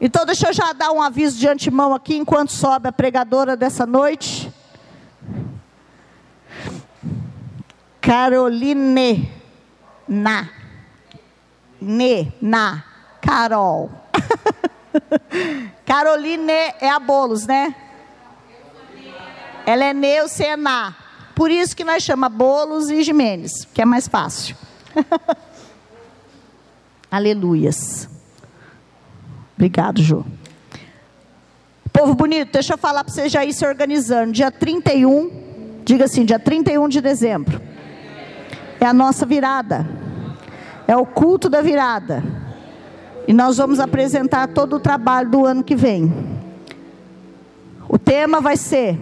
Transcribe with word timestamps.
Então, 0.00 0.26
deixa 0.26 0.48
eu 0.48 0.52
já 0.52 0.72
dar 0.72 0.92
um 0.92 1.02
aviso 1.02 1.38
de 1.38 1.48
antemão 1.48 1.94
aqui, 1.94 2.16
enquanto 2.16 2.52
sobe 2.52 2.88
a 2.88 2.92
pregadora 2.92 3.56
dessa 3.56 3.86
noite. 3.86 4.52
Caroline 8.00 9.32
Na. 10.06 10.48
Ne, 11.80 12.32
na. 12.40 12.84
Carol. 13.20 13.90
Caroline 15.84 16.52
é 16.80 16.90
a 16.90 17.00
Bolos, 17.00 17.46
né? 17.46 17.74
Ela 19.64 19.86
é 19.86 19.94
Neucena. 19.94 20.94
Por 21.34 21.50
isso 21.50 21.74
que 21.74 21.84
nós 21.84 22.02
chama 22.02 22.28
Bolos 22.28 22.88
e 22.90 23.02
Jimenez, 23.02 23.66
que 23.74 23.82
é 23.82 23.84
mais 23.84 24.06
fácil. 24.06 24.56
Aleluias. 27.10 28.15
Obrigado, 29.56 30.02
Jô. 30.02 30.22
Povo 31.92 32.14
bonito, 32.14 32.52
deixa 32.52 32.74
eu 32.74 32.78
falar 32.78 33.02
para 33.02 33.12
você 33.12 33.26
já 33.26 33.42
ir 33.42 33.54
se 33.54 33.66
organizando. 33.66 34.32
Dia 34.32 34.50
31, 34.50 35.30
diga 35.82 36.04
assim, 36.04 36.26
dia 36.26 36.38
31 36.38 36.88
de 36.88 37.00
dezembro. 37.00 37.60
É 38.78 38.84
a 38.84 38.92
nossa 38.92 39.24
virada. 39.24 39.88
É 40.86 40.94
o 40.94 41.06
culto 41.06 41.48
da 41.48 41.62
virada. 41.62 42.22
E 43.26 43.32
nós 43.32 43.56
vamos 43.56 43.80
apresentar 43.80 44.48
todo 44.48 44.76
o 44.76 44.80
trabalho 44.80 45.30
do 45.30 45.46
ano 45.46 45.64
que 45.64 45.74
vem. 45.74 46.12
O 47.88 47.98
tema 47.98 48.42
vai 48.42 48.58
ser: 48.58 48.98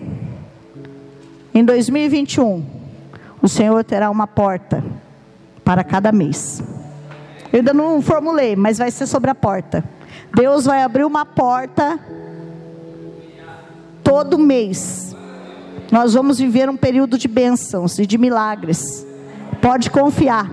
em 1.52 1.64
2021, 1.64 2.64
o 3.42 3.48
Senhor 3.48 3.82
terá 3.82 4.08
uma 4.08 4.28
porta 4.28 4.84
para 5.64 5.82
cada 5.82 6.12
mês. 6.12 6.62
Eu 7.52 7.58
ainda 7.58 7.74
não 7.74 8.00
formulei, 8.00 8.54
mas 8.54 8.78
vai 8.78 8.90
ser 8.90 9.06
sobre 9.06 9.30
a 9.30 9.34
porta. 9.34 9.84
Deus 10.34 10.64
vai 10.64 10.82
abrir 10.82 11.04
uma 11.04 11.24
porta 11.24 11.98
todo 14.02 14.38
mês. 14.38 15.14
Nós 15.92 16.14
vamos 16.14 16.38
viver 16.38 16.68
um 16.68 16.76
período 16.76 17.16
de 17.16 17.28
bênçãos 17.28 17.98
e 17.98 18.06
de 18.06 18.18
milagres. 18.18 19.06
Pode 19.62 19.90
confiar. 19.90 20.50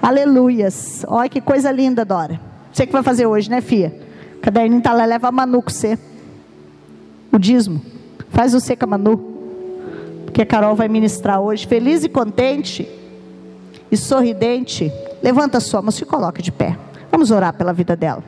Aleluias. 0.00 1.04
Olha 1.08 1.28
que 1.28 1.40
coisa 1.40 1.70
linda, 1.70 2.04
Dora. 2.04 2.38
Você 2.70 2.86
que 2.86 2.92
vai 2.92 3.02
fazer 3.02 3.26
hoje, 3.26 3.48
né, 3.48 3.60
Fia? 3.60 3.98
Caderninho 4.42 4.82
tá 4.82 4.92
lá, 4.92 5.04
leva 5.04 5.28
a 5.28 5.32
Manu 5.32 5.62
com 5.62 5.70
você. 5.70 5.98
O 7.32 7.38
dízimo. 7.38 7.80
Faz 8.28 8.52
você 8.52 8.76
com 8.76 8.84
a 8.84 8.88
Manu. 8.88 9.16
Porque 10.24 10.42
a 10.42 10.46
Carol 10.46 10.74
vai 10.74 10.88
ministrar 10.88 11.40
hoje. 11.40 11.66
Feliz 11.66 12.04
e 12.04 12.08
contente 12.08 12.88
e 13.90 13.96
sorridente. 13.96 14.92
Levanta 15.22 15.58
a 15.58 15.60
sua 15.60 15.80
mão, 15.80 15.90
se 15.90 16.04
coloque 16.04 16.42
de 16.42 16.52
pé. 16.52 16.76
Vamos 17.10 17.30
orar 17.30 17.54
pela 17.54 17.72
vida 17.72 17.96
dela. 17.96 18.22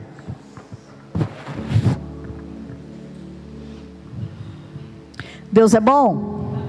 Deus 5.55 5.73
é 5.73 5.79
bom? 5.79 6.67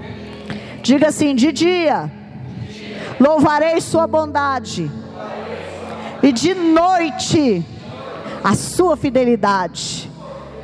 Diga 0.81 1.09
assim: 1.09 1.35
de 1.35 1.51
dia, 1.51 2.09
louvarei 3.19 3.81
Sua 3.81 4.07
bondade, 4.07 4.89
e 6.23 6.31
de 6.31 6.55
noite, 6.55 7.67
a 8.45 8.55
Sua 8.55 8.97
fidelidade. 8.97 10.09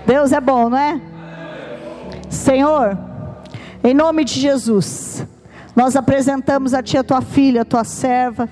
Deus 0.06 0.31
é 0.31 0.41
bom, 0.41 0.70
não 0.70 0.78
é? 0.78 1.00
Senhor, 2.31 2.97
em 3.83 3.93
nome 3.93 4.23
de 4.23 4.39
Jesus, 4.39 5.27
nós 5.75 5.97
apresentamos 5.97 6.75
a 6.75 6.81
Ti 6.81 6.98
a 6.98 7.03
Tua 7.03 7.23
filha, 7.23 7.62
a 7.62 7.65
Tua 7.65 7.83
serva, 7.83 8.48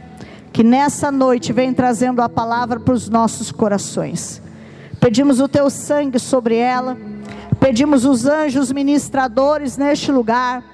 que 0.53 0.65
nessa 0.65 1.13
noite 1.13 1.53
vem 1.53 1.73
trazendo 1.73 2.21
a 2.21 2.29
palavra 2.29 2.81
para 2.81 2.93
os 2.93 3.09
nossos 3.09 3.53
corações. 3.53 4.43
Pedimos 4.99 5.39
o 5.39 5.47
Teu 5.47 5.71
sangue 5.71 6.19
sobre 6.19 6.57
ela 6.57 6.97
Pedimos 7.61 8.07
os 8.07 8.27
anjos 8.27 8.73
ministradores 8.73 9.77
neste 9.77 10.11
lugar. 10.11 10.65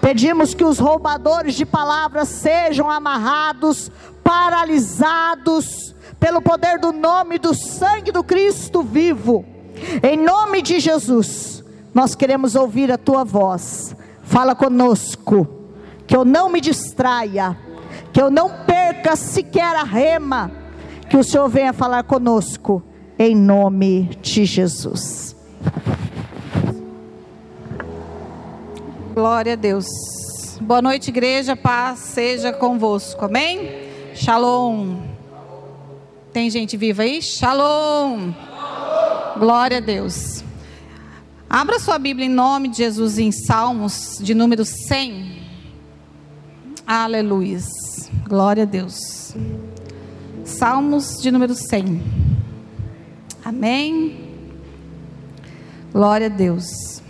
Pedimos 0.00 0.54
que 0.54 0.64
os 0.64 0.78
roubadores 0.78 1.54
de 1.54 1.66
palavras 1.66 2.28
sejam 2.28 2.88
amarrados, 2.88 3.90
paralisados, 4.22 5.94
pelo 6.18 6.40
poder 6.40 6.78
do 6.78 6.92
nome 6.92 7.38
do 7.38 7.52
sangue 7.54 8.12
do 8.12 8.22
Cristo 8.24 8.82
vivo. 8.82 9.44
Em 10.02 10.16
nome 10.16 10.62
de 10.62 10.80
Jesus, 10.80 11.62
nós 11.94 12.14
queremos 12.14 12.54
ouvir 12.54 12.90
a 12.90 12.98
tua 12.98 13.24
voz. 13.24 13.94
Fala 14.22 14.54
conosco, 14.54 15.46
que 16.06 16.16
eu 16.16 16.24
não 16.24 16.48
me 16.48 16.60
distraia, 16.60 17.56
que 18.12 18.20
eu 18.20 18.30
não 18.30 18.50
perca 18.66 19.16
sequer 19.16 19.74
a 19.76 19.84
rema, 19.84 20.50
que 21.08 21.16
o 21.16 21.24
Senhor 21.24 21.48
venha 21.48 21.72
falar 21.72 22.02
conosco, 22.04 22.82
em 23.18 23.34
nome 23.34 24.10
de 24.20 24.44
Jesus. 24.44 25.34
Glória 29.18 29.54
a 29.54 29.56
Deus. 29.56 29.88
Boa 30.60 30.80
noite, 30.80 31.08
igreja. 31.08 31.56
Paz 31.56 31.98
seja 31.98 32.52
convosco. 32.52 33.24
Amém? 33.24 33.68
Shalom. 34.14 34.96
Tem 36.32 36.48
gente 36.48 36.76
viva 36.76 37.02
aí? 37.02 37.20
Shalom. 37.20 38.32
Glória 39.36 39.78
a 39.78 39.80
Deus. 39.80 40.44
Abra 41.50 41.80
sua 41.80 41.98
Bíblia 41.98 42.26
em 42.26 42.30
nome 42.30 42.68
de 42.68 42.76
Jesus 42.76 43.18
em 43.18 43.32
Salmos 43.32 44.18
de 44.20 44.34
número 44.34 44.64
100. 44.64 45.42
Aleluia. 46.86 47.58
Glória 48.28 48.62
a 48.62 48.66
Deus. 48.66 49.34
Salmos 50.44 51.20
de 51.20 51.32
número 51.32 51.56
100. 51.56 52.00
Amém. 53.44 54.16
Glória 55.92 56.26
a 56.26 56.30
Deus. 56.30 57.02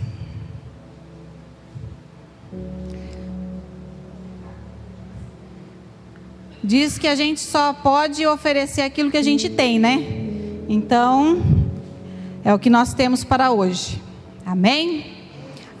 Diz 6.69 6.99
que 6.99 7.07
a 7.07 7.15
gente 7.15 7.39
só 7.39 7.73
pode 7.73 8.27
oferecer 8.27 8.83
aquilo 8.83 9.09
que 9.09 9.17
a 9.17 9.23
gente 9.23 9.49
tem, 9.49 9.79
né? 9.79 10.05
Então, 10.69 11.41
é 12.45 12.53
o 12.53 12.59
que 12.59 12.69
nós 12.69 12.93
temos 12.93 13.23
para 13.23 13.49
hoje. 13.49 13.99
Amém? 14.45 15.17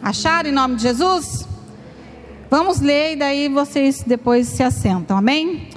Acharam 0.01 0.49
em 0.49 0.51
nome 0.51 0.77
de 0.77 0.81
Jesus? 0.81 1.47
Vamos 2.49 2.79
ler 2.79 3.13
e 3.13 3.15
daí 3.17 3.49
vocês 3.49 4.01
depois 4.01 4.47
se 4.47 4.63
assentam. 4.63 5.15
Amém? 5.15 5.67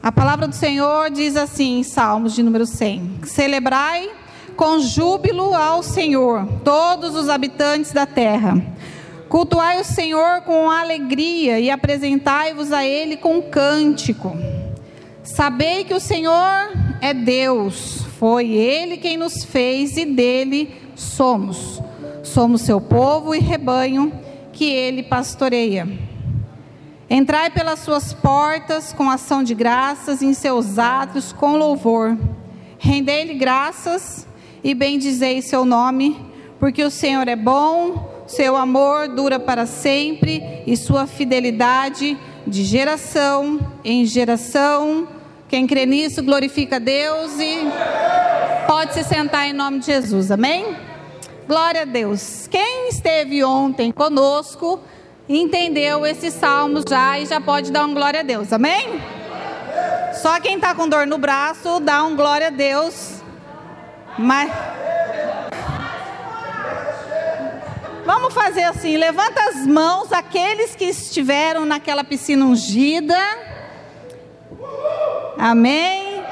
A 0.00 0.12
palavra 0.12 0.46
do 0.46 0.54
Senhor 0.54 1.10
diz 1.10 1.34
assim 1.34 1.80
em 1.80 1.82
Salmos 1.82 2.36
de 2.36 2.42
número 2.44 2.66
100: 2.66 3.22
Celebrai 3.24 4.08
com 4.54 4.78
júbilo 4.78 5.52
ao 5.52 5.82
Senhor, 5.82 6.46
todos 6.64 7.16
os 7.16 7.28
habitantes 7.28 7.90
da 7.90 8.06
terra 8.06 8.62
Cultuai 9.28 9.78
o 9.78 9.84
Senhor 9.84 10.40
com 10.40 10.70
alegria 10.70 11.60
e 11.60 11.70
apresentai-vos 11.70 12.72
a 12.72 12.82
Ele 12.84 13.14
com 13.14 13.42
cântico. 13.42 14.34
Sabei 15.22 15.84
que 15.84 15.92
o 15.92 16.00
Senhor 16.00 16.72
é 17.02 17.12
Deus, 17.12 18.06
foi 18.18 18.48
Ele 18.50 18.96
quem 18.96 19.18
nos 19.18 19.44
fez 19.44 19.98
e 19.98 20.06
dele 20.06 20.74
somos. 20.94 21.82
Somos 22.22 22.62
seu 22.62 22.80
povo 22.80 23.34
e 23.34 23.38
rebanho 23.38 24.10
que 24.50 24.64
Ele 24.64 25.02
pastoreia. 25.02 25.86
Entrai 27.10 27.50
pelas 27.50 27.80
suas 27.80 28.14
portas 28.14 28.94
com 28.94 29.10
ação 29.10 29.42
de 29.42 29.54
graças, 29.54 30.22
em 30.22 30.32
seus 30.32 30.78
atos 30.78 31.34
com 31.34 31.56
louvor. 31.56 32.16
Rendei-lhe 32.78 33.34
graças 33.34 34.26
e 34.64 34.74
bendizei 34.74 35.42
seu 35.42 35.66
nome, 35.66 36.18
porque 36.58 36.82
o 36.82 36.90
Senhor 36.90 37.28
é 37.28 37.36
bom 37.36 38.07
seu 38.28 38.56
amor 38.56 39.08
dura 39.08 39.40
para 39.40 39.66
sempre 39.66 40.62
e 40.66 40.76
sua 40.76 41.06
fidelidade 41.06 42.16
de 42.46 42.62
geração 42.62 43.58
em 43.82 44.04
geração. 44.04 45.08
Quem 45.48 45.66
crê 45.66 45.86
nisso 45.86 46.22
glorifica 46.22 46.76
a 46.76 46.78
Deus 46.78 47.38
e 47.38 47.58
pode 48.66 48.92
se 48.94 49.02
sentar 49.02 49.48
em 49.48 49.52
nome 49.52 49.78
de 49.80 49.86
Jesus. 49.86 50.30
Amém? 50.30 50.76
Glória 51.48 51.82
a 51.82 51.84
Deus. 51.86 52.46
Quem 52.50 52.88
esteve 52.90 53.42
ontem 53.42 53.90
conosco 53.90 54.78
entendeu 55.26 56.04
esses 56.04 56.34
salmos 56.34 56.84
já 56.88 57.18
e 57.18 57.24
já 57.24 57.40
pode 57.40 57.72
dar 57.72 57.86
um 57.86 57.94
glória 57.94 58.20
a 58.20 58.22
Deus. 58.22 58.52
Amém? 58.52 59.00
Só 60.20 60.38
quem 60.40 60.56
está 60.56 60.74
com 60.74 60.88
dor 60.88 61.06
no 61.06 61.16
braço 61.16 61.80
dá 61.80 62.04
um 62.04 62.14
glória 62.14 62.48
a 62.48 62.50
Deus. 62.50 63.22
Mas 64.18 64.50
Vamos 68.08 68.32
fazer 68.32 68.62
assim: 68.62 68.96
levanta 68.96 69.38
as 69.50 69.66
mãos 69.66 70.10
aqueles 70.10 70.74
que 70.74 70.86
estiveram 70.86 71.66
naquela 71.66 72.02
piscina 72.02 72.42
ungida. 72.42 73.18
Amém? 75.36 76.22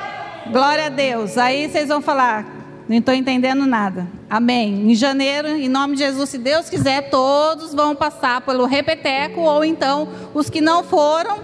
Glória 0.50 0.86
a 0.86 0.88
Deus. 0.88 1.36
Aí 1.36 1.68
vocês 1.68 1.88
vão 1.88 2.00
falar, 2.00 2.46
não 2.88 2.96
estou 2.96 3.12
entendendo 3.12 3.66
nada. 3.66 4.08
Amém. 4.30 4.90
Em 4.90 4.94
janeiro, 4.94 5.48
em 5.48 5.68
nome 5.68 5.96
de 5.96 5.98
Jesus, 5.98 6.30
se 6.30 6.38
Deus 6.38 6.70
quiser, 6.70 7.10
todos 7.10 7.74
vão 7.74 7.94
passar 7.94 8.40
pelo 8.40 8.64
repeteco, 8.64 9.42
ou 9.42 9.62
então 9.62 10.08
os 10.32 10.48
que 10.48 10.62
não 10.62 10.82
foram 10.82 11.40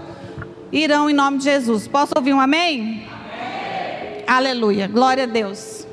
irão 0.71 1.11
em 1.11 1.13
nome 1.13 1.37
de 1.37 1.43
Jesus. 1.43 1.87
Posso 1.87 2.11
ouvir 2.15 2.33
um 2.33 2.41
amém? 2.41 3.07
amém. 3.07 4.23
Aleluia. 4.25 4.87
Glória 4.87 5.25
a 5.25 5.27
Deus. 5.27 5.85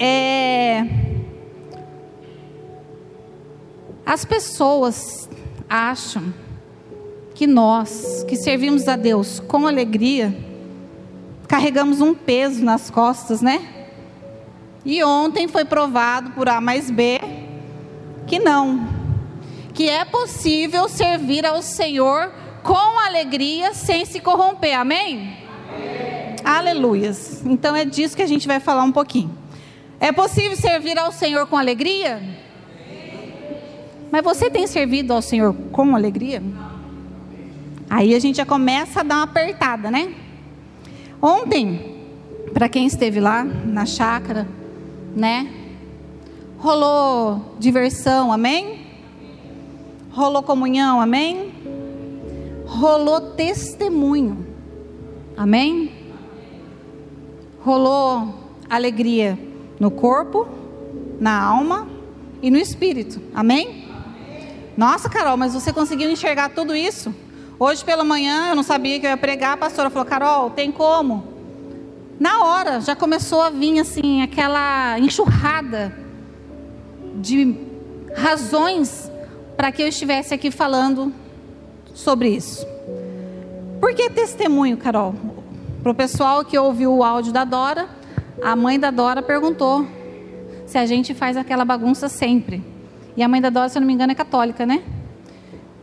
É, 0.00 0.84
as 4.08 4.24
pessoas 4.24 5.28
acham 5.68 6.32
que 7.34 7.46
nós, 7.46 8.24
que 8.26 8.36
servimos 8.36 8.88
a 8.88 8.96
Deus 8.96 9.38
com 9.38 9.66
alegria, 9.66 10.34
carregamos 11.46 12.00
um 12.00 12.14
peso 12.14 12.64
nas 12.64 12.88
costas, 12.88 13.42
né? 13.42 13.68
E 14.82 15.04
ontem 15.04 15.46
foi 15.46 15.62
provado 15.66 16.30
por 16.30 16.48
A 16.48 16.58
mais 16.58 16.90
B 16.90 17.20
que 18.26 18.38
não, 18.38 18.88
que 19.74 19.90
é 19.90 20.06
possível 20.06 20.88
servir 20.88 21.44
ao 21.44 21.60
Senhor 21.60 22.32
com 22.62 22.98
alegria 22.98 23.74
sem 23.74 24.06
se 24.06 24.20
corromper, 24.20 24.80
amém? 24.80 25.36
Aleluias. 26.42 27.42
Então 27.44 27.76
é 27.76 27.84
disso 27.84 28.16
que 28.16 28.22
a 28.22 28.26
gente 28.26 28.48
vai 28.48 28.58
falar 28.58 28.84
um 28.84 28.92
pouquinho. 28.92 29.36
É 30.00 30.10
possível 30.12 30.56
servir 30.56 30.98
ao 30.98 31.12
Senhor 31.12 31.46
com 31.46 31.58
alegria? 31.58 32.47
Mas 34.10 34.24
você 34.24 34.50
tem 34.50 34.66
servido 34.66 35.12
ao 35.12 35.20
Senhor 35.20 35.54
com 35.72 35.94
alegria? 35.94 36.42
Aí 37.90 38.14
a 38.14 38.18
gente 38.18 38.36
já 38.36 38.46
começa 38.46 39.00
a 39.00 39.02
dar 39.02 39.16
uma 39.16 39.22
apertada, 39.24 39.90
né? 39.90 40.14
Ontem, 41.20 41.96
para 42.52 42.68
quem 42.68 42.86
esteve 42.86 43.20
lá 43.20 43.44
na 43.44 43.84
chácara, 43.86 44.46
né? 45.14 45.50
Rolou 46.58 47.54
diversão, 47.58 48.32
amém? 48.32 48.86
Rolou 50.10 50.42
comunhão, 50.42 51.00
amém? 51.00 51.52
Rolou 52.66 53.20
testemunho, 53.20 54.46
amém? 55.36 55.92
Rolou 57.60 58.34
alegria 58.68 59.38
no 59.80 59.90
corpo, 59.90 60.46
na 61.20 61.40
alma 61.40 61.88
e 62.42 62.50
no 62.50 62.58
espírito, 62.58 63.20
amém? 63.34 63.87
Nossa, 64.78 65.08
Carol, 65.08 65.36
mas 65.36 65.54
você 65.54 65.72
conseguiu 65.72 66.08
enxergar 66.08 66.50
tudo 66.50 66.76
isso? 66.76 67.12
Hoje 67.58 67.84
pela 67.84 68.04
manhã 68.04 68.50
eu 68.50 68.54
não 68.54 68.62
sabia 68.62 69.00
que 69.00 69.06
eu 69.06 69.10
ia 69.10 69.16
pregar, 69.16 69.54
a 69.54 69.56
pastora 69.56 69.90
falou: 69.90 70.06
Carol, 70.06 70.50
tem 70.50 70.70
como? 70.70 71.24
Na 72.20 72.44
hora 72.44 72.80
já 72.80 72.94
começou 72.94 73.42
a 73.42 73.50
vir 73.50 73.80
assim 73.80 74.22
aquela 74.22 74.96
enxurrada 75.00 75.92
de 77.16 77.56
razões 78.14 79.10
para 79.56 79.72
que 79.72 79.82
eu 79.82 79.88
estivesse 79.88 80.32
aqui 80.32 80.48
falando 80.48 81.12
sobre 81.92 82.28
isso. 82.28 82.64
Por 83.80 83.92
que 83.96 84.08
testemunho, 84.10 84.76
Carol? 84.76 85.12
Para 85.82 85.90
o 85.90 85.94
pessoal 85.94 86.44
que 86.44 86.56
ouviu 86.56 86.94
o 86.94 87.02
áudio 87.02 87.32
da 87.32 87.42
Dora, 87.42 87.88
a 88.40 88.54
mãe 88.54 88.78
da 88.78 88.92
Dora 88.92 89.22
perguntou 89.22 89.84
se 90.66 90.78
a 90.78 90.86
gente 90.86 91.14
faz 91.14 91.36
aquela 91.36 91.64
bagunça 91.64 92.08
sempre. 92.08 92.77
E 93.18 93.22
a 93.24 93.26
mãe 93.26 93.40
da 93.40 93.50
Dora, 93.50 93.68
se 93.68 93.76
eu 93.76 93.80
não 93.80 93.86
me 93.88 93.92
engano, 93.92 94.12
é 94.12 94.14
católica, 94.14 94.64
né? 94.64 94.80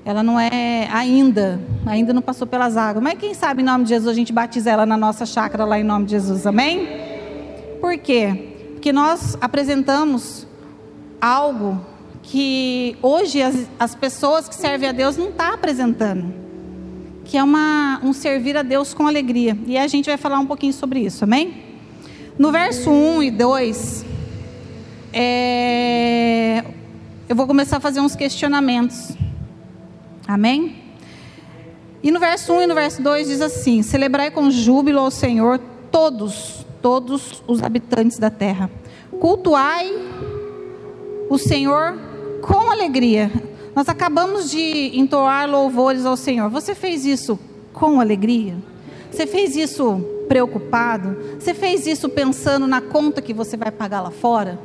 Ela 0.05 0.23
não 0.23 0.39
é 0.39 0.87
ainda, 0.89 1.59
ainda 1.85 2.13
não 2.13 2.21
passou 2.21 2.47
pelas 2.47 2.77
águas. 2.77 3.03
Mas 3.03 3.19
quem 3.19 3.33
sabe 3.33 3.61
em 3.61 3.65
nome 3.65 3.83
de 3.83 3.89
Jesus 3.89 4.07
a 4.07 4.13
gente 4.13 4.31
batiza 4.31 4.71
ela 4.71 4.85
na 4.85 4.95
nossa 4.95 5.25
chácara 5.25 5.65
lá 5.65 5.77
em 5.77 5.83
nome 5.83 6.05
de 6.05 6.11
Jesus, 6.11 6.47
amém? 6.47 6.87
Por 7.81 7.97
quê? 7.97 8.53
Porque 8.71 8.93
nós 8.93 9.37
apresentamos 9.41 10.47
algo 11.19 11.85
que 12.23 12.95
hoje 13.01 13.41
as, 13.41 13.67
as 13.77 13.93
pessoas 13.93 14.47
que 14.47 14.55
servem 14.55 14.87
a 14.87 14.93
Deus 14.93 15.17
não 15.17 15.27
estão 15.27 15.47
tá 15.47 15.53
apresentando. 15.55 16.33
Que 17.25 17.37
é 17.37 17.43
uma, 17.43 17.99
um 18.01 18.13
servir 18.13 18.55
a 18.55 18.63
Deus 18.63 18.93
com 18.93 19.05
alegria. 19.07 19.57
E 19.67 19.77
a 19.77 19.87
gente 19.87 20.05
vai 20.05 20.15
falar 20.15 20.39
um 20.39 20.45
pouquinho 20.45 20.71
sobre 20.71 21.01
isso, 21.01 21.25
amém? 21.25 21.53
No 22.39 22.49
verso 22.49 22.89
1 22.89 23.23
e 23.23 23.31
2, 23.31 24.05
é, 25.11 26.63
eu 27.27 27.35
vou 27.35 27.47
começar 27.47 27.77
a 27.77 27.79
fazer 27.79 27.99
uns 27.99 28.15
questionamentos. 28.15 29.13
Amém? 30.27 30.83
E 32.03 32.11
no 32.11 32.19
verso 32.19 32.53
1 32.53 32.61
e 32.61 32.67
no 32.67 32.75
verso 32.75 33.01
2 33.01 33.27
diz 33.27 33.41
assim: 33.41 33.81
Celebrai 33.81 34.29
com 34.29 34.51
júbilo 34.51 34.99
ao 34.99 35.09
Senhor 35.09 35.59
todos, 35.91 36.65
todos 36.81 37.43
os 37.47 37.63
habitantes 37.63 38.19
da 38.19 38.29
terra. 38.29 38.69
Cultuai 39.19 39.91
o 41.27 41.37
Senhor 41.37 41.97
com 42.41 42.69
alegria. 42.69 43.31
Nós 43.75 43.89
acabamos 43.89 44.51
de 44.51 44.91
entoar 44.93 45.49
louvores 45.49 46.05
ao 46.05 46.15
Senhor. 46.15 46.49
Você 46.49 46.75
fez 46.75 47.05
isso 47.05 47.39
com 47.73 47.99
alegria? 47.99 48.55
Você 49.11 49.25
fez 49.25 49.55
isso 49.55 49.99
preocupado? 50.27 51.17
Você 51.39 51.53
fez 51.55 51.87
isso 51.87 52.07
pensando 52.07 52.67
na 52.67 52.81
conta 52.81 53.21
que 53.21 53.33
você 53.33 53.57
vai 53.57 53.71
pagar 53.71 54.01
lá 54.01 54.11
fora? 54.11 54.59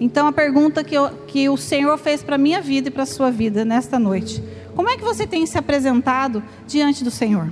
Então 0.00 0.26
a 0.26 0.32
pergunta 0.32 0.84
que, 0.84 0.94
eu, 0.94 1.08
que 1.26 1.48
o 1.48 1.56
Senhor 1.56 1.96
fez 1.98 2.22
para 2.22 2.34
a 2.34 2.38
minha 2.38 2.60
vida 2.60 2.88
e 2.88 2.90
para 2.90 3.04
a 3.04 3.06
sua 3.06 3.30
vida 3.30 3.64
nesta 3.64 3.98
noite 3.98 4.42
como 4.76 4.90
é 4.90 4.96
que 4.98 5.02
você 5.02 5.26
tem 5.26 5.46
se 5.46 5.56
apresentado 5.56 6.44
diante 6.66 7.02
do 7.02 7.10
Senhor? 7.10 7.50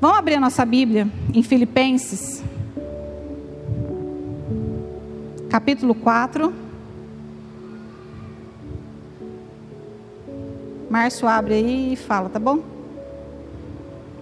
Vamos 0.00 0.18
abrir 0.18 0.36
a 0.36 0.40
nossa 0.40 0.64
Bíblia 0.64 1.06
em 1.34 1.42
Filipenses, 1.42 2.42
capítulo 5.50 5.94
4. 5.94 6.52
Márcio 10.88 11.28
abre 11.28 11.54
aí 11.54 11.92
e 11.92 11.96
fala, 11.96 12.30
tá 12.30 12.38
bom? 12.38 12.60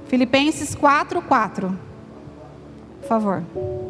Filipenses 0.08 0.74
4, 0.74 1.22
4. 1.22 1.78
Por 3.00 3.08
favor. 3.08 3.89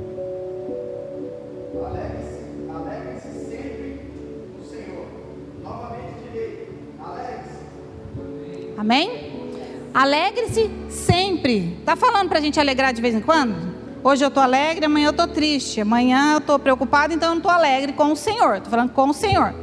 Amém? 8.80 9.90
Alegre-se 9.92 10.70
sempre. 10.88 11.76
Está 11.80 11.94
falando 11.94 12.30
para 12.30 12.38
a 12.38 12.40
gente 12.40 12.58
alegrar 12.58 12.94
de 12.94 13.02
vez 13.02 13.14
em 13.14 13.20
quando? 13.20 13.54
Hoje 14.02 14.24
eu 14.24 14.28
estou 14.28 14.42
alegre, 14.42 14.86
amanhã 14.86 15.08
eu 15.08 15.10
estou 15.10 15.28
triste, 15.28 15.82
amanhã 15.82 16.32
eu 16.32 16.38
estou 16.38 16.58
preocupado, 16.58 17.12
então 17.12 17.28
eu 17.28 17.32
não 17.32 17.40
estou 17.40 17.52
alegre 17.52 17.92
com 17.92 18.10
o 18.10 18.16
Senhor. 18.16 18.56
Estou 18.56 18.70
falando 18.70 18.92
com 18.92 19.10
o 19.10 19.12
Senhor. 19.12 19.54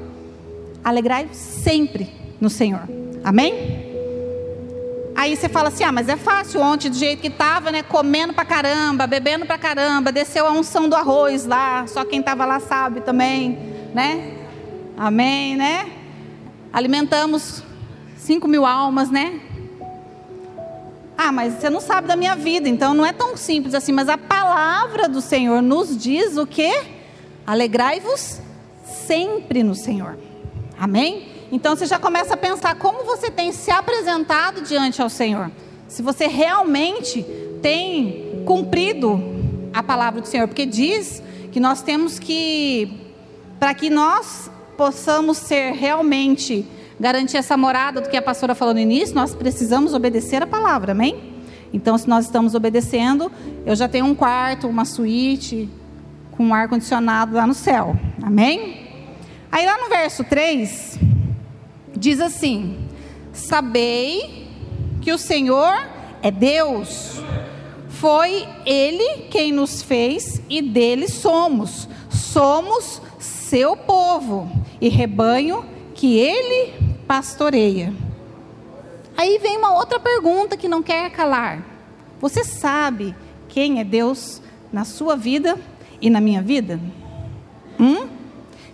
Alegrai 0.84 1.30
sempre 1.32 2.14
no 2.40 2.48
Senhor. 2.48 2.82
Amém? 3.24 3.88
Aí 5.16 5.36
você 5.36 5.50
fala 5.50 5.70
assim: 5.70 5.84
ah, 5.84 5.92
mas 5.92 6.08
é 6.08 6.16
fácil, 6.16 6.62
ontem 6.62 6.88
do 6.88 6.96
jeito 6.96 7.20
que 7.20 7.28
estava, 7.28 7.72
né? 7.72 7.82
Comendo 7.82 8.36
pra 8.36 8.46
caramba, 8.46 9.08
bebendo 9.08 9.48
pra 9.48 9.58
caramba, 9.58 10.12
desceu 10.12 10.46
a 10.46 10.52
unção 10.52 10.88
do 10.88 10.96
arroz 10.96 11.44
lá, 11.44 11.88
só 11.88 12.06
quem 12.06 12.20
estava 12.20 12.46
lá 12.46 12.60
sabe 12.60 13.02
também, 13.02 13.58
né? 13.96 14.36
Amém, 14.96 15.56
né? 15.56 15.90
Alimentamos 16.72 17.66
5 18.28 18.46
mil 18.46 18.66
almas, 18.66 19.10
né? 19.10 19.40
Ah, 21.18 21.32
mas 21.32 21.54
você 21.54 21.70
não 21.70 21.80
sabe 21.80 22.10
da 22.10 22.16
minha 22.18 22.36
vida, 22.36 22.68
então 22.68 22.94
não 22.94 23.06
é 23.06 23.14
tão 23.14 23.38
simples 23.38 23.74
assim. 23.74 23.94
Mas 23.94 24.10
a 24.10 24.18
palavra 24.18 25.08
do 25.08 25.22
Senhor 25.22 25.62
nos 25.62 25.98
diz 25.98 26.36
o 26.36 26.46
que? 26.46 26.70
Alegrai-vos 27.46 28.42
sempre 28.84 29.64
no 29.64 29.74
Senhor. 29.74 30.18
Amém? 30.78 31.30
Então 31.54 31.74
você 31.74 31.86
já 31.86 31.98
começa 31.98 32.34
a 32.34 32.38
pensar 32.38 32.76
como 32.76 33.06
você 33.06 33.32
tem 33.32 33.54
se 33.54 33.72
apresentado 33.72 34.62
diante 34.62 35.02
ao 35.02 35.10
Senhor. 35.10 35.50
Se 35.88 36.02
você 36.02 36.28
realmente 36.28 37.26
tem 37.62 38.44
cumprido 38.46 39.24
a 39.74 39.82
palavra 39.82 40.20
do 40.20 40.28
Senhor, 40.28 40.50
porque 40.50 40.66
diz 40.66 41.24
que 41.50 41.62
nós 41.62 41.82
temos 41.82 42.20
que, 42.20 42.92
para 43.58 43.74
que 43.74 43.90
nós 43.90 44.52
possamos 44.76 45.38
ser 45.38 45.72
realmente 45.72 46.68
garantir 47.00 47.38
essa 47.38 47.56
morada 47.56 48.02
do 48.02 48.10
que 48.10 48.18
a 48.18 48.22
pastora 48.22 48.56
falou 48.56 48.74
no 48.74 48.80
início, 48.80 49.16
nós 49.16 49.36
precisamos 49.36 49.94
obedecer 49.94 50.42
a 50.42 50.48
palavra, 50.48 50.94
amém? 50.94 51.36
Então, 51.74 51.98
se 51.98 52.08
nós 52.08 52.26
estamos 52.26 52.56
obedecendo, 52.56 53.32
eu 53.66 53.76
já 53.76 53.88
tenho 53.88 54.06
um 54.06 54.16
quarto, 54.16 54.68
uma 54.68 54.86
suíte, 54.86 55.70
com 56.32 56.46
um 56.46 56.54
ar-condicionado 56.54 57.36
lá 57.36 57.46
no 57.46 57.54
céu, 57.54 57.96
amém? 58.22 58.88
Aí 59.52 59.66
lá 59.66 59.78
no 59.78 59.90
verso 59.90 60.24
3, 60.24 61.00
diz 61.96 62.20
assim: 62.22 62.78
Sabei 63.34 64.48
que 65.02 65.12
o 65.12 65.18
Senhor 65.18 65.74
é 66.22 66.32
Deus, 66.32 67.22
foi 67.90 68.48
Ele 68.66 69.24
quem 69.30 69.52
nos 69.52 69.82
fez 69.82 70.42
e 70.50 70.62
dele 70.62 71.08
somos, 71.08 71.88
somos 72.10 73.02
seu 73.20 73.76
povo 73.76 74.50
e 74.80 74.90
rebanho 74.90 75.66
que 75.94 76.18
Ele 76.20 76.87
pastoreia. 77.08 77.94
Aí 79.16 79.40
vem 79.40 79.58
uma 79.58 79.76
outra 79.76 80.00
pergunta 80.00 80.58
que 80.58 80.68
não 80.68 80.84
quer 80.84 81.10
calar. 81.12 81.64
Você 82.20 82.44
sabe 82.44 83.16
quem 83.48 83.80
é 83.80 83.84
Deus 83.84 84.42
na 84.72 84.84
sua 84.84 85.16
vida 85.16 85.58
e 86.02 86.10
na 86.10 86.20
minha 86.20 86.42
vida? 86.42 86.80
Hum? 87.80 88.08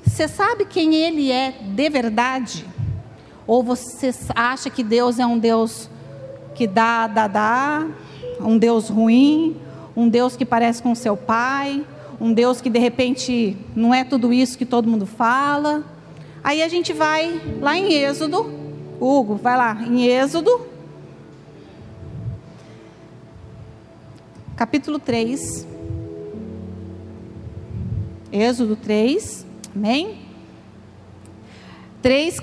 Você 0.06 0.28
sabe 0.28 0.66
quem 0.66 0.96
Ele 0.96 1.32
é 1.32 1.52
de 1.52 1.90
verdade? 1.90 2.66
Ou 3.46 3.64
você 3.64 4.14
acha 4.36 4.70
que 4.70 4.84
Deus 4.84 5.20
é 5.20 5.26
um 5.26 5.38
Deus 5.38 5.90
que 6.56 6.68
dá, 6.68 7.08
dá, 7.08 7.28
dá, 7.28 7.88
um 8.40 8.58
Deus 8.58 8.90
ruim, 8.90 9.56
um 9.96 10.10
Deus 10.10 10.36
que 10.36 10.46
parece 10.46 10.82
com 10.82 10.96
seu 10.96 11.16
pai, 11.16 11.86
um 12.20 12.34
Deus 12.34 12.62
que 12.62 12.70
de 12.70 12.80
repente 12.80 13.58
não 13.76 13.94
é 13.94 14.04
tudo 14.04 14.34
isso 14.34 14.58
que 14.58 14.66
todo 14.66 14.90
mundo 14.90 15.06
fala. 15.06 15.84
Aí 16.44 16.62
a 16.62 16.68
gente 16.68 16.92
vai 16.92 17.42
lá 17.62 17.78
em 17.78 17.94
Êxodo, 17.94 18.52
Hugo, 19.00 19.36
vai 19.36 19.56
lá, 19.56 19.82
em 19.82 20.06
Êxodo, 20.06 20.68
capítulo 24.58 25.00
3. 25.00 25.66
Êxodo 28.30 28.76
3, 28.76 29.46
amém? 29.74 30.18
3, 32.02 32.40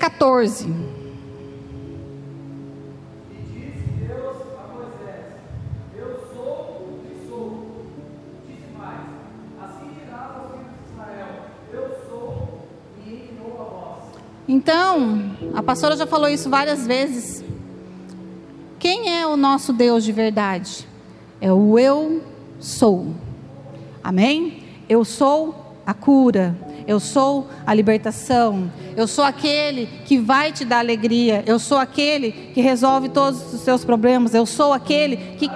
Então, 14.61 15.23
a 15.55 15.63
pastora 15.63 15.97
já 15.97 16.07
falou 16.07 16.29
isso 16.29 16.51
várias 16.51 16.87
vezes. 16.87 17.43
Quem 18.79 19.19
é 19.19 19.27
o 19.27 19.35
nosso 19.35 19.73
Deus 19.73 20.05
de 20.05 20.13
verdade? 20.13 20.87
É 21.41 21.51
o 21.51 21.79
eu 21.79 22.23
sou. 22.59 23.07
Amém? 24.05 24.63
Eu 24.87 25.03
sou 25.03 25.79
a 25.87 25.95
cura. 25.95 26.55
Eu 26.87 27.01
sou 27.01 27.49
a 27.67 27.73
libertação. 27.73 28.71
Eu 28.95 29.09
sou 29.09 29.25
aquele 29.25 29.87
que 30.05 30.19
vai 30.19 30.53
te 30.53 30.67
dar 30.67 30.81
alegria. 30.81 31.43
Eu 31.47 31.59
sou 31.59 31.79
aquele 31.79 32.31
que 32.53 32.61
resolve 32.61 33.09
todos 33.09 33.55
os 33.55 33.63
seus 33.63 33.83
problemas. 33.83 34.35
Eu 34.35 34.45
sou 34.45 34.75
aquele 34.75 35.17
que, 35.39 35.49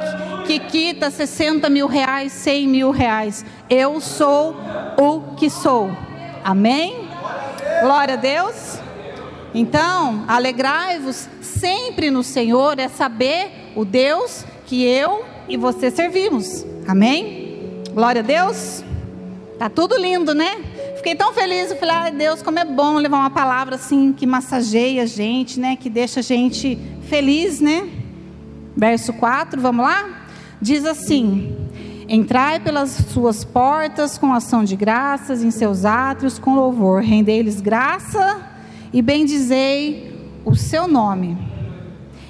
que 0.47 0.59
quita 0.61 1.11
60 1.11 1.69
mil 1.69 1.87
reais, 1.87 2.33
100 2.33 2.69
mil 2.69 2.91
reais. 2.91 3.45
Eu 3.69 4.01
sou 4.01 4.57
o 4.97 5.35
que 5.37 5.51
sou. 5.51 5.91
Amém? 6.43 7.07
Glória 7.83 8.15
a 8.15 8.17
Deus. 8.17 8.83
Então, 9.55 10.25
alegrai-vos 10.27 11.29
sempre 11.41 12.11
no 12.11 12.25
Senhor, 12.25 12.77
é 12.81 12.89
saber 12.89 13.71
o 13.77 13.85
Deus 13.85 14.45
que 14.67 14.83
eu 14.83 15.25
e 15.49 15.57
você 15.57 15.93
servimos. 15.93 16.67
Amém? 16.89 17.85
Glória 17.93 18.21
a 18.21 18.25
Deus. 18.25 18.83
Tá 19.57 19.71
tudo 19.71 19.97
lindo, 19.97 20.35
né? 20.35 20.57
Fiquei 20.97 21.15
tão 21.15 21.33
feliz, 21.33 21.71
eu 21.71 21.77
falei, 21.77 21.95
ah, 21.95 22.11
Deus, 22.11 22.43
como 22.43 22.59
é 22.59 22.65
bom 22.65 22.97
levar 22.97 23.19
uma 23.19 23.31
palavra 23.31 23.77
assim 23.77 24.13
que 24.13 24.27
massageia 24.27 25.05
a 25.05 25.07
gente, 25.07 25.61
né? 25.61 25.77
Que 25.77 25.89
deixa 25.89 26.19
a 26.19 26.23
gente 26.23 26.77
feliz, 27.09 27.61
né? 27.61 27.89
Verso 28.77 29.13
4, 29.13 29.61
vamos 29.61 29.85
lá? 29.85 30.27
Diz 30.61 30.85
assim: 30.85 31.57
Entrai 32.09 32.59
pelas 32.59 32.91
suas 32.91 33.45
portas 33.45 34.19
com 34.19 34.33
ação 34.33 34.65
de 34.65 34.75
graças, 34.75 35.45
em 35.45 35.53
seus 35.53 35.85
átrios 35.85 36.41
com 36.41 36.57
louvor, 36.57 37.03
rendei-lhes 37.03 37.61
graça 37.61 38.54
e 38.95 39.03
bendizei 39.03 40.17
o 40.45 40.55
seu 40.55 40.87
nome. 40.87 41.37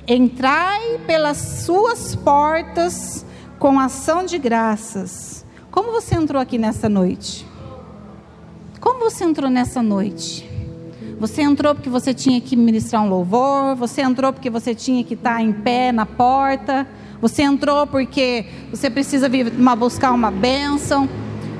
Entrai 0.08 0.98
pelas 1.06 1.36
suas 1.36 2.16
portas 2.16 3.24
com 3.58 3.78
ação 3.78 4.24
de 4.24 4.38
graças. 4.38 5.44
Como 5.70 5.92
você 5.92 6.14
entrou 6.14 6.40
aqui 6.40 6.56
nessa 6.56 6.88
noite? 6.88 7.46
Como 8.80 9.00
você 9.00 9.24
entrou 9.24 9.50
nessa 9.50 9.82
noite? 9.82 10.48
Você 11.20 11.42
entrou 11.42 11.74
porque 11.74 11.90
você 11.90 12.14
tinha 12.14 12.40
que 12.40 12.56
ministrar 12.56 13.02
um 13.02 13.10
louvor, 13.10 13.74
você 13.76 14.00
entrou 14.00 14.32
porque 14.32 14.48
você 14.48 14.74
tinha 14.74 15.04
que 15.04 15.12
estar 15.12 15.42
em 15.42 15.52
pé 15.52 15.92
na 15.92 16.06
porta, 16.06 16.88
você 17.20 17.42
entrou 17.42 17.86
porque 17.86 18.46
você 18.70 18.88
precisa 18.88 19.28
vir 19.28 19.52
uma, 19.52 19.76
buscar 19.76 20.12
uma 20.12 20.30
bênção, 20.30 21.08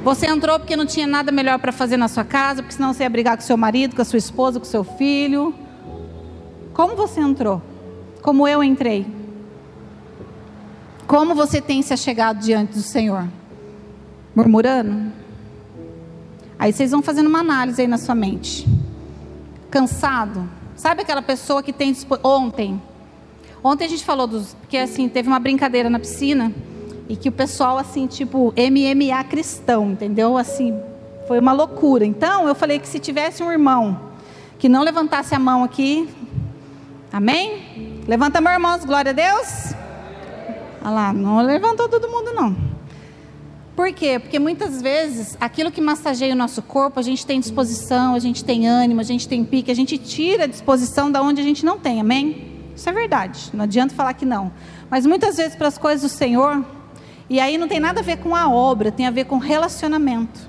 você 0.05 0.27
entrou 0.27 0.59
porque 0.61 0.77
não 0.77 0.85
tinha 0.85 1.07
nada 1.07 1.33
melhor 1.33 1.59
para 1.59 1.73
fazer 1.73 1.97
na 1.97 2.09
sua 2.09 2.25
casa, 2.25 2.63
porque 2.63 2.75
senão 2.75 2.93
você 2.93 3.05
ia 3.05 3.09
brigar 3.09 3.39
com 3.39 3.43
seu 3.43 3.57
marido, 3.57 3.97
com 3.97 4.03
a 4.03 4.05
sua 4.05 4.19
esposa, 4.19 4.61
com 4.61 4.67
seu 4.67 4.85
filho. 4.85 5.55
Como 6.75 6.95
você 6.95 7.23
entrou? 7.23 7.63
Como 8.21 8.47
eu 8.47 8.63
entrei? 8.63 9.07
Como 11.07 11.35
você 11.35 11.59
tem 11.59 11.81
se 11.81 11.95
achegado 11.95 12.39
diante 12.41 12.75
do 12.75 12.83
Senhor? 12.83 13.27
Murmurando? 14.37 15.11
Aí 16.59 16.71
vocês 16.71 16.91
vão 16.91 17.01
fazendo 17.01 17.29
uma 17.29 17.41
análise 17.41 17.81
aí 17.81 17.89
na 17.89 17.97
sua 17.97 18.15
mente. 18.15 18.69
Cansado? 19.71 20.47
Sabe 20.77 21.01
aquela 21.01 21.23
pessoa 21.23 21.63
que 21.63 21.73
tem 21.73 21.97
ontem? 22.23 22.81
Ontem 23.63 23.87
a 23.87 23.89
gente 23.89 24.05
falou 24.05 24.27
dos 24.27 24.53
porque 24.53 24.77
assim 24.77 25.09
teve 25.09 25.29
uma 25.29 25.41
brincadeira 25.41 25.89
na 25.89 25.99
piscina 25.99 26.53
e 27.09 27.17
que 27.17 27.29
o 27.29 27.33
pessoal, 27.33 27.79
assim, 27.79 28.07
tipo, 28.07 28.53
MMA 28.57 29.23
cristão, 29.25 29.93
entendeu? 29.93 30.37
Assim, 30.37 30.79
foi 31.27 31.39
uma 31.39 31.53
loucura. 31.53 32.05
Então, 32.05 32.49
eu 32.49 32.55
falei 32.55 32.79
que 32.79 32.89
se 32.89 32.99
tivesse 32.99 33.43
um 33.43 33.51
irmão 33.51 34.01
que 34.59 34.69
não 34.69 34.83
levantasse 34.83 35.35
a 35.35 35.39
mão 35.39 35.65
aqui, 35.65 36.09
amém? 37.13 38.03
Levanta 38.07 38.41
meu 38.41 38.53
irmãos, 38.53 38.85
glória 38.85 39.11
a 39.11 39.15
Deus. 39.15 39.75
Olha 40.83 40.91
lá, 40.91 41.13
não 41.13 41.41
levantou 41.43 41.89
todo 41.89 42.09
mundo, 42.09 42.33
não. 42.35 42.75
Por 43.75 43.93
quê? 43.93 44.19
Porque 44.21 44.39
muitas 44.39 44.81
vezes 44.81 45.37
aquilo 45.41 45.71
que 45.71 45.81
massageia 45.81 46.33
o 46.33 46.37
nosso 46.37 46.63
corpo, 46.63 47.01
a 47.01 47.03
gente 47.03 47.27
tem 47.27 47.41
disposição, 47.41 48.15
a 48.15 48.19
gente 48.19 48.45
tem 48.45 48.69
ânimo, 48.69 49.01
a 49.01 49.05
gente 49.05 49.27
tem 49.27 49.45
pique, 49.45 49.71
a 49.71 49.75
gente 49.75 49.99
tira 49.99 50.45
a 50.45 50.47
disposição 50.47 51.11
da 51.11 51.21
onde 51.21 51.41
a 51.41 51.45
gente 51.45 51.65
não 51.65 51.79
tem, 51.79 52.01
amém? 52.01 52.53
Isso 52.77 52.89
é 52.89 52.93
verdade, 52.93 53.51
não 53.53 53.65
adianta 53.65 53.95
falar 53.95 54.15
que 54.15 54.25
não. 54.25 54.53
Mas 54.89 55.05
muitas 55.07 55.37
vezes 55.37 55.57
para 55.57 55.67
as 55.67 55.77
coisas 55.77 56.03
do 56.03 56.09
Senhor, 56.09 56.65
e 57.29 57.41
aí 57.41 57.57
não 57.57 57.67
tem 57.67 57.81
nada 57.81 58.01
a 58.01 58.03
ver 58.03 58.19
com 58.19 58.35
a 58.35 58.49
obra, 58.49 58.93
tem 58.93 59.07
a 59.07 59.11
ver 59.11 59.25
com 59.25 59.39
relacionamento. 59.39 60.49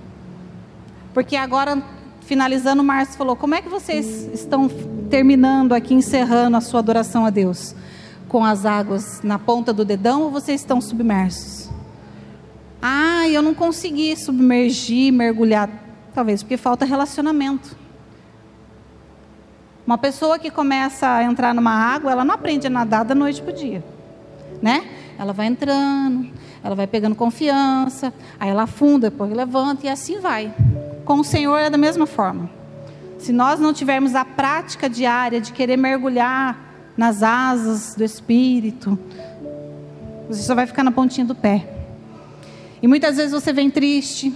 Porque 1.13 1.36
agora, 1.36 1.82
finalizando, 2.22 2.82
o 2.82 2.86
Márcio 2.86 3.17
falou: 3.17 3.36
como 3.36 3.55
é 3.55 3.62
que 3.62 3.70
vocês 3.70 4.29
estão 4.34 4.67
terminando 5.10 5.74
aqui, 5.74 5.94
encerrando 5.94 6.58
a 6.58 6.62
sua 6.62 6.79
adoração 6.79 7.25
a 7.25 7.29
Deus? 7.29 7.75
Com 8.27 8.44
as 8.44 8.65
águas 8.65 9.22
na 9.24 9.39
ponta 9.39 9.72
do 9.72 9.86
dedão 9.86 10.24
ou 10.24 10.32
vocês 10.32 10.60
estão 10.60 10.82
submersos? 10.82 11.70
Ah, 12.82 13.27
eu 13.29 13.41
não 13.41 13.53
consegui 13.53 14.15
submergir, 14.15 15.13
mergulhar. 15.13 15.70
Talvez 16.13 16.44
porque 16.44 16.58
falta 16.58 16.86
relacionamento. 16.86 17.77
Uma 19.88 19.98
pessoa 19.98 20.38
que 20.38 20.50
começa 20.50 21.08
a 21.08 21.24
entrar 21.24 21.53
numa 21.53 21.72
água, 21.72 22.12
ela 22.12 22.25
não 22.25 22.34
aprende 22.34 22.67
a 22.67 22.70
nadar 22.70 23.05
da 23.05 23.15
noite 23.15 23.41
para 23.41 23.53
o 23.53 23.55
dia. 23.55 23.84
Né? 24.62 24.88
Ela 25.17 25.34
vai 25.34 25.48
entrando, 25.48 26.29
ela 26.63 26.75
vai 26.75 26.88
pegando 26.88 27.15
confiança, 27.15 28.13
aí 28.39 28.50
ela 28.50 28.63
afunda, 28.63 29.10
depois 29.10 29.31
levanta 29.31 29.86
e 29.86 29.89
assim 29.89 30.19
vai. 30.19 30.53
Com 31.05 31.19
o 31.19 31.24
Senhor 31.24 31.57
é 31.57 31.69
da 31.69 31.77
mesma 31.77 32.05
forma. 32.05 32.50
Se 33.19 33.31
nós 33.31 33.60
não 33.60 33.74
tivermos 33.74 34.15
a 34.15 34.25
prática 34.25 34.89
diária 34.89 35.39
de 35.39 35.51
querer 35.51 35.77
mergulhar 35.77 36.60
nas 36.98 37.24
asas 37.24 37.95
do 37.95 38.03
Espírito, 38.03 38.98
você 40.27 40.41
só 40.43 40.55
vai 40.55 40.65
ficar 40.65 40.84
na 40.84 40.91
pontinha 40.91 41.25
do 41.25 41.36
pé. 41.36 41.67
E 42.81 42.88
muitas 42.88 43.17
vezes 43.17 43.31
você 43.31 43.53
vem 43.53 43.69
triste, 43.69 44.34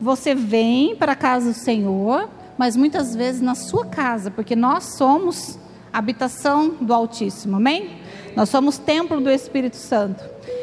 você 0.00 0.34
vem 0.34 0.94
para 0.94 1.12
a 1.12 1.16
casa 1.16 1.50
do 1.50 1.56
Senhor, 1.56 2.28
mas 2.56 2.76
muitas 2.76 3.14
vezes 3.14 3.40
na 3.40 3.54
sua 3.54 3.86
casa, 3.86 4.30
porque 4.30 4.54
nós 4.54 4.84
somos 4.84 5.58
habitação 5.92 6.74
do 6.80 6.92
Altíssimo, 6.92 7.56
amém? 7.56 7.96
Nós 8.38 8.50
somos 8.50 8.78
templo 8.78 9.20
do 9.20 9.28
Espírito 9.28 9.74
Santo. 9.74 10.22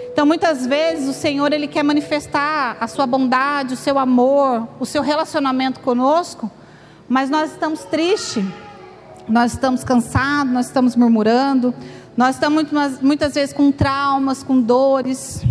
Então, 0.09 0.25
muitas 0.25 0.65
vezes 0.65 1.09
o 1.09 1.13
Senhor 1.13 1.51
ele 1.51 1.67
quer 1.67 1.83
manifestar 1.83 2.77
a 2.79 2.87
sua 2.87 3.05
bondade, 3.05 3.73
o 3.73 3.75
seu 3.75 3.99
amor, 3.99 4.65
o 4.79 4.85
seu 4.85 5.01
relacionamento 5.01 5.81
conosco, 5.81 6.49
mas 7.09 7.29
nós 7.29 7.51
estamos 7.51 7.83
tristes, 7.83 8.45
nós 9.27 9.51
estamos 9.51 9.83
cansados, 9.83 10.53
nós 10.53 10.67
estamos 10.67 10.95
murmurando, 10.95 11.75
nós 12.15 12.35
estamos 12.35 12.63
muitas, 13.01 13.33
vezes 13.33 13.51
com 13.51 13.73
traumas, 13.73 14.41
com 14.41 14.61
dores. 14.61 15.43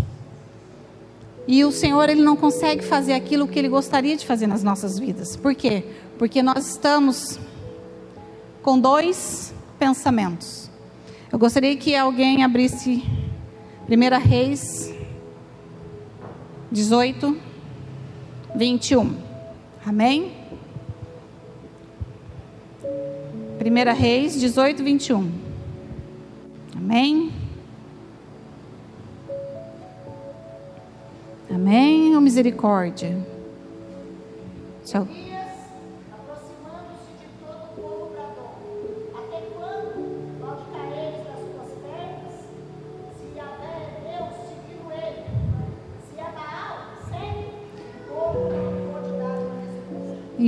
E 1.46 1.62
o 1.62 1.70
Senhor 1.70 2.08
ele 2.08 2.22
não 2.22 2.36
consegue 2.36 2.82
fazer 2.82 3.12
aquilo 3.12 3.46
que 3.46 3.58
ele 3.58 3.68
gostaria 3.68 4.16
de 4.16 4.26
fazer 4.26 4.46
nas 4.46 4.62
nossas 4.62 4.98
vidas. 4.98 5.36
Por 5.36 5.54
quê? 5.54 5.84
Porque 6.18 6.42
nós 6.42 6.68
estamos 6.68 7.38
com 8.62 8.78
dois 8.78 9.52
pensamentos. 9.78 10.63
Eu 11.34 11.38
gostaria 11.40 11.76
que 11.76 11.96
alguém 11.96 12.44
abrisse 12.44 13.02
1 13.88 14.18
Reis 14.20 14.94
18, 16.70 17.36
21. 18.54 19.16
Amém? 19.84 20.30
1 23.60 23.94
Reis 23.98 24.38
18, 24.38 24.84
21. 24.84 25.32
Amém? 26.76 27.32
Amém 31.50 32.14
ou 32.14 32.20
misericórdia? 32.20 33.18
Tchau. 34.84 35.08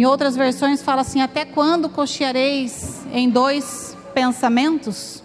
Em 0.07 0.09
outras 0.09 0.37
versões 0.37 0.83
fala 0.83 1.01
assim: 1.01 1.21
Até 1.21 1.45
quando 1.45 1.89
cocheareis 1.89 3.05
em 3.13 3.29
dois 3.29 3.97
pensamentos? 4.15 5.23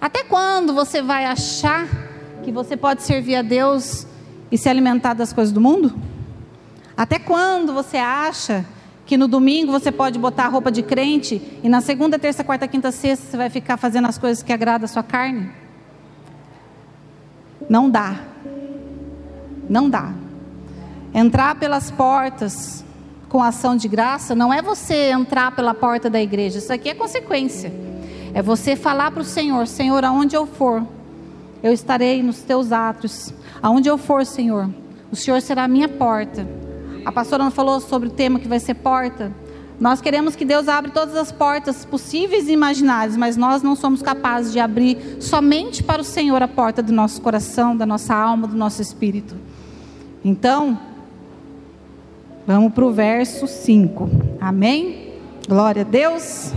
Até 0.00 0.24
quando 0.24 0.74
você 0.74 1.00
vai 1.00 1.24
achar 1.24 1.86
que 2.42 2.50
você 2.50 2.76
pode 2.76 3.04
servir 3.04 3.36
a 3.36 3.42
Deus 3.42 4.06
e 4.50 4.58
se 4.58 4.68
alimentar 4.68 5.14
das 5.14 5.32
coisas 5.32 5.54
do 5.54 5.60
mundo? 5.60 5.94
Até 6.96 7.18
quando 7.18 7.72
você 7.72 7.96
acha 7.96 8.66
que 9.06 9.16
no 9.16 9.28
domingo 9.28 9.70
você 9.70 9.92
pode 9.92 10.18
botar 10.18 10.46
a 10.46 10.48
roupa 10.48 10.70
de 10.70 10.82
crente 10.82 11.40
e 11.62 11.68
na 11.68 11.80
segunda, 11.80 12.18
terça, 12.18 12.42
quarta, 12.42 12.66
quinta, 12.66 12.90
sexta 12.90 13.30
você 13.30 13.36
vai 13.36 13.48
ficar 13.48 13.76
fazendo 13.76 14.08
as 14.08 14.18
coisas 14.18 14.42
que 14.42 14.52
agradam 14.52 14.84
a 14.84 14.88
sua 14.88 15.04
carne? 15.04 15.48
Não 17.68 17.88
dá. 17.88 18.18
Não 19.70 19.88
dá. 19.88 20.12
Entrar 21.14 21.54
pelas 21.54 21.90
portas 21.90 22.83
com 23.34 23.42
ação 23.42 23.74
de 23.74 23.88
graça 23.88 24.32
não 24.32 24.54
é 24.54 24.62
você 24.62 25.10
entrar 25.10 25.50
pela 25.56 25.74
porta 25.74 26.08
da 26.08 26.22
igreja. 26.22 26.58
Isso 26.58 26.72
aqui 26.72 26.88
é 26.88 26.94
consequência. 26.94 27.72
É 28.32 28.40
você 28.40 28.76
falar 28.76 29.10
para 29.10 29.22
o 29.22 29.24
Senhor: 29.24 29.66
Senhor, 29.66 30.04
aonde 30.04 30.36
eu 30.36 30.46
for, 30.46 30.86
eu 31.60 31.72
estarei 31.72 32.22
nos 32.22 32.42
teus 32.42 32.70
atos. 32.70 33.34
Aonde 33.60 33.88
eu 33.88 33.98
for, 33.98 34.24
Senhor, 34.24 34.70
o 35.10 35.16
Senhor 35.16 35.42
será 35.42 35.64
a 35.64 35.68
minha 35.68 35.88
porta. 35.88 36.46
A 37.04 37.10
pastora 37.10 37.50
falou 37.50 37.80
sobre 37.80 38.06
o 38.06 38.12
tema 38.12 38.38
que 38.38 38.46
vai 38.46 38.60
ser 38.60 38.74
porta. 38.74 39.32
Nós 39.80 40.00
queremos 40.00 40.36
que 40.36 40.44
Deus 40.44 40.68
abra 40.68 40.92
todas 40.92 41.16
as 41.16 41.32
portas 41.32 41.84
possíveis 41.84 42.46
e 42.46 42.52
imaginárias, 42.52 43.16
mas 43.16 43.36
nós 43.36 43.64
não 43.64 43.74
somos 43.74 44.00
capazes 44.00 44.52
de 44.52 44.60
abrir 44.60 45.16
somente 45.18 45.82
para 45.82 46.00
o 46.00 46.04
Senhor 46.04 46.40
a 46.40 46.46
porta 46.46 46.80
do 46.80 46.92
nosso 46.92 47.20
coração, 47.20 47.76
da 47.76 47.84
nossa 47.84 48.14
alma, 48.14 48.46
do 48.46 48.54
nosso 48.56 48.80
espírito. 48.80 49.34
Então, 50.24 50.78
vamos 52.46 52.72
para 52.72 52.84
o 52.84 52.92
verso 52.92 53.46
5. 53.46 54.08
Amém? 54.40 55.14
Glória 55.48 55.82
a 55.82 55.84
Deus. 55.84 56.52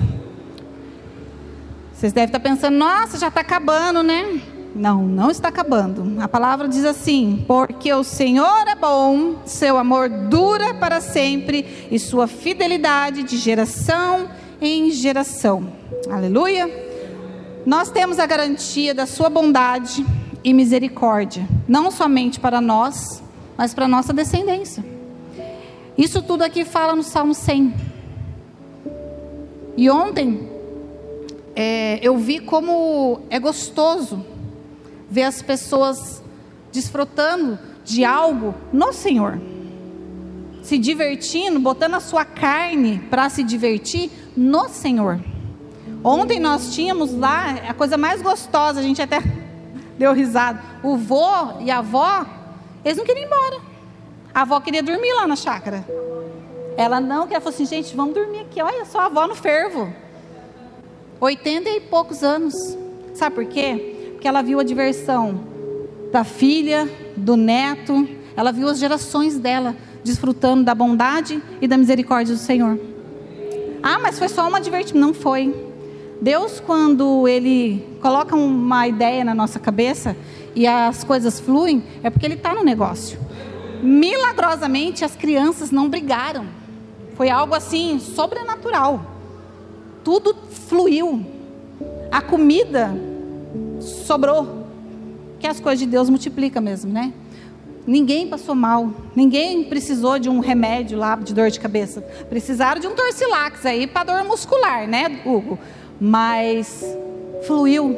Vocês 1.93 2.13
devem 2.13 2.27
estar 2.27 2.39
pensando, 2.39 2.77
nossa, 2.77 3.17
já 3.17 3.27
está 3.27 3.41
acabando, 3.41 4.03
né? 4.03 4.39
Não, 4.75 5.01
não 5.03 5.31
está 5.31 5.47
acabando. 5.47 6.21
A 6.21 6.27
palavra 6.27 6.67
diz 6.67 6.85
assim: 6.85 7.43
Porque 7.47 7.91
o 7.91 8.03
Senhor 8.03 8.67
é 8.67 8.75
bom, 8.75 9.37
seu 9.45 9.77
amor 9.77 10.07
dura 10.07 10.75
para 10.75 11.01
sempre 11.01 11.87
e 11.89 11.97
sua 11.97 12.27
fidelidade 12.27 13.23
de 13.23 13.37
geração 13.37 14.29
em 14.61 14.91
geração. 14.91 15.67
Aleluia. 16.09 16.69
Nós 17.65 17.89
temos 17.89 18.19
a 18.19 18.25
garantia 18.25 18.93
da 18.93 19.05
sua 19.05 19.29
bondade 19.29 20.05
e 20.43 20.53
misericórdia, 20.53 21.47
não 21.67 21.91
somente 21.91 22.39
para 22.39 22.61
nós, 22.61 23.21
mas 23.57 23.73
para 23.73 23.87
nossa 23.87 24.13
descendência. 24.13 24.96
Isso 25.97 26.21
tudo 26.21 26.43
aqui 26.43 26.63
fala 26.63 26.95
no 26.95 27.01
Salmo 27.01 27.33
100. 27.33 27.73
E 29.75 29.89
ontem 29.89 30.47
é, 31.55 31.99
eu 32.03 32.15
vi 32.17 32.39
como 32.39 33.21
é 33.31 33.39
gostoso 33.39 34.23
ver 35.09 35.23
as 35.23 35.41
pessoas 35.41 36.21
desfrutando 36.71 37.57
de 37.83 38.05
algo 38.05 38.53
no 38.71 38.93
Senhor, 38.93 39.39
se 40.61 40.77
divertindo, 40.77 41.59
botando 41.59 41.95
a 41.95 41.99
sua 41.99 42.23
carne 42.23 42.99
para 43.09 43.27
se 43.29 43.41
divertir 43.41 44.11
no 44.35 44.69
Senhor. 44.69 45.19
Ontem 46.03 46.39
nós 46.39 46.75
tínhamos 46.75 47.11
lá 47.17 47.55
a 47.67 47.73
coisa 47.73 47.97
mais 47.97 48.21
gostosa, 48.21 48.79
a 48.79 48.83
gente 48.83 49.01
até 49.01 49.19
deu 49.97 50.13
risada. 50.13 50.61
O 50.83 50.95
vô 50.95 51.59
e 51.59 51.71
a 51.71 51.79
avó, 51.79 52.23
eles 52.85 52.97
não 52.97 53.05
queriam 53.05 53.23
ir 53.23 53.25
embora. 53.25 53.66
A 54.37 54.41
avó 54.41 54.59
queria 54.59 54.83
dormir 54.83 55.11
lá 55.13 55.25
na 55.25 55.35
chácara. 55.35 55.83
Ela 56.77 57.01
não, 57.01 57.25
que 57.25 57.33
ela 57.33 57.41
falou 57.41 57.55
assim, 57.55 57.65
gente, 57.65 57.95
vamos 57.95 58.13
dormir 58.13 58.41
aqui. 58.41 58.61
Olha 58.61 58.85
só 58.85 58.99
a 58.99 59.05
avó 59.07 59.25
no 59.25 59.33
fervo. 59.33 59.91
80 61.19 61.67
e 61.67 61.81
poucos 61.81 62.21
anos. 62.21 62.53
Sabe 63.15 63.33
por 63.33 63.45
quê? 63.45 64.11
porque 64.11 64.27
ela 64.27 64.43
viu 64.43 64.59
a 64.59 64.63
diversão 64.63 65.39
da 66.11 66.23
filha, 66.23 66.87
do 67.15 67.35
neto, 67.35 68.07
ela 68.35 68.51
viu 68.51 68.67
as 68.67 68.77
gerações 68.77 69.39
dela 69.39 69.75
desfrutando 70.03 70.63
da 70.63 70.75
bondade 70.75 71.41
e 71.59 71.67
da 71.67 71.75
misericórdia 71.75 72.35
do 72.35 72.39
Senhor. 72.39 72.79
Ah, 73.81 73.97
mas 73.97 74.19
foi 74.19 74.29
só 74.29 74.47
uma 74.47 74.61
divertimento. 74.61 75.03
Não 75.03 75.15
foi. 75.15 75.51
Deus, 76.21 76.59
quando 76.59 77.27
Ele 77.27 77.83
coloca 78.03 78.35
uma 78.35 78.87
ideia 78.87 79.23
na 79.23 79.33
nossa 79.33 79.59
cabeça 79.59 80.15
e 80.55 80.67
as 80.67 81.03
coisas 81.03 81.39
fluem, 81.39 81.83
é 82.03 82.11
porque 82.11 82.27
Ele 82.27 82.35
está 82.35 82.53
no 82.53 82.63
negócio. 82.63 83.25
Milagrosamente, 83.81 85.05
as 85.05 85.15
crianças 85.15 85.71
não 85.71 85.89
brigaram. 85.89 86.45
Foi 87.15 87.29
algo 87.29 87.55
assim, 87.55 87.99
sobrenatural. 87.99 89.01
Tudo 90.03 90.35
fluiu. 90.67 91.25
A 92.11 92.21
comida 92.21 92.93
sobrou. 93.79 94.65
Que 95.39 95.47
as 95.47 95.59
coisas 95.59 95.79
de 95.79 95.85
Deus 95.85 96.09
multiplica 96.09 96.59
mesmo, 96.59 96.91
né? 96.91 97.13
Ninguém 97.87 98.27
passou 98.27 98.53
mal, 98.53 98.91
ninguém 99.15 99.63
precisou 99.63 100.19
de 100.19 100.29
um 100.29 100.39
remédio 100.39 100.97
lá 100.97 101.15
de 101.15 101.33
dor 101.33 101.49
de 101.49 101.57
cabeça. 101.57 102.01
Precisaram 102.29 102.81
de 102.81 102.87
um 102.87 102.93
torcilax 102.93 103.65
aí 103.65 103.87
para 103.87 104.03
dor 104.03 104.23
muscular, 104.25 104.85
né, 104.85 105.21
Hugo? 105.25 105.57
Mas 105.97 106.83
fluiu, 107.45 107.97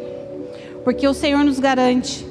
porque 0.83 1.07
o 1.07 1.13
Senhor 1.13 1.43
nos 1.43 1.59
garante, 1.59 2.23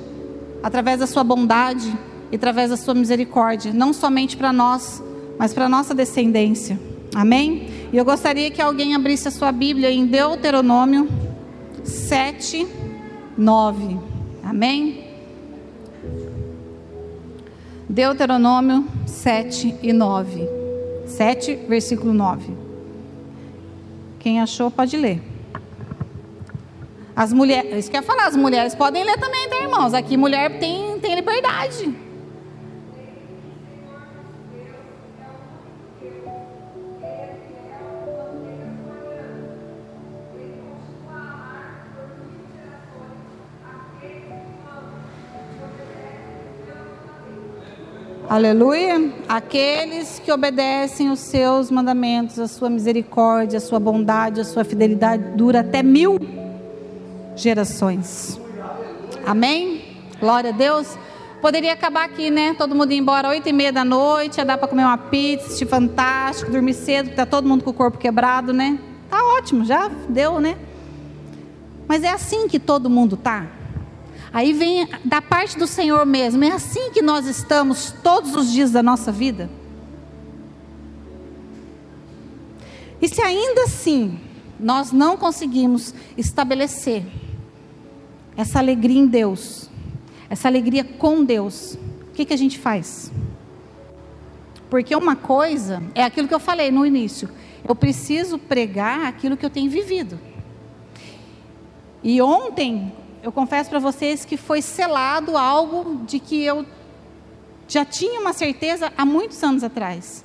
através 0.63 1.01
da 1.01 1.07
sua 1.09 1.25
bondade 1.25 1.93
e 2.31 2.37
através 2.37 2.71
da 2.71 2.77
sua 2.77 2.95
misericórdia, 2.95 3.73
não 3.73 3.93
somente 3.93 4.37
para 4.37 4.53
nós, 4.53 5.03
mas 5.39 5.53
para 5.55 5.69
nossa 5.69 5.95
descendência. 5.95 6.79
Amém? 7.15 7.69
E 7.93 7.97
eu 7.97 8.05
gostaria 8.05 8.51
que 8.51 8.61
alguém 8.61 8.95
abrisse 8.95 9.29
a 9.29 9.31
sua 9.31 9.51
Bíblia 9.51 9.91
em 9.91 10.07
Deuteronômio 10.07 11.09
7 11.85 12.67
9. 13.37 13.99
Amém? 14.43 15.05
Deuteronômio 17.89 18.85
7 19.07 19.77
e 19.83 19.93
9. 19.93 20.49
7, 21.07 21.55
versículo 21.69 22.13
9. 22.13 22.53
Quem 24.19 24.41
achou 24.41 24.71
pode 24.71 24.97
ler. 24.97 25.23
As 27.15 27.33
mulheres, 27.33 27.79
isso 27.79 27.91
quer 27.91 28.03
falar, 28.03 28.27
as 28.27 28.37
mulheres 28.37 28.75
podem 28.75 29.05
ler 29.05 29.19
também, 29.19 29.49
tá, 29.49 29.63
irmãos? 29.63 29.95
Aqui 29.95 30.17
mulher 30.17 30.59
tem, 30.59 30.99
tem 30.99 31.15
liberdade. 31.15 32.08
Aleluia. 48.29 49.11
Aqueles 49.27 50.21
que 50.23 50.31
obedecem 50.31 51.11
os 51.11 51.19
seus 51.19 51.71
mandamentos, 51.71 52.39
a 52.39 52.47
sua 52.47 52.69
misericórdia, 52.69 53.57
a 53.57 53.61
sua 53.61 53.81
bondade, 53.81 54.39
a 54.39 54.45
sua 54.45 54.65
fidelidade 54.65 55.31
dura 55.35 55.61
até 55.61 55.83
mil 55.83 56.19
gerações. 57.35 58.39
Amém? 59.25 59.97
Glória 60.21 60.51
a 60.51 60.53
Deus. 60.53 60.99
Poderia 61.41 61.73
acabar 61.73 62.05
aqui, 62.05 62.29
né? 62.29 62.53
Todo 62.53 62.75
mundo 62.75 62.93
ir 62.93 62.99
embora 62.99 63.31
oito 63.31 63.49
e 63.49 63.53
meia 63.53 63.73
da 63.73 63.83
noite, 63.83 64.37
ia 64.37 64.45
dar 64.45 64.59
para 64.59 64.69
comer 64.69 64.85
uma 64.85 64.99
pizza, 64.99 65.47
assistir 65.47 65.67
fantástico, 65.67 66.51
dormir 66.51 66.75
cedo, 66.75 67.07
porque 67.07 67.17
tá 67.17 67.25
todo 67.25 67.49
mundo 67.49 67.65
com 67.65 67.71
o 67.71 67.75
corpo 67.75 67.97
quebrado, 67.97 68.53
né? 68.53 68.79
Tá 69.09 69.25
ótimo, 69.39 69.65
já 69.65 69.89
deu, 70.07 70.39
né? 70.39 70.59
Mas 71.87 72.05
é 72.05 72.11
assim 72.11 72.47
que 72.47 72.59
todo 72.59 72.91
mundo 72.91 73.17
tá. 73.17 73.47
Aí 74.33 74.53
vem 74.53 74.89
da 75.05 75.23
parte 75.23 75.59
do 75.59 75.67
Senhor 75.67 76.05
mesmo. 76.05 76.45
É 76.45 76.53
assim 76.53 76.91
que 76.91 77.03
nós 77.03 77.27
estamos 77.27 77.95
todos 78.03 78.35
os 78.35 78.53
dias 78.53 78.71
da 78.71 78.83
nossa 78.83 79.11
vida? 79.11 79.51
E 83.01 83.09
se 83.09 83.23
ainda 83.23 83.63
assim 83.63 84.19
nós 84.59 84.93
não 84.93 85.17
conseguimos 85.17 85.95
estabelecer 86.17 87.05
essa 88.37 88.59
alegria 88.59 89.01
em 89.01 89.07
Deus, 89.07 89.71
essa 90.29 90.49
alegria 90.49 90.85
com 90.85 91.25
Deus, 91.25 91.79
o 92.09 92.13
que, 92.15 92.25
que 92.25 92.35
a 92.35 92.37
gente 92.37 92.59
faz? 92.59 93.11
Porque 94.69 94.95
uma 94.95 95.17
coisa 95.17 95.83
é 95.95 96.03
aquilo 96.03 96.29
que 96.29 96.35
eu 96.35 96.41
falei 96.41 96.71
no 96.71 96.85
início. 96.85 97.29
Eu 97.67 97.75
preciso 97.75 98.39
pregar 98.39 99.07
aquilo 99.07 99.37
que 99.37 99.47
eu 99.47 99.51
tenho 99.51 99.71
vivido. 99.71 100.19
E 102.03 102.21
ontem, 102.21 102.93
eu 103.23 103.33
confesso 103.33 103.71
para 103.71 103.79
vocês 103.79 104.25
que 104.25 104.37
foi 104.37 104.63
selado 104.63 105.37
algo 105.37 106.03
de 106.07 106.19
que 106.19 106.43
eu 106.43 106.65
já 107.67 107.85
tinha 107.85 108.21
uma 108.21 108.33
certeza 108.33 108.93
há 108.97 109.05
muitos 109.05 109.43
anos 109.43 109.63
atrás. 109.63 110.25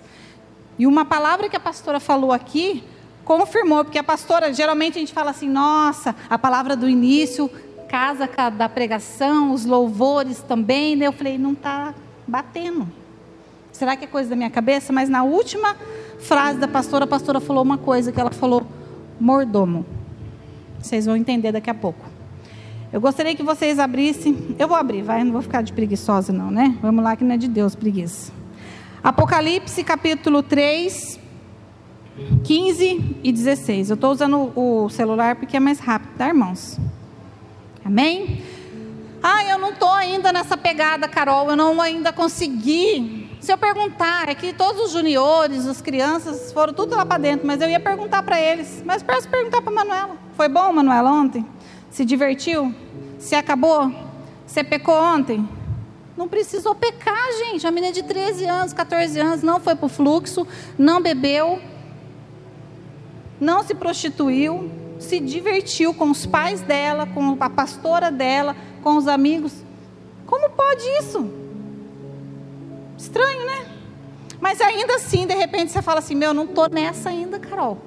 E 0.78 0.88
uma 0.88 1.06
palavra 1.06 1.50
que 1.50 1.56
a 1.56 1.60
pastora 1.60 2.00
falou 2.00 2.32
aqui 2.32 2.84
confirmou, 3.26 3.84
porque 3.86 3.98
a 3.98 4.04
pastora, 4.04 4.54
geralmente 4.54 4.98
a 4.98 5.00
gente 5.00 5.14
fala 5.14 5.32
assim, 5.32 5.48
nossa, 5.48 6.16
a 6.30 6.38
palavra 6.38 6.76
do 6.76 6.90
início 6.90 7.50
casa 7.94 8.28
da 8.50 8.68
pregação, 8.68 9.54
os 9.54 9.66
louvores 9.66 10.40
também. 10.42 10.96
Né? 10.96 11.06
Eu 11.06 11.14
falei, 11.14 11.38
não 11.38 11.54
está 11.54 11.94
batendo. 12.28 12.88
Será 13.72 13.96
que 13.96 14.06
é 14.06 14.08
coisa 14.08 14.32
da 14.32 14.36
minha 14.36 14.50
cabeça? 14.50 14.92
Mas 14.92 15.10
na 15.10 15.24
última 15.24 15.76
frase 16.20 16.58
da 16.58 16.68
pastora, 16.68 17.04
a 17.04 17.08
pastora 17.08 17.40
falou 17.40 17.62
uma 17.62 17.78
coisa 17.78 18.12
que 18.12 18.20
ela 18.20 18.32
falou: 18.32 18.66
mordomo. 19.20 19.86
Vocês 20.82 21.06
vão 21.06 21.16
entender 21.16 21.52
daqui 21.52 21.70
a 21.70 21.74
pouco. 21.76 22.13
Eu 22.94 23.02
gostaria 23.02 23.36
que 23.36 23.42
vocês 23.42 23.80
abrissem. 23.80 24.56
Eu 24.60 24.68
vou 24.68 24.78
abrir, 24.78 25.02
vai, 25.02 25.24
não 25.24 25.32
vou 25.32 25.42
ficar 25.42 25.64
de 25.64 25.74
preguiçosa, 25.74 26.32
não, 26.32 26.52
né? 26.52 26.78
Vamos 26.80 27.04
lá, 27.04 27.16
que 27.16 27.24
não 27.24 27.34
é 27.34 27.38
de 27.38 27.48
Deus 27.48 27.74
preguiça. 27.74 28.32
Apocalipse 29.04 29.84
capítulo 29.84 30.44
3, 30.44 31.20
15 32.44 33.18
e 33.24 33.32
16. 33.32 33.90
Eu 33.90 33.96
estou 33.96 34.12
usando 34.12 34.52
o 34.56 34.90
celular 34.90 35.36
porque 35.38 35.58
é 35.58 35.60
mais 35.60 35.80
rápido, 35.80 36.12
tá, 36.20 36.28
irmãos? 36.28 36.80
Amém? 37.84 38.44
Ah, 39.24 39.44
eu 39.44 39.58
não 39.58 39.72
estou 39.72 39.92
ainda 39.92 40.32
nessa 40.32 40.56
pegada, 40.56 41.08
Carol, 41.08 41.50
eu 41.50 41.56
não 41.56 41.82
ainda 41.82 42.14
consegui. 42.14 43.28
Se 43.42 43.52
eu 43.52 43.58
perguntar, 43.58 44.30
é 44.30 44.36
que 44.36 44.54
todos 44.54 44.80
os 44.84 44.92
juniores, 44.92 45.66
as 45.66 45.82
crianças 45.82 46.54
foram 46.54 46.72
tudo 46.74 46.96
lá 46.96 47.04
para 47.04 47.18
dentro, 47.18 47.48
mas 47.48 47.60
eu 47.60 47.68
ia 47.68 47.80
perguntar 47.80 48.22
para 48.22 48.40
eles. 48.40 48.84
Mas 48.86 49.02
peço 49.02 49.28
perguntar 49.28 49.64
para 49.64 49.74
Manuela. 49.74 50.16
Foi 50.38 50.48
bom, 50.48 50.72
Manuela, 50.72 51.12
ontem? 51.12 51.44
Se 51.94 52.04
divertiu? 52.04 52.74
Se 53.20 53.36
acabou? 53.36 53.94
Você 54.48 54.64
pecou 54.64 54.96
ontem? 54.96 55.48
Não 56.18 56.28
precisou 56.28 56.74
pecar, 56.74 57.32
gente. 57.38 57.68
A 57.68 57.72
menina 57.72 57.94
de 57.94 58.02
13 58.02 58.46
anos, 58.46 58.74
14 58.74 59.20
anos, 59.20 59.44
não 59.44 59.60
foi 59.60 59.76
para 59.76 59.86
o 59.86 59.90
fluxo, 59.90 60.48
não 60.76 61.00
bebeu, 61.00 61.62
não 63.40 63.62
se 63.62 63.76
prostituiu, 63.76 64.72
se 64.98 65.20
divertiu 65.20 65.94
com 65.94 66.10
os 66.10 66.26
pais 66.26 66.62
dela, 66.62 67.06
com 67.06 67.38
a 67.40 67.48
pastora 67.48 68.10
dela, 68.10 68.56
com 68.82 68.98
os 68.98 69.08
amigos. 69.08 69.54
Como 70.26 70.50
pode 70.50 70.84
isso? 71.00 71.30
Estranho, 72.98 73.46
né? 73.46 73.68
Mas 74.42 74.60
ainda 74.62 74.96
assim, 74.96 75.28
de 75.28 75.36
repente 75.36 75.72
você 75.72 75.82
fala 75.84 76.00
assim: 76.00 76.16
Meu, 76.16 76.34
não 76.34 76.46
estou 76.46 76.68
nessa 76.70 77.10
ainda, 77.10 77.38
Carol. 77.38 77.78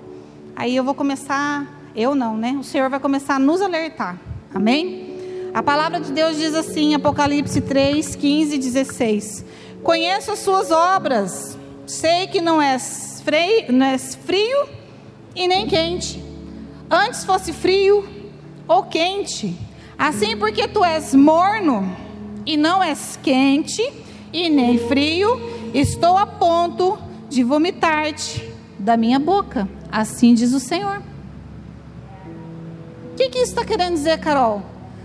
Aí 0.54 0.76
eu 0.76 0.84
vou 0.84 0.94
começar, 0.94 1.75
eu 1.96 2.14
não, 2.14 2.36
né? 2.36 2.56
O 2.60 2.62
Senhor 2.62 2.90
vai 2.90 3.00
começar 3.00 3.36
a 3.36 3.38
nos 3.38 3.62
alertar. 3.62 4.20
Amém? 4.54 5.50
A 5.54 5.62
palavra 5.62 5.98
de 5.98 6.12
Deus 6.12 6.36
diz 6.36 6.54
assim, 6.54 6.94
Apocalipse 6.94 7.62
3, 7.62 8.14
15 8.14 8.54
e 8.54 8.58
16: 8.58 9.44
Conheço 9.82 10.30
as 10.30 10.40
suas 10.40 10.70
obras, 10.70 11.58
sei 11.86 12.26
que 12.26 12.42
não 12.42 12.60
és, 12.60 13.22
freio, 13.24 13.72
não 13.72 13.86
és 13.86 14.14
frio 14.14 14.68
e 15.34 15.48
nem 15.48 15.66
quente. 15.66 16.22
Antes 16.90 17.24
fosse 17.24 17.54
frio 17.54 18.06
ou 18.68 18.82
quente. 18.82 19.56
Assim, 19.98 20.36
porque 20.36 20.68
tu 20.68 20.84
és 20.84 21.14
morno 21.14 21.96
e 22.44 22.58
não 22.58 22.84
és 22.84 23.18
quente 23.22 23.82
e 24.32 24.50
nem 24.50 24.76
frio, 24.76 25.40
estou 25.72 26.18
a 26.18 26.26
ponto 26.26 26.98
de 27.30 27.42
vomitar-te 27.42 28.46
da 28.78 28.96
minha 28.96 29.18
boca. 29.18 29.66
Assim 29.90 30.34
diz 30.34 30.52
o 30.52 30.60
Senhor. 30.60 31.02
O 33.16 33.18
que, 33.18 33.30
que 33.30 33.38
isso 33.38 33.52
está 33.52 33.64
querendo 33.64 33.94
dizer, 33.94 34.20
Carol? 34.20 34.62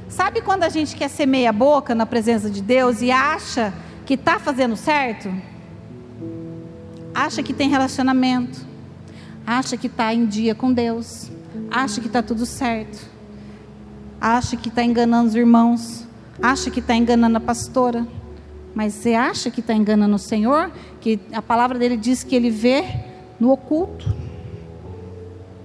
Sabe 0.09 0.41
quando 0.41 0.63
a 0.63 0.69
gente 0.69 0.97
quer 0.97 1.09
ser 1.09 1.25
meia 1.25 1.53
boca 1.53 1.95
na 1.95 2.05
presença 2.05 2.49
de 2.49 2.61
Deus 2.61 3.01
e 3.01 3.09
acha 3.09 3.73
que 4.05 4.15
está 4.15 4.37
fazendo 4.37 4.75
certo? 4.75 5.33
Acha 7.15 7.41
que 7.41 7.53
tem 7.53 7.69
relacionamento, 7.69 8.67
acha 9.47 9.77
que 9.77 9.87
está 9.87 10.13
em 10.13 10.25
dia 10.25 10.53
com 10.53 10.73
Deus, 10.73 11.31
acha 11.71 12.01
que 12.01 12.07
está 12.07 12.21
tudo 12.21 12.45
certo, 12.45 12.99
acha 14.19 14.57
que 14.57 14.67
está 14.67 14.83
enganando 14.83 15.29
os 15.29 15.35
irmãos, 15.35 16.05
acha 16.41 16.69
que 16.69 16.81
está 16.81 16.93
enganando 16.93 17.37
a 17.37 17.39
pastora, 17.39 18.05
mas 18.75 18.93
você 18.93 19.13
acha 19.13 19.49
que 19.49 19.61
está 19.61 19.73
enganando 19.73 20.17
o 20.17 20.19
Senhor? 20.19 20.69
Que 20.99 21.17
a 21.31 21.41
palavra 21.41 21.79
dele 21.79 21.95
diz 21.95 22.25
que 22.25 22.35
ele 22.35 22.49
vê 22.49 22.83
no 23.39 23.51
oculto. 23.51 24.13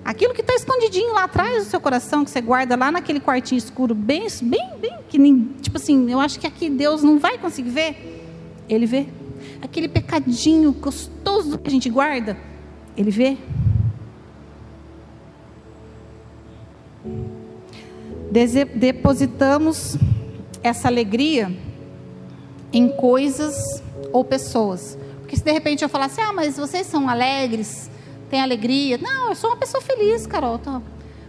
Aquilo 0.07 0.33
que 0.33 0.41
está 0.41 0.55
escondidinho 0.55 1.13
lá 1.15 1.25
atrás 1.25 1.65
do 1.65 1.69
seu 1.69 1.81
coração, 1.81 2.25
que 2.25 2.31
você 2.31 2.41
guarda 2.41 2.77
lá 2.77 2.93
naquele 2.93 3.19
quartinho 3.19 3.59
escuro, 3.59 3.93
bem, 3.93 4.29
bem, 4.41 4.71
bem, 4.81 4.99
que 5.09 5.19
nem, 5.19 5.53
tipo 5.61 5.79
assim, 5.79 6.09
eu 6.09 6.21
acho 6.21 6.39
que 6.39 6.47
aqui 6.47 6.71
Deus 6.71 7.03
não 7.03 7.19
vai 7.19 7.37
conseguir 7.37 7.71
ver. 7.71 8.23
Ele 8.69 8.87
vê. 8.87 9.09
Aquele 9.61 9.89
pecadinho 9.89 10.71
gostoso 10.71 11.59
que 11.59 11.67
a 11.67 11.71
gente 11.73 11.91
guarda, 11.91 12.37
Ele 12.97 13.11
vê. 13.11 13.37
Depositamos 18.77 19.97
essa 20.63 20.87
alegria 20.87 21.53
em 22.73 22.89
coisas 22.91 23.83
ou 24.13 24.25
pessoas. 24.25 24.97
Porque 25.19 25.37
se 25.37 25.43
de 25.43 25.51
repente 25.51 25.83
eu 25.83 25.89
falasse, 25.89 26.21
ah, 26.21 26.33
mas 26.33 26.57
vocês 26.57 26.87
são 26.87 27.09
alegres, 27.09 27.91
tem 28.31 28.41
alegria. 28.41 28.99
Não, 28.99 29.31
eu 29.31 29.35
sou 29.35 29.51
uma 29.51 29.57
pessoa 29.57 29.83
feliz, 29.83 30.27
Carol. 30.27 30.61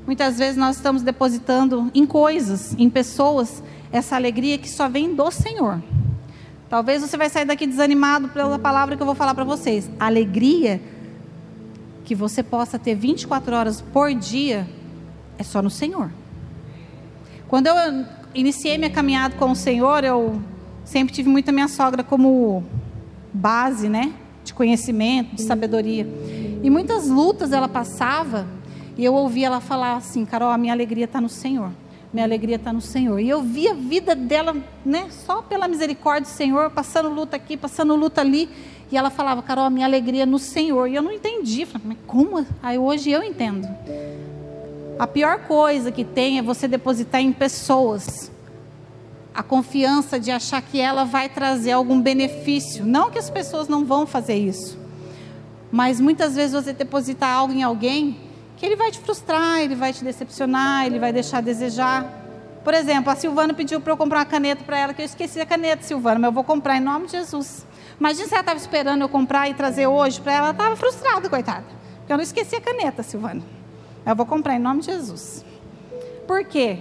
Muitas 0.05 0.37
vezes 0.37 0.57
nós 0.57 0.77
estamos 0.77 1.01
depositando 1.01 1.91
em 1.93 2.05
coisas, 2.05 2.75
em 2.77 2.89
pessoas, 2.89 3.61
essa 3.91 4.15
alegria 4.15 4.57
que 4.57 4.69
só 4.69 4.87
vem 4.87 5.13
do 5.13 5.29
Senhor. 5.31 5.81
Talvez 6.69 7.01
você 7.01 7.15
vai 7.15 7.29
sair 7.29 7.45
daqui 7.45 7.65
desanimado 7.65 8.29
pela 8.29 8.59
palavra 8.59 8.95
que 8.95 9.01
eu 9.01 9.05
vou 9.05 9.15
falar 9.15 9.33
para 9.33 9.43
vocês. 9.43 9.89
alegria 9.99 10.81
que 12.03 12.15
você 12.15 12.41
possa 12.41 12.79
ter 12.79 12.95
24 12.95 13.53
horas 13.53 13.81
por 13.81 14.13
dia 14.13 14.65
é 15.37 15.43
só 15.43 15.61
no 15.61 15.69
Senhor. 15.69 16.09
Quando 17.49 17.67
eu 17.67 18.05
iniciei 18.33 18.77
minha 18.77 18.89
caminhada 18.89 19.35
com 19.35 19.51
o 19.51 19.55
Senhor, 19.55 20.03
eu 20.03 20.41
sempre 20.85 21.13
tive 21.13 21.29
muito 21.29 21.49
a 21.49 21.51
minha 21.51 21.67
sogra 21.67 22.03
como 22.03 22.63
base, 23.33 23.89
né? 23.89 24.13
De 24.43 24.53
conhecimento, 24.53 25.35
de 25.35 25.41
sabedoria. 25.41 26.07
E 26.63 26.69
muitas 26.69 27.07
lutas 27.07 27.51
ela 27.51 27.67
passava 27.67 28.47
e 28.97 29.05
eu 29.05 29.13
ouvia 29.13 29.47
ela 29.47 29.61
falar 29.61 29.95
assim: 29.95 30.25
Carol, 30.25 30.49
a 30.49 30.57
minha 30.57 30.73
alegria 30.73 31.05
está 31.05 31.21
no 31.21 31.29
Senhor. 31.29 31.71
Minha 32.11 32.25
alegria 32.25 32.55
está 32.55 32.71
no 32.73 32.81
Senhor. 32.81 33.19
E 33.19 33.29
eu 33.29 33.41
via 33.41 33.71
a 33.71 33.75
vida 33.75 34.15
dela, 34.15 34.55
né, 34.85 35.07
só 35.11 35.41
pela 35.41 35.67
misericórdia 35.67 36.21
do 36.21 36.33
Senhor, 36.33 36.69
passando 36.71 37.09
luta 37.09 37.35
aqui, 37.35 37.57
passando 37.57 37.95
luta 37.95 38.21
ali. 38.21 38.49
E 38.89 38.97
ela 38.97 39.09
falava, 39.09 39.41
Carol, 39.41 39.65
a 39.65 39.69
minha 39.69 39.85
alegria 39.85 40.23
é 40.23 40.25
no 40.25 40.39
Senhor. 40.39 40.87
E 40.87 40.95
eu 40.95 41.01
não 41.01 41.11
entendi. 41.11 41.67
Mas 41.83 41.97
como? 42.07 42.45
Aí 42.63 42.77
hoje 42.77 43.11
eu 43.11 43.21
entendo. 43.21 43.67
A 44.97 45.05
pior 45.05 45.39
coisa 45.39 45.91
que 45.91 46.03
tem 46.03 46.39
é 46.39 46.41
você 46.41 46.67
depositar 46.67 47.21
em 47.21 47.31
pessoas 47.31 48.31
a 49.37 49.43
confiança 49.43 50.19
de 50.19 50.31
achar 50.31 50.59
que 50.63 50.81
ela 50.81 51.03
vai 51.03 51.29
trazer 51.29 51.71
algum 51.71 52.01
benefício. 52.01 52.83
Não 52.83 53.11
que 53.11 53.19
as 53.19 53.29
pessoas 53.29 53.67
não 53.67 53.85
vão 53.85 54.07
fazer 54.07 54.33
isso. 54.33 54.75
Mas 55.71 55.99
muitas 55.99 56.35
vezes 56.35 56.53
você 56.53 56.73
deposita 56.73 57.25
algo 57.25 57.53
em 57.53 57.63
alguém 57.63 58.19
que 58.55 58.65
ele 58.65 58.75
vai 58.75 58.91
te 58.91 58.99
frustrar, 58.99 59.59
ele 59.59 59.75
vai 59.75 59.93
te 59.93 60.03
decepcionar, 60.03 60.85
ele 60.85 60.99
vai 60.99 61.13
deixar 61.13 61.37
a 61.37 61.41
desejar. 61.41 62.05
Por 62.63 62.73
exemplo, 62.73 63.11
a 63.11 63.15
Silvana 63.15 63.53
pediu 63.53 63.79
para 63.79 63.93
eu 63.93 63.97
comprar 63.97 64.19
uma 64.19 64.25
caneta 64.25 64.63
para 64.63 64.77
ela, 64.77 64.93
que 64.93 65.01
eu 65.01 65.05
esqueci 65.05 65.39
a 65.39 65.45
caneta, 65.45 65.83
Silvana, 65.83 66.19
mas 66.19 66.27
eu 66.29 66.33
vou 66.33 66.43
comprar 66.43 66.77
em 66.77 66.81
nome 66.81 67.05
de 67.05 67.13
Jesus. 67.13 67.65
Imagina 67.99 68.27
se 68.27 68.33
ela 68.33 68.41
estava 68.41 68.59
esperando 68.59 69.01
eu 69.01 69.09
comprar 69.09 69.49
e 69.49 69.53
trazer 69.53 69.87
hoje 69.87 70.19
para 70.19 70.33
ela, 70.33 70.45
ela 70.47 70.51
estava 70.51 70.75
frustrada, 70.75 71.29
coitada. 71.29 71.65
Porque 71.99 72.11
eu 72.13 72.17
não 72.17 72.23
esqueci 72.23 72.55
a 72.55 72.61
caneta, 72.61 73.03
Silvana. 73.03 73.41
Eu 74.05 74.15
vou 74.15 74.25
comprar 74.25 74.55
em 74.55 74.59
nome 74.59 74.81
de 74.81 74.87
Jesus. 74.87 75.45
Por 76.27 76.43
quê? 76.45 76.79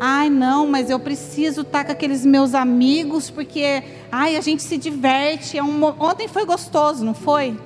Ai, 0.00 0.28
não, 0.28 0.66
mas 0.66 0.90
eu 0.90 0.98
preciso 0.98 1.60
estar 1.60 1.80
tá 1.80 1.84
com 1.84 1.92
aqueles 1.92 2.24
meus 2.26 2.54
amigos, 2.54 3.30
porque 3.30 3.82
ai, 4.10 4.36
a 4.36 4.40
gente 4.40 4.62
se 4.62 4.76
diverte. 4.76 5.56
É 5.56 5.62
um... 5.62 5.84
Ontem 5.84 6.26
foi 6.26 6.44
gostoso, 6.44 7.04
não 7.04 7.14
foi? 7.14 7.56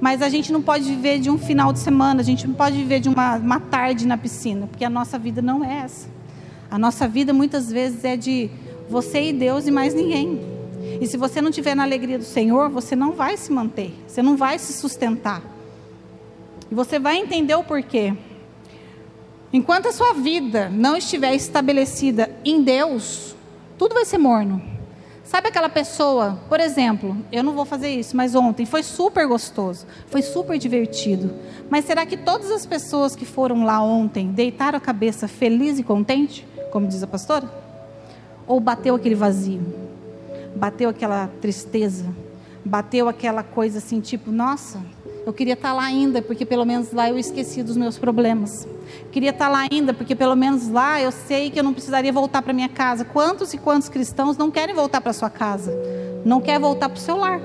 Mas 0.00 0.22
a 0.22 0.28
gente 0.28 0.52
não 0.52 0.62
pode 0.62 0.84
viver 0.84 1.18
de 1.18 1.28
um 1.28 1.38
final 1.38 1.72
de 1.72 1.80
semana, 1.80 2.20
a 2.20 2.24
gente 2.24 2.46
não 2.46 2.54
pode 2.54 2.76
viver 2.76 3.00
de 3.00 3.08
uma, 3.08 3.36
uma 3.36 3.60
tarde 3.60 4.06
na 4.06 4.16
piscina, 4.16 4.66
porque 4.66 4.84
a 4.84 4.90
nossa 4.90 5.18
vida 5.18 5.42
não 5.42 5.64
é 5.64 5.80
essa. 5.80 6.08
A 6.70 6.78
nossa 6.78 7.08
vida 7.08 7.32
muitas 7.32 7.70
vezes 7.70 8.04
é 8.04 8.16
de 8.16 8.50
você 8.88 9.30
e 9.30 9.32
Deus 9.32 9.66
e 9.66 9.70
mais 9.70 9.94
ninguém. 9.94 10.40
E 11.00 11.06
se 11.06 11.16
você 11.16 11.40
não 11.40 11.50
estiver 11.50 11.74
na 11.74 11.82
alegria 11.82 12.18
do 12.18 12.24
Senhor, 12.24 12.68
você 12.68 12.94
não 12.94 13.12
vai 13.12 13.36
se 13.36 13.52
manter, 13.52 13.92
você 14.06 14.22
não 14.22 14.36
vai 14.36 14.58
se 14.58 14.72
sustentar. 14.72 15.42
E 16.70 16.74
você 16.74 16.98
vai 16.98 17.16
entender 17.16 17.54
o 17.54 17.64
porquê. 17.64 18.14
Enquanto 19.52 19.88
a 19.88 19.92
sua 19.92 20.12
vida 20.12 20.68
não 20.68 20.96
estiver 20.96 21.34
estabelecida 21.34 22.30
em 22.44 22.62
Deus, 22.62 23.34
tudo 23.78 23.94
vai 23.94 24.04
ser 24.04 24.18
morno. 24.18 24.77
Sabe 25.28 25.48
aquela 25.48 25.68
pessoa, 25.68 26.38
por 26.48 26.58
exemplo, 26.58 27.14
eu 27.30 27.44
não 27.44 27.52
vou 27.52 27.66
fazer 27.66 27.90
isso, 27.90 28.16
mas 28.16 28.34
ontem 28.34 28.64
foi 28.64 28.82
super 28.82 29.26
gostoso, 29.26 29.86
foi 30.06 30.22
super 30.22 30.56
divertido. 30.56 31.30
Mas 31.68 31.84
será 31.84 32.06
que 32.06 32.16
todas 32.16 32.50
as 32.50 32.64
pessoas 32.64 33.14
que 33.14 33.26
foram 33.26 33.62
lá 33.62 33.78
ontem 33.78 34.28
deitaram 34.28 34.78
a 34.78 34.80
cabeça 34.80 35.28
feliz 35.28 35.78
e 35.78 35.82
contente, 35.82 36.48
como 36.72 36.88
diz 36.88 37.02
a 37.02 37.06
pastora? 37.06 37.46
Ou 38.46 38.58
bateu 38.58 38.94
aquele 38.94 39.14
vazio? 39.14 39.60
Bateu 40.56 40.88
aquela 40.88 41.28
tristeza? 41.42 42.06
Bateu 42.64 43.06
aquela 43.06 43.42
coisa 43.42 43.76
assim, 43.80 44.00
tipo, 44.00 44.30
nossa, 44.30 44.80
eu 45.28 45.32
queria 45.34 45.52
estar 45.52 45.74
lá 45.74 45.84
ainda, 45.84 46.22
porque 46.22 46.46
pelo 46.46 46.64
menos 46.64 46.90
lá 46.90 47.10
eu 47.10 47.18
esqueci 47.18 47.62
dos 47.62 47.76
meus 47.76 47.98
problemas. 47.98 48.66
Queria 49.12 49.28
estar 49.28 49.48
lá 49.48 49.66
ainda, 49.70 49.92
porque 49.92 50.14
pelo 50.14 50.34
menos 50.34 50.68
lá 50.68 51.02
eu 51.02 51.12
sei 51.12 51.50
que 51.50 51.60
eu 51.60 51.62
não 51.62 51.74
precisaria 51.74 52.10
voltar 52.10 52.40
para 52.40 52.54
minha 52.54 52.68
casa. 52.68 53.04
Quantos 53.04 53.52
e 53.52 53.58
quantos 53.58 53.90
cristãos 53.90 54.38
não 54.38 54.50
querem 54.50 54.74
voltar 54.74 55.02
para 55.02 55.12
sua 55.12 55.28
casa? 55.28 55.70
Não 56.24 56.40
quer 56.40 56.58
voltar 56.58 56.88
para 56.88 56.96
o 56.96 57.00
seu 57.00 57.18
lar? 57.18 57.42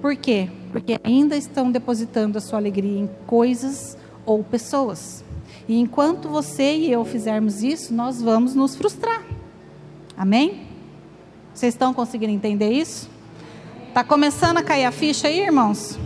Por 0.00 0.14
quê? 0.14 0.48
Porque 0.70 1.00
ainda 1.02 1.36
estão 1.36 1.72
depositando 1.72 2.38
a 2.38 2.40
sua 2.40 2.60
alegria 2.60 3.00
em 3.00 3.10
coisas 3.26 3.98
ou 4.24 4.44
pessoas. 4.44 5.24
E 5.66 5.76
enquanto 5.80 6.28
você 6.28 6.76
e 6.76 6.92
eu 6.92 7.04
fizermos 7.04 7.64
isso, 7.64 7.92
nós 7.92 8.22
vamos 8.22 8.54
nos 8.54 8.76
frustrar. 8.76 9.24
Amém? 10.16 10.68
Vocês 11.52 11.74
estão 11.74 11.92
conseguindo 11.92 12.32
entender 12.32 12.70
isso? 12.70 13.10
Está 13.88 14.04
começando 14.04 14.58
a 14.58 14.62
cair 14.62 14.84
a 14.84 14.92
ficha 14.92 15.26
aí, 15.26 15.40
irmãos? 15.40 15.98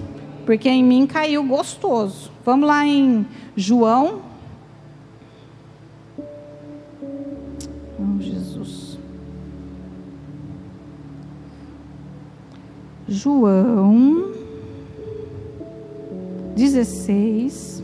Porque 0.44 0.68
em 0.68 0.82
mim 0.82 1.06
caiu 1.06 1.44
gostoso. 1.44 2.30
Vamos 2.44 2.68
lá 2.68 2.84
em 2.86 3.26
João. 3.56 4.22
Oh, 7.98 8.20
Jesus. 8.20 8.98
João 13.08 14.32
16. 16.56 17.82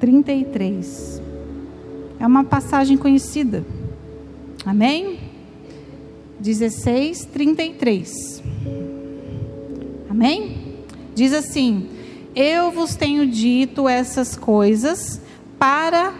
Trinta 0.00 0.32
e 0.32 0.44
três. 0.44 1.20
É 2.18 2.26
uma 2.26 2.42
passagem 2.42 2.96
conhecida. 2.96 3.64
Amém? 4.64 5.29
16, 6.40 7.26
33. 7.26 8.42
Amém? 10.08 10.56
Diz 11.14 11.32
assim: 11.32 11.88
Eu 12.34 12.70
vos 12.70 12.94
tenho 12.94 13.26
dito 13.26 13.88
essas 13.88 14.36
coisas 14.36 15.20
para 15.58 16.14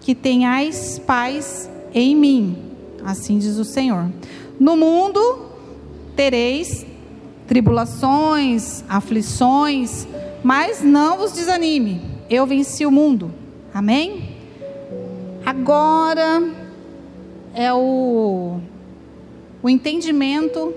que 0.00 0.14
tenhais 0.14 0.98
paz 0.98 1.70
em 1.94 2.16
mim. 2.16 2.56
Assim 3.04 3.38
diz 3.38 3.56
o 3.58 3.64
Senhor. 3.64 4.10
No 4.58 4.76
mundo 4.76 5.46
tereis 6.16 6.86
tribulações, 7.46 8.84
aflições, 8.88 10.06
mas 10.42 10.82
não 10.82 11.16
vos 11.16 11.32
desanime. 11.32 12.00
Eu 12.28 12.46
venci 12.46 12.84
o 12.84 12.90
mundo. 12.90 13.32
Amém? 13.72 14.36
Agora 15.44 16.42
é 17.54 17.72
o, 17.72 18.60
o 19.62 19.68
entendimento 19.68 20.74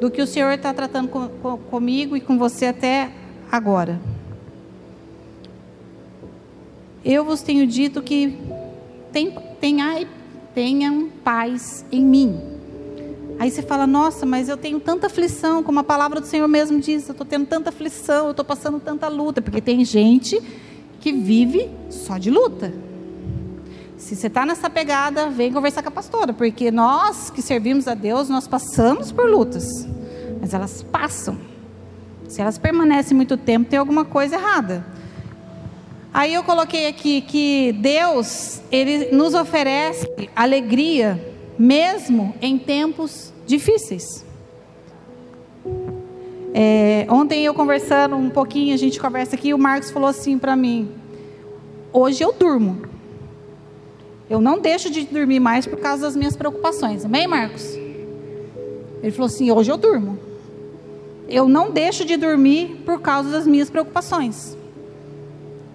do 0.00 0.10
que 0.10 0.20
o 0.20 0.26
Senhor 0.26 0.52
está 0.52 0.72
tratando 0.72 1.08
com, 1.08 1.28
com, 1.28 1.56
comigo 1.56 2.16
e 2.16 2.20
com 2.20 2.38
você 2.38 2.66
até 2.66 3.10
agora. 3.50 4.00
Eu 7.04 7.24
vos 7.24 7.42
tenho 7.42 7.66
dito 7.66 8.02
que 8.02 8.38
tem, 9.12 9.30
tenhai, 9.60 10.08
tenham 10.54 11.08
paz 11.22 11.84
em 11.92 12.02
mim. 12.02 12.40
Aí 13.38 13.50
você 13.50 13.62
fala, 13.62 13.86
nossa, 13.86 14.24
mas 14.24 14.48
eu 14.48 14.56
tenho 14.56 14.80
tanta 14.80 15.08
aflição, 15.08 15.62
como 15.62 15.80
a 15.80 15.84
palavra 15.84 16.20
do 16.20 16.26
Senhor 16.26 16.46
mesmo 16.48 16.80
diz, 16.80 17.08
eu 17.08 17.12
estou 17.12 17.26
tendo 17.26 17.46
tanta 17.46 17.68
aflição, 17.68 18.26
eu 18.26 18.30
estou 18.30 18.44
passando 18.44 18.80
tanta 18.80 19.08
luta, 19.08 19.42
porque 19.42 19.60
tem 19.60 19.84
gente 19.84 20.40
que 21.00 21.12
vive 21.12 21.68
só 21.90 22.16
de 22.16 22.30
luta. 22.30 22.72
Se 24.04 24.14
você 24.14 24.26
está 24.26 24.44
nessa 24.44 24.68
pegada, 24.68 25.30
vem 25.30 25.50
conversar 25.50 25.82
com 25.82 25.88
a 25.88 25.90
pastora, 25.90 26.34
porque 26.34 26.70
nós 26.70 27.30
que 27.30 27.40
servimos 27.40 27.88
a 27.88 27.94
Deus, 27.94 28.28
nós 28.28 28.46
passamos 28.46 29.10
por 29.10 29.26
lutas, 29.30 29.88
mas 30.42 30.52
elas 30.52 30.82
passam. 30.82 31.38
Se 32.28 32.42
elas 32.42 32.58
permanecem 32.58 33.16
muito 33.16 33.38
tempo, 33.38 33.70
tem 33.70 33.78
alguma 33.78 34.04
coisa 34.04 34.34
errada. 34.36 34.84
Aí 36.12 36.34
eu 36.34 36.44
coloquei 36.44 36.86
aqui 36.86 37.22
que 37.22 37.72
Deus, 37.80 38.60
Ele 38.70 39.10
nos 39.10 39.32
oferece 39.32 40.06
alegria, 40.36 41.18
mesmo 41.58 42.34
em 42.42 42.58
tempos 42.58 43.32
difíceis. 43.46 44.22
É, 46.52 47.06
ontem 47.08 47.42
eu 47.42 47.54
conversando 47.54 48.16
um 48.16 48.28
pouquinho, 48.28 48.74
a 48.74 48.78
gente 48.78 49.00
conversa 49.00 49.34
aqui, 49.34 49.54
o 49.54 49.58
Marcos 49.58 49.90
falou 49.90 50.10
assim 50.10 50.38
para 50.38 50.54
mim: 50.54 50.90
hoje 51.90 52.22
eu 52.22 52.34
durmo. 52.34 52.92
Eu 54.28 54.40
não 54.40 54.58
deixo 54.58 54.90
de 54.90 55.04
dormir 55.04 55.40
mais 55.40 55.66
por 55.66 55.78
causa 55.78 56.02
das 56.02 56.16
minhas 56.16 56.34
preocupações. 56.34 57.04
Amém, 57.04 57.26
Marcos? 57.26 57.74
Ele 59.02 59.12
falou 59.12 59.26
assim: 59.26 59.50
hoje 59.50 59.70
eu 59.70 59.76
durmo. 59.76 60.18
Eu 61.28 61.48
não 61.48 61.70
deixo 61.70 62.04
de 62.04 62.16
dormir 62.16 62.82
por 62.84 63.00
causa 63.00 63.30
das 63.30 63.46
minhas 63.46 63.68
preocupações. 63.68 64.56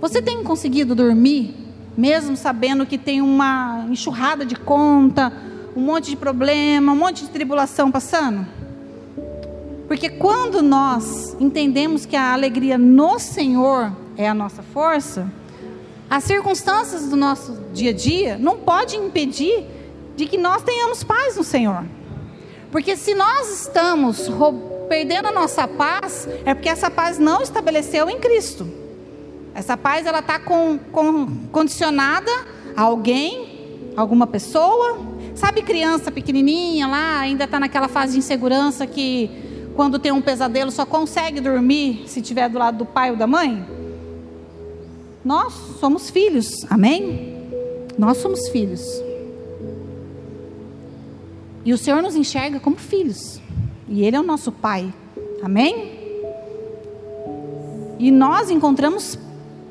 Você 0.01 0.21
tem 0.21 0.43
conseguido 0.43 0.95
dormir, 0.95 1.53
mesmo 1.97 2.37
sabendo 2.37 2.85
que 2.85 2.97
tem 2.97 3.21
uma 3.21 3.85
enxurrada 3.89 4.45
de 4.45 4.55
conta, 4.55 5.31
um 5.75 5.81
monte 5.81 6.11
de 6.11 6.15
problema, 6.15 6.91
um 6.91 6.95
monte 6.95 7.25
de 7.25 7.29
tribulação 7.29 7.91
passando? 7.91 8.47
Porque 9.87 10.09
quando 10.09 10.61
nós 10.61 11.35
entendemos 11.39 12.05
que 12.05 12.15
a 12.15 12.33
alegria 12.33 12.77
no 12.77 13.19
Senhor 13.19 13.91
é 14.15 14.29
a 14.29 14.33
nossa 14.33 14.61
força, 14.61 15.27
as 16.09 16.23
circunstâncias 16.23 17.07
do 17.07 17.15
nosso 17.15 17.57
dia 17.71 17.91
a 17.91 17.93
dia 17.93 18.37
não 18.37 18.57
podem 18.57 19.05
impedir 19.05 19.65
de 20.15 20.25
que 20.25 20.37
nós 20.37 20.63
tenhamos 20.63 21.03
paz 21.03 21.35
no 21.35 21.43
Senhor. 21.43 21.85
Porque 22.71 22.97
se 22.97 23.13
nós 23.13 23.61
estamos 23.61 24.29
perdendo 24.87 25.27
a 25.27 25.31
nossa 25.31 25.67
paz, 25.67 26.27
é 26.45 26.53
porque 26.53 26.67
essa 26.67 26.89
paz 26.89 27.19
não 27.19 27.41
estabeleceu 27.41 28.09
em 28.09 28.19
Cristo. 28.19 28.67
Essa 29.53 29.77
paz 29.77 30.05
ela 30.05 30.19
está 30.19 30.39
com, 30.39 30.79
com, 30.91 31.27
condicionada 31.51 32.31
a 32.75 32.81
alguém, 32.81 33.91
alguma 33.95 34.25
pessoa. 34.25 34.99
Sabe 35.35 35.61
criança 35.61 36.11
pequenininha 36.11 36.87
lá, 36.87 37.19
ainda 37.19 37.45
está 37.45 37.59
naquela 37.59 37.87
fase 37.87 38.13
de 38.13 38.19
insegurança 38.19 38.85
que 38.87 39.29
quando 39.75 39.99
tem 39.99 40.11
um 40.11 40.21
pesadelo 40.21 40.71
só 40.71 40.85
consegue 40.85 41.39
dormir 41.39 42.03
se 42.07 42.19
estiver 42.19 42.49
do 42.49 42.57
lado 42.57 42.79
do 42.79 42.85
pai 42.85 43.11
ou 43.11 43.15
da 43.15 43.27
mãe? 43.27 43.78
Nós 45.23 45.53
somos 45.79 46.09
filhos, 46.09 46.65
amém? 46.69 47.37
Nós 47.97 48.17
somos 48.17 48.47
filhos. 48.49 48.81
E 51.65 51.73
o 51.73 51.77
Senhor 51.77 52.01
nos 52.01 52.15
enxerga 52.15 52.59
como 52.59 52.77
filhos. 52.77 53.41
E 53.87 54.03
Ele 54.03 54.15
é 54.15 54.19
o 54.19 54.23
nosso 54.23 54.51
Pai, 54.51 54.93
amém? 55.43 55.99
E 57.99 58.11
nós 58.11 58.49
encontramos 58.49 59.19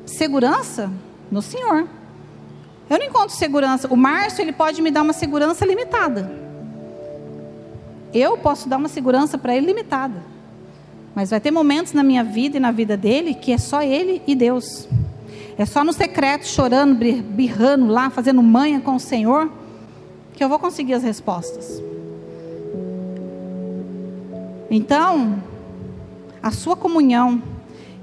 segurança 0.05 0.91
no 1.31 1.41
Senhor. 1.41 1.87
Eu 2.89 2.99
não 2.99 3.05
encontro 3.05 3.35
segurança. 3.35 3.87
O 3.91 3.97
Márcio, 3.97 4.41
ele 4.41 4.51
pode 4.51 4.81
me 4.81 4.91
dar 4.91 5.01
uma 5.01 5.13
segurança 5.13 5.65
limitada. 5.65 6.31
Eu 8.13 8.37
posso 8.37 8.67
dar 8.67 8.77
uma 8.77 8.87
segurança 8.87 9.37
para 9.37 9.55
ele 9.55 9.67
limitada. 9.67 10.23
Mas 11.15 11.29
vai 11.29 11.39
ter 11.39 11.51
momentos 11.51 11.93
na 11.93 12.03
minha 12.03 12.23
vida 12.23 12.57
e 12.57 12.59
na 12.59 12.71
vida 12.71 12.95
dele 12.95 13.33
que 13.33 13.51
é 13.51 13.57
só 13.57 13.81
ele 13.81 14.21
e 14.27 14.35
Deus. 14.35 14.87
É 15.59 15.65
só 15.65 15.83
no 15.83 15.91
secreto, 15.91 16.47
chorando, 16.47 16.95
birrando 16.95 17.87
lá, 17.87 18.09
fazendo 18.09 18.41
manha 18.41 18.79
com 18.79 18.95
o 18.95 18.99
Senhor, 18.99 19.51
que 20.33 20.41
eu 20.41 20.47
vou 20.47 20.57
conseguir 20.57 20.93
as 20.93 21.03
respostas. 21.03 21.83
Então, 24.71 25.43
a 26.41 26.49
sua 26.49 26.77
comunhão 26.77 27.43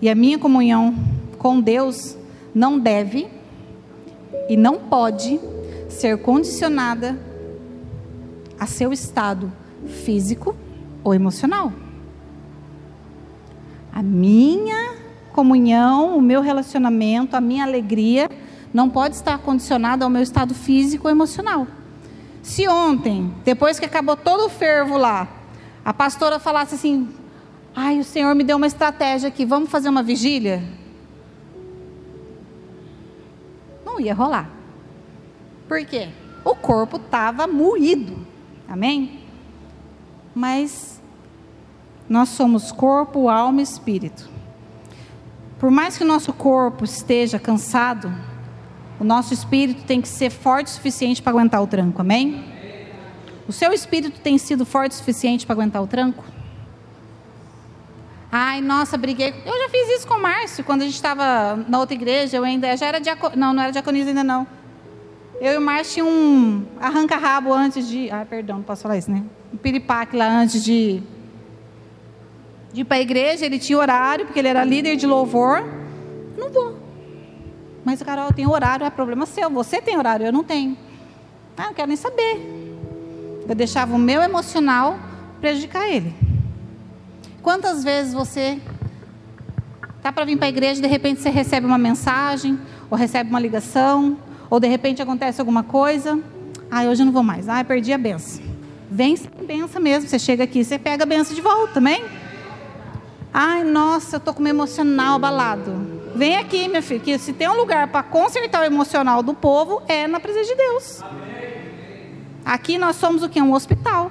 e 0.02 0.10
a 0.10 0.14
minha 0.14 0.38
comunhão 0.38 0.94
com 1.38 1.58
Deus 1.58 2.14
não 2.54 2.78
deve 2.78 3.26
e 4.50 4.54
não 4.54 4.76
pode 4.76 5.40
ser 5.88 6.18
condicionada 6.18 7.18
a 8.60 8.66
seu 8.66 8.92
estado 8.92 9.50
físico 10.04 10.54
ou 11.02 11.14
emocional. 11.14 11.72
A 13.90 14.02
minha 14.02 15.05
comunhão, 15.36 16.16
o 16.16 16.22
meu 16.22 16.40
relacionamento, 16.40 17.36
a 17.36 17.42
minha 17.42 17.62
alegria 17.62 18.30
não 18.72 18.88
pode 18.88 19.16
estar 19.16 19.36
condicionada 19.36 20.02
ao 20.02 20.10
meu 20.10 20.22
estado 20.22 20.54
físico 20.54 21.06
ou 21.06 21.10
emocional. 21.10 21.66
Se 22.42 22.66
ontem, 22.66 23.34
depois 23.44 23.78
que 23.78 23.84
acabou 23.84 24.16
todo 24.16 24.46
o 24.46 24.48
fervo 24.48 24.96
lá, 24.96 25.28
a 25.84 25.92
pastora 25.92 26.38
falasse 26.38 26.74
assim: 26.74 27.06
"Ai, 27.74 28.00
o 28.00 28.04
Senhor 28.04 28.34
me 28.34 28.44
deu 28.44 28.56
uma 28.56 28.66
estratégia 28.66 29.28
aqui, 29.28 29.44
vamos 29.44 29.70
fazer 29.70 29.90
uma 29.90 30.02
vigília?" 30.02 30.62
Não 33.84 34.00
ia 34.00 34.14
rolar. 34.14 34.48
Por 35.68 35.84
quê? 35.84 36.08
O 36.42 36.54
corpo 36.54 36.96
estava 36.96 37.46
moído. 37.46 38.26
Amém? 38.66 39.20
Mas 40.34 40.98
nós 42.08 42.30
somos 42.30 42.72
corpo, 42.72 43.28
alma 43.28 43.60
e 43.60 43.64
espírito. 43.64 44.35
Por 45.58 45.70
mais 45.70 45.96
que 45.96 46.04
o 46.04 46.06
nosso 46.06 46.32
corpo 46.32 46.84
esteja 46.84 47.38
cansado, 47.38 48.12
o 49.00 49.04
nosso 49.04 49.32
espírito 49.32 49.84
tem 49.84 50.00
que 50.00 50.08
ser 50.08 50.30
forte 50.30 50.66
o 50.66 50.70
suficiente 50.70 51.22
para 51.22 51.32
aguentar 51.32 51.62
o 51.62 51.66
tranco, 51.66 52.00
amém? 52.00 52.44
O 53.48 53.52
seu 53.52 53.72
espírito 53.72 54.20
tem 54.20 54.36
sido 54.38 54.66
forte 54.66 54.92
o 54.92 54.94
suficiente 54.94 55.46
para 55.46 55.54
aguentar 55.54 55.82
o 55.82 55.86
tranco? 55.86 56.24
Ai, 58.30 58.60
nossa, 58.60 58.98
briguei. 58.98 59.32
Eu 59.46 59.58
já 59.58 59.68
fiz 59.70 59.98
isso 59.98 60.06
com 60.06 60.14
o 60.14 60.22
Márcio, 60.22 60.64
quando 60.64 60.82
a 60.82 60.84
gente 60.84 60.94
estava 60.94 61.56
na 61.68 61.78
outra 61.78 61.94
igreja, 61.94 62.36
eu 62.36 62.44
ainda 62.44 62.76
já 62.76 62.86
era. 62.86 63.00
Não, 63.36 63.54
não 63.54 63.62
era 63.62 63.72
diaconisa 63.72 64.10
ainda 64.10 64.24
não. 64.24 64.46
Eu 65.40 65.54
e 65.54 65.56
o 65.58 65.60
Márcio 65.60 66.04
um 66.04 66.66
arranca-rabo 66.80 67.52
antes 67.52 67.88
de. 67.88 68.10
Ah, 68.10 68.26
perdão, 68.28 68.56
não 68.56 68.64
posso 68.64 68.82
falar 68.82 68.98
isso, 68.98 69.10
né? 69.10 69.22
Um 69.52 69.56
piripaque 69.56 70.16
lá 70.16 70.28
antes 70.28 70.62
de, 70.62 71.02
de 72.76 72.82
ir 72.82 72.84
para 72.84 72.98
a 72.98 73.00
igreja. 73.00 73.46
Ele 73.46 73.58
tinha 73.58 73.78
horário, 73.78 74.26
porque 74.26 74.38
ele 74.38 74.48
era 74.48 74.62
líder 74.62 74.96
de 74.96 75.06
louvor. 75.06 75.64
Não 76.36 76.50
vou. 76.50 76.76
Mas, 77.82 78.02
Carol, 78.02 78.30
tem 78.32 78.46
horário, 78.46 78.84
é 78.84 78.90
problema 78.90 79.24
seu. 79.24 79.48
Você 79.50 79.80
tem 79.80 79.96
horário, 79.96 80.26
eu 80.26 80.32
não 80.32 80.44
tenho. 80.44 80.76
Ah, 81.56 81.68
não 81.68 81.74
quero 81.74 81.88
nem 81.88 81.96
saber. 81.96 82.38
Eu 83.48 83.54
deixava 83.54 83.94
o 83.94 83.98
meu 83.98 84.20
emocional 84.20 84.98
prejudicar 85.40 85.88
ele. 85.88 86.12
Quantas 87.42 87.82
vezes 87.82 88.12
você 88.12 88.60
tá 90.02 90.12
para 90.12 90.26
vir 90.26 90.36
para 90.36 90.46
a 90.46 90.50
igreja, 90.50 90.82
de 90.82 90.88
repente 90.88 91.22
você 91.22 91.30
recebe 91.30 91.66
uma 91.66 91.78
mensagem, 91.78 92.58
ou 92.90 92.98
recebe 92.98 93.30
uma 93.30 93.40
ligação, 93.40 94.18
ou 94.50 94.60
de 94.60 94.68
repente 94.68 95.00
acontece 95.00 95.40
alguma 95.40 95.62
coisa. 95.62 96.20
Ah, 96.70 96.82
hoje 96.82 97.00
eu 97.00 97.06
não 97.06 97.12
vou 97.12 97.22
mais. 97.22 97.48
Ah, 97.48 97.64
perdi 97.64 97.92
a 97.92 97.98
benção. 97.98 98.44
Vem 98.90 99.16
sem 99.16 99.30
benção 99.46 99.80
mesmo. 99.80 100.08
Você 100.08 100.18
chega 100.18 100.44
aqui, 100.44 100.62
você 100.62 100.78
pega 100.78 101.04
a 101.04 101.06
benção 101.06 101.34
de 101.34 101.40
volta 101.40 101.72
também. 101.74 102.04
Ai, 103.38 103.64
nossa, 103.64 104.16
eu 104.16 104.20
tô 104.20 104.32
com 104.32 104.42
o 104.42 104.48
emocional 104.48 105.16
abalado. 105.16 105.70
Vem 106.14 106.38
aqui, 106.38 106.68
minha 106.68 106.80
filha, 106.80 106.98
que 106.98 107.18
se 107.18 107.34
tem 107.34 107.46
um 107.46 107.52
lugar 107.52 107.86
para 107.88 108.02
consertar 108.02 108.62
o 108.62 108.64
emocional 108.64 109.22
do 109.22 109.34
povo, 109.34 109.82
é 109.86 110.06
na 110.06 110.18
presença 110.18 110.48
de 110.48 110.54
Deus. 110.54 111.02
Aqui 112.42 112.78
nós 112.78 112.96
somos 112.96 113.22
o 113.22 113.28
que? 113.28 113.38
Um 113.42 113.52
hospital. 113.52 114.10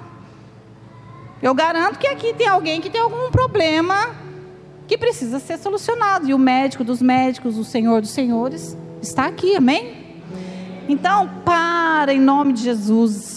Eu 1.41 1.55
garanto 1.55 1.97
que 1.97 2.05
aqui 2.05 2.35
tem 2.35 2.47
alguém 2.47 2.79
que 2.79 2.87
tem 2.87 3.01
algum 3.01 3.31
problema 3.31 4.15
que 4.87 4.95
precisa 4.95 5.39
ser 5.39 5.57
solucionado. 5.57 6.29
E 6.29 6.33
o 6.35 6.37
médico 6.37 6.83
dos 6.83 7.01
médicos, 7.01 7.57
o 7.57 7.63
Senhor 7.63 8.01
dos 8.01 8.11
senhores, 8.11 8.77
está 9.01 9.25
aqui, 9.25 9.55
amém? 9.55 10.21
Então, 10.87 11.27
para 11.43 12.13
em 12.13 12.19
nome 12.19 12.53
de 12.53 12.61
Jesus 12.61 13.34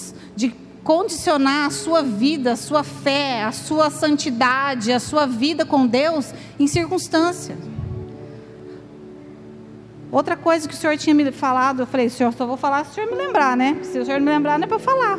condicionar 0.88 1.66
a 1.66 1.70
sua 1.70 2.03
vida, 2.03 2.53
a 2.53 2.57
sua 2.57 2.83
fé, 2.83 3.42
a 3.42 3.53
sua 3.53 3.90
santidade, 3.90 4.90
a 4.90 4.98
sua 4.98 5.27
vida 5.27 5.66
com 5.66 5.87
Deus 5.87 6.33
em 6.59 6.66
circunstâncias. 6.66 7.59
Outra 10.11 10.35
coisa 10.35 10.66
que 10.66 10.72
o 10.72 10.77
senhor 10.79 10.96
tinha 10.96 11.14
me 11.14 11.31
falado, 11.31 11.83
eu 11.83 11.87
falei, 11.87 12.09
senhor, 12.09 12.33
só 12.33 12.46
vou 12.46 12.57
falar 12.57 12.87
se 12.87 12.92
o 12.92 12.94
senhor 12.94 13.11
me 13.11 13.18
lembrar, 13.18 13.55
né? 13.55 13.81
Se 13.83 13.98
o 13.98 14.07
senhor 14.07 14.18
me 14.18 14.31
lembrar, 14.31 14.59
não 14.59 14.64
é 14.64 14.66
para 14.66 14.79
falar. 14.79 15.18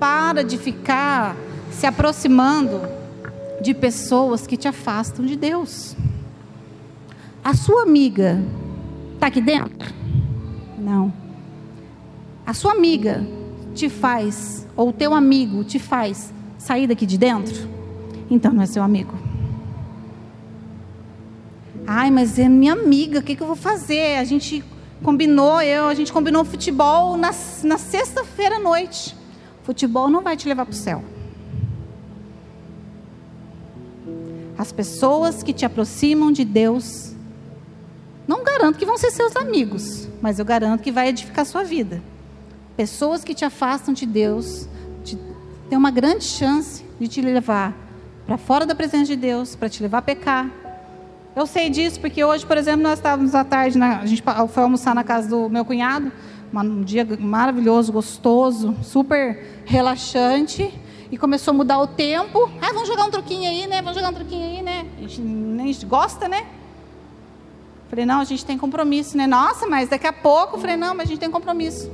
Para 0.00 0.42
de 0.42 0.56
ficar 0.56 1.36
se 1.70 1.86
aproximando 1.86 2.80
de 3.60 3.74
pessoas 3.74 4.46
que 4.46 4.56
te 4.56 4.66
afastam 4.66 5.26
de 5.26 5.36
Deus. 5.36 5.94
A 7.44 7.52
sua 7.52 7.82
amiga 7.82 8.42
está 9.12 9.26
aqui 9.26 9.42
dentro? 9.42 9.92
Não. 10.78 11.12
A 12.46 12.54
sua 12.54 12.72
amiga 12.72 13.22
te 13.74 13.90
faz, 13.90 14.61
ou 14.76 14.88
o 14.88 14.92
teu 14.92 15.14
amigo 15.14 15.64
te 15.64 15.78
faz 15.78 16.32
sair 16.58 16.86
daqui 16.86 17.06
de 17.06 17.18
dentro? 17.18 17.68
Então 18.30 18.52
não 18.52 18.62
é 18.62 18.66
seu 18.66 18.82
amigo. 18.82 19.12
Ai, 21.86 22.10
mas 22.10 22.38
é 22.38 22.48
minha 22.48 22.72
amiga, 22.72 23.18
o 23.18 23.22
que, 23.22 23.34
que 23.34 23.42
eu 23.42 23.46
vou 23.46 23.56
fazer? 23.56 24.16
A 24.16 24.24
gente 24.24 24.64
combinou, 25.02 25.60
eu, 25.60 25.88
a 25.88 25.94
gente 25.94 26.12
combinou 26.12 26.44
futebol 26.44 27.16
na, 27.16 27.30
na 27.64 27.78
sexta-feira 27.78 28.56
à 28.56 28.60
noite. 28.60 29.16
Futebol 29.62 30.08
não 30.08 30.22
vai 30.22 30.36
te 30.36 30.48
levar 30.48 30.64
para 30.64 30.72
o 30.72 30.76
céu. 30.76 31.04
As 34.56 34.70
pessoas 34.70 35.42
que 35.42 35.52
te 35.52 35.64
aproximam 35.64 36.30
de 36.30 36.44
Deus, 36.44 37.14
não 38.28 38.44
garanto 38.44 38.78
que 38.78 38.86
vão 38.86 38.96
ser 38.96 39.10
seus 39.10 39.34
amigos, 39.34 40.08
mas 40.20 40.38
eu 40.38 40.44
garanto 40.44 40.82
que 40.82 40.92
vai 40.92 41.08
edificar 41.08 41.44
sua 41.44 41.64
vida. 41.64 42.00
Pessoas 42.76 43.22
que 43.24 43.34
te 43.34 43.44
afastam 43.44 43.92
de 43.92 44.06
Deus, 44.06 44.68
te, 45.04 45.18
tem 45.68 45.78
uma 45.78 45.90
grande 45.90 46.24
chance 46.24 46.84
de 46.98 47.08
te 47.08 47.20
levar 47.20 47.74
para 48.26 48.38
fora 48.38 48.64
da 48.64 48.74
presença 48.74 49.06
de 49.06 49.16
Deus, 49.16 49.54
para 49.56 49.68
te 49.68 49.82
levar 49.82 49.98
a 49.98 50.02
pecar, 50.02 50.50
eu 51.34 51.46
sei 51.46 51.70
disso 51.70 51.98
porque 51.98 52.22
hoje, 52.22 52.44
por 52.44 52.58
exemplo, 52.58 52.82
nós 52.82 52.98
estávamos 52.98 53.34
à 53.34 53.42
tarde, 53.42 53.78
na, 53.78 54.00
a 54.00 54.06
gente 54.06 54.22
foi 54.22 54.62
almoçar 54.62 54.94
na 54.94 55.02
casa 55.02 55.28
do 55.30 55.48
meu 55.48 55.64
cunhado, 55.64 56.12
um 56.52 56.82
dia 56.82 57.08
maravilhoso, 57.18 57.90
gostoso, 57.90 58.76
super 58.82 59.62
relaxante, 59.64 60.70
e 61.10 61.16
começou 61.16 61.52
a 61.52 61.56
mudar 61.56 61.78
o 61.78 61.86
tempo. 61.86 62.50
Ah, 62.60 62.72
vamos 62.74 62.86
jogar 62.86 63.04
um 63.04 63.10
truquinho 63.10 63.48
aí, 63.48 63.66
né? 63.66 63.80
Vamos 63.80 63.94
jogar 63.94 64.10
um 64.10 64.14
truquinho 64.14 64.44
aí, 64.44 64.62
né? 64.62 64.86
A 64.98 65.00
gente, 65.00 65.22
gente 65.72 65.86
gosta, 65.86 66.28
né? 66.28 66.46
Falei, 67.88 68.04
não, 68.04 68.20
a 68.20 68.24
gente 68.24 68.44
tem 68.44 68.58
compromisso, 68.58 69.16
né? 69.16 69.26
Nossa, 69.26 69.66
mas 69.66 69.88
daqui 69.88 70.06
a 70.06 70.12
pouco, 70.12 70.58
falei, 70.58 70.76
não, 70.76 70.94
mas 70.94 71.06
a 71.06 71.08
gente 71.08 71.20
tem 71.20 71.30
compromisso. 71.30 71.90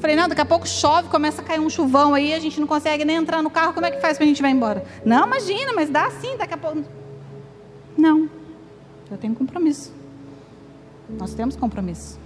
Falei, 0.00 0.14
não, 0.14 0.28
daqui 0.28 0.40
a 0.40 0.44
pouco 0.44 0.66
chove, 0.66 1.08
começa 1.08 1.42
a 1.42 1.44
cair 1.44 1.60
um 1.60 1.68
chuvão 1.68 2.14
aí, 2.14 2.32
a 2.32 2.38
gente 2.38 2.60
não 2.60 2.66
consegue 2.66 3.04
nem 3.04 3.16
entrar 3.16 3.42
no 3.42 3.50
carro, 3.50 3.72
como 3.72 3.84
é 3.84 3.90
que 3.90 4.00
faz 4.00 4.16
para 4.16 4.24
a 4.24 4.28
gente 4.28 4.40
ir 4.40 4.46
embora? 4.46 4.84
Não, 5.04 5.26
imagina, 5.26 5.72
mas 5.74 5.90
dá 5.90 6.08
sim, 6.10 6.36
daqui 6.36 6.54
a 6.54 6.56
pouco. 6.56 6.84
Não. 7.96 8.30
Eu 9.10 9.18
tenho 9.18 9.34
compromisso. 9.34 9.92
Nós 11.08 11.34
temos 11.34 11.56
compromisso. 11.56 12.18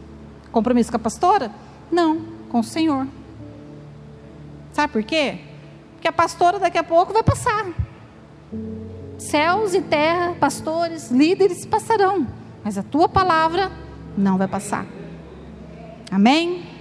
Compromisso 0.50 0.90
com 0.90 0.96
a 0.96 1.00
pastora? 1.00 1.50
Não, 1.90 2.20
com 2.50 2.61
o 2.61 2.64
Senhor. 2.64 3.06
Sabe 4.72 4.92
por 4.92 5.02
quê? 5.02 5.38
Porque 5.94 6.08
a 6.08 6.12
pastora 6.12 6.58
daqui 6.58 6.76
a 6.76 6.85
pouco 6.85 7.12
vai 7.12 7.22
passar. 7.22 7.66
Céus 9.18 9.72
e 9.72 9.80
terra, 9.80 10.35
pastores, 10.38 11.11
líderes 11.11 11.64
passarão, 11.64 12.26
mas 12.64 12.76
a 12.76 12.82
tua 12.82 13.08
palavra 13.08 13.70
não 14.18 14.37
vai 14.37 14.48
passar. 14.48 14.85
Amém? 16.11 16.71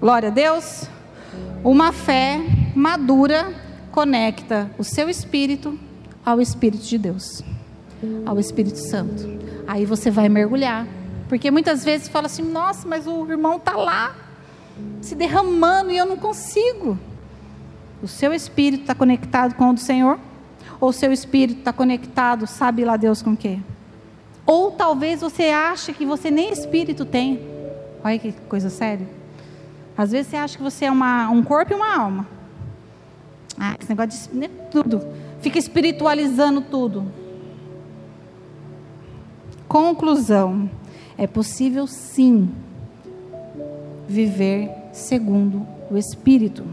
Glória 0.00 0.28
a 0.28 0.32
Deus. 0.32 0.88
Uma 1.64 1.92
fé 1.92 2.40
madura 2.74 3.52
conecta 3.90 4.70
o 4.78 4.84
seu 4.84 5.08
espírito 5.08 5.78
ao 6.24 6.40
espírito 6.40 6.84
de 6.84 6.98
Deus 6.98 7.42
ao 8.24 8.38
Espírito 8.38 8.78
Santo. 8.78 9.24
Aí 9.66 9.84
você 9.84 10.10
vai 10.10 10.28
mergulhar. 10.28 10.86
Porque 11.28 11.50
muitas 11.50 11.84
vezes 11.84 12.08
fala 12.08 12.26
assim: 12.26 12.42
nossa, 12.42 12.86
mas 12.86 13.06
o 13.06 13.26
irmão 13.28 13.56
está 13.56 13.76
lá, 13.76 14.14
se 15.00 15.14
derramando 15.14 15.90
e 15.90 15.96
eu 15.96 16.06
não 16.06 16.16
consigo. 16.16 16.98
O 18.02 18.06
seu 18.08 18.32
espírito 18.32 18.82
está 18.82 18.94
conectado 18.94 19.54
com 19.54 19.70
o 19.70 19.72
do 19.72 19.80
Senhor? 19.80 20.18
Ou 20.78 20.90
o 20.90 20.92
seu 20.92 21.10
espírito 21.10 21.60
está 21.60 21.72
conectado, 21.72 22.46
sabe 22.46 22.84
lá 22.84 22.96
Deus 22.96 23.22
com 23.22 23.32
o 23.32 23.36
quê? 23.36 23.58
Ou 24.44 24.70
talvez 24.70 25.22
você 25.22 25.44
ache 25.44 25.92
que 25.92 26.04
você 26.04 26.30
nem 26.30 26.52
espírito 26.52 27.04
tem. 27.04 27.40
Olha 28.04 28.18
que 28.18 28.32
coisa 28.48 28.68
séria. 28.68 29.08
Às 29.96 30.10
vezes 30.12 30.28
você 30.28 30.36
acha 30.36 30.56
que 30.56 30.62
você 30.62 30.84
é 30.84 30.90
uma, 30.90 31.28
um 31.30 31.42
corpo 31.42 31.72
e 31.72 31.76
uma 31.76 31.96
alma. 31.96 32.26
Ah, 33.58 33.76
esse 33.80 33.88
negócio 33.88 34.30
de 34.30 34.36
né, 34.36 34.48
tudo. 34.70 35.00
Fica 35.40 35.58
espiritualizando 35.58 36.60
tudo. 36.60 37.10
Conclusão: 39.66 40.70
é 41.16 41.26
possível 41.26 41.86
sim 41.86 42.50
viver 44.06 44.70
segundo 44.92 45.66
o 45.90 45.96
Espírito 45.96 46.64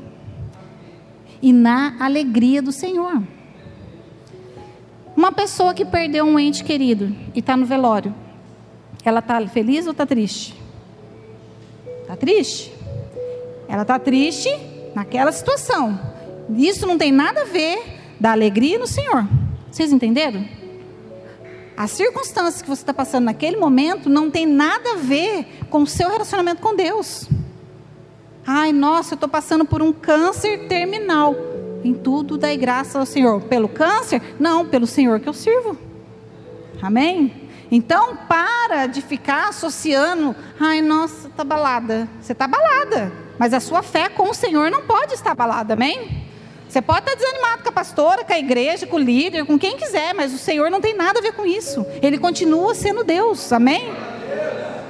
e 1.42 1.52
na 1.52 1.96
alegria 2.00 2.62
do 2.62 2.72
Senhor. 2.72 3.22
Uma 5.16 5.32
pessoa 5.32 5.74
que 5.74 5.86
perdeu 5.86 6.26
um 6.26 6.40
ente 6.40 6.64
querido 6.64 7.16
e 7.36 7.40
está 7.40 7.56
no 7.56 7.66
velório, 7.66 8.14
ela 9.06 9.20
está 9.20 9.46
feliz 9.48 9.86
ou 9.86 9.92
está 9.92 10.06
triste? 10.06 10.56
Está 12.02 12.16
triste? 12.16 12.73
Ela 13.68 13.84
está 13.84 13.98
triste 14.00 14.50
naquela 14.96 15.32
situação. 15.32 16.00
Isso 16.58 16.86
não 16.86 16.98
tem 16.98 17.12
nada 17.12 17.42
a 17.42 17.46
ver 17.46 17.82
da 18.20 18.32
alegria 18.32 18.78
no 18.78 18.88
Senhor. 18.88 19.28
Vocês 19.72 19.92
entenderam? 19.92 20.46
As 21.76 21.92
circunstâncias 21.92 22.62
que 22.62 22.70
você 22.70 22.84
está 22.84 22.94
passando 22.94 23.26
naquele 23.26 23.58
momento 23.58 24.10
não 24.10 24.30
tem 24.30 24.46
nada 24.46 24.92
a 24.94 24.98
ver 24.98 25.66
com 25.70 25.82
o 25.82 25.88
seu 25.88 26.10
relacionamento 26.10 26.62
com 26.62 26.76
Deus. 26.76 27.28
Ai, 28.46 28.72
nossa, 28.72 29.14
eu 29.14 29.16
estou 29.16 29.30
passando 29.30 29.66
por 29.66 29.82
um 29.82 29.92
câncer 29.92 30.68
terminal. 30.68 31.36
Em 31.84 31.94
tudo 31.94 32.38
dai 32.38 32.56
graça 32.56 33.00
ao 33.00 33.06
Senhor. 33.06 33.42
Pelo 33.42 33.68
câncer? 33.68 34.22
Não, 34.40 34.68
pelo 34.68 34.86
Senhor 34.86 35.20
que 35.20 35.28
eu 35.28 35.34
sirvo. 35.34 35.78
Amém? 36.82 37.50
Então, 37.72 38.16
para 38.28 38.86
de 38.86 39.02
ficar 39.02 39.50
associando. 39.50 40.36
Ai, 40.60 40.82
nossa, 40.82 41.28
está 41.28 41.44
balada. 41.44 42.08
Você 42.22 42.34
está 42.34 42.48
balada. 42.48 43.12
Mas 43.38 43.54
a 43.54 43.60
sua 43.60 43.82
fé 43.82 44.10
com 44.10 44.30
o 44.30 44.34
Senhor 44.34 44.70
não 44.70 44.82
pode 44.82 45.14
estar 45.14 45.34
balada. 45.36 45.74
Amém? 45.74 46.24
Você 46.68 46.82
pode 46.82 47.02
estar 47.02 47.16
desanimado 47.16 47.64
com 47.64 47.70
a 47.70 47.72
pastora, 47.72 48.24
com 48.24 48.34
a 48.34 48.40
igreja, 48.40 48.88
com 48.88 48.96
o 48.96 49.00
líder, 49.00 49.46
com 49.46 49.60
quem 49.60 49.78
quiser, 49.78 50.14
mas 50.16 50.34
o 50.34 50.38
Senhor 50.38 50.72
não 50.72 50.82
tem 50.82 50.96
nada 50.96 51.20
a 51.20 51.22
ver 51.22 51.34
com 51.34 51.46
isso. 51.46 51.86
Ele 52.02 52.18
continua 52.18 52.74
sendo 52.74 53.04
Deus, 53.04 53.54
amém? 53.54 53.94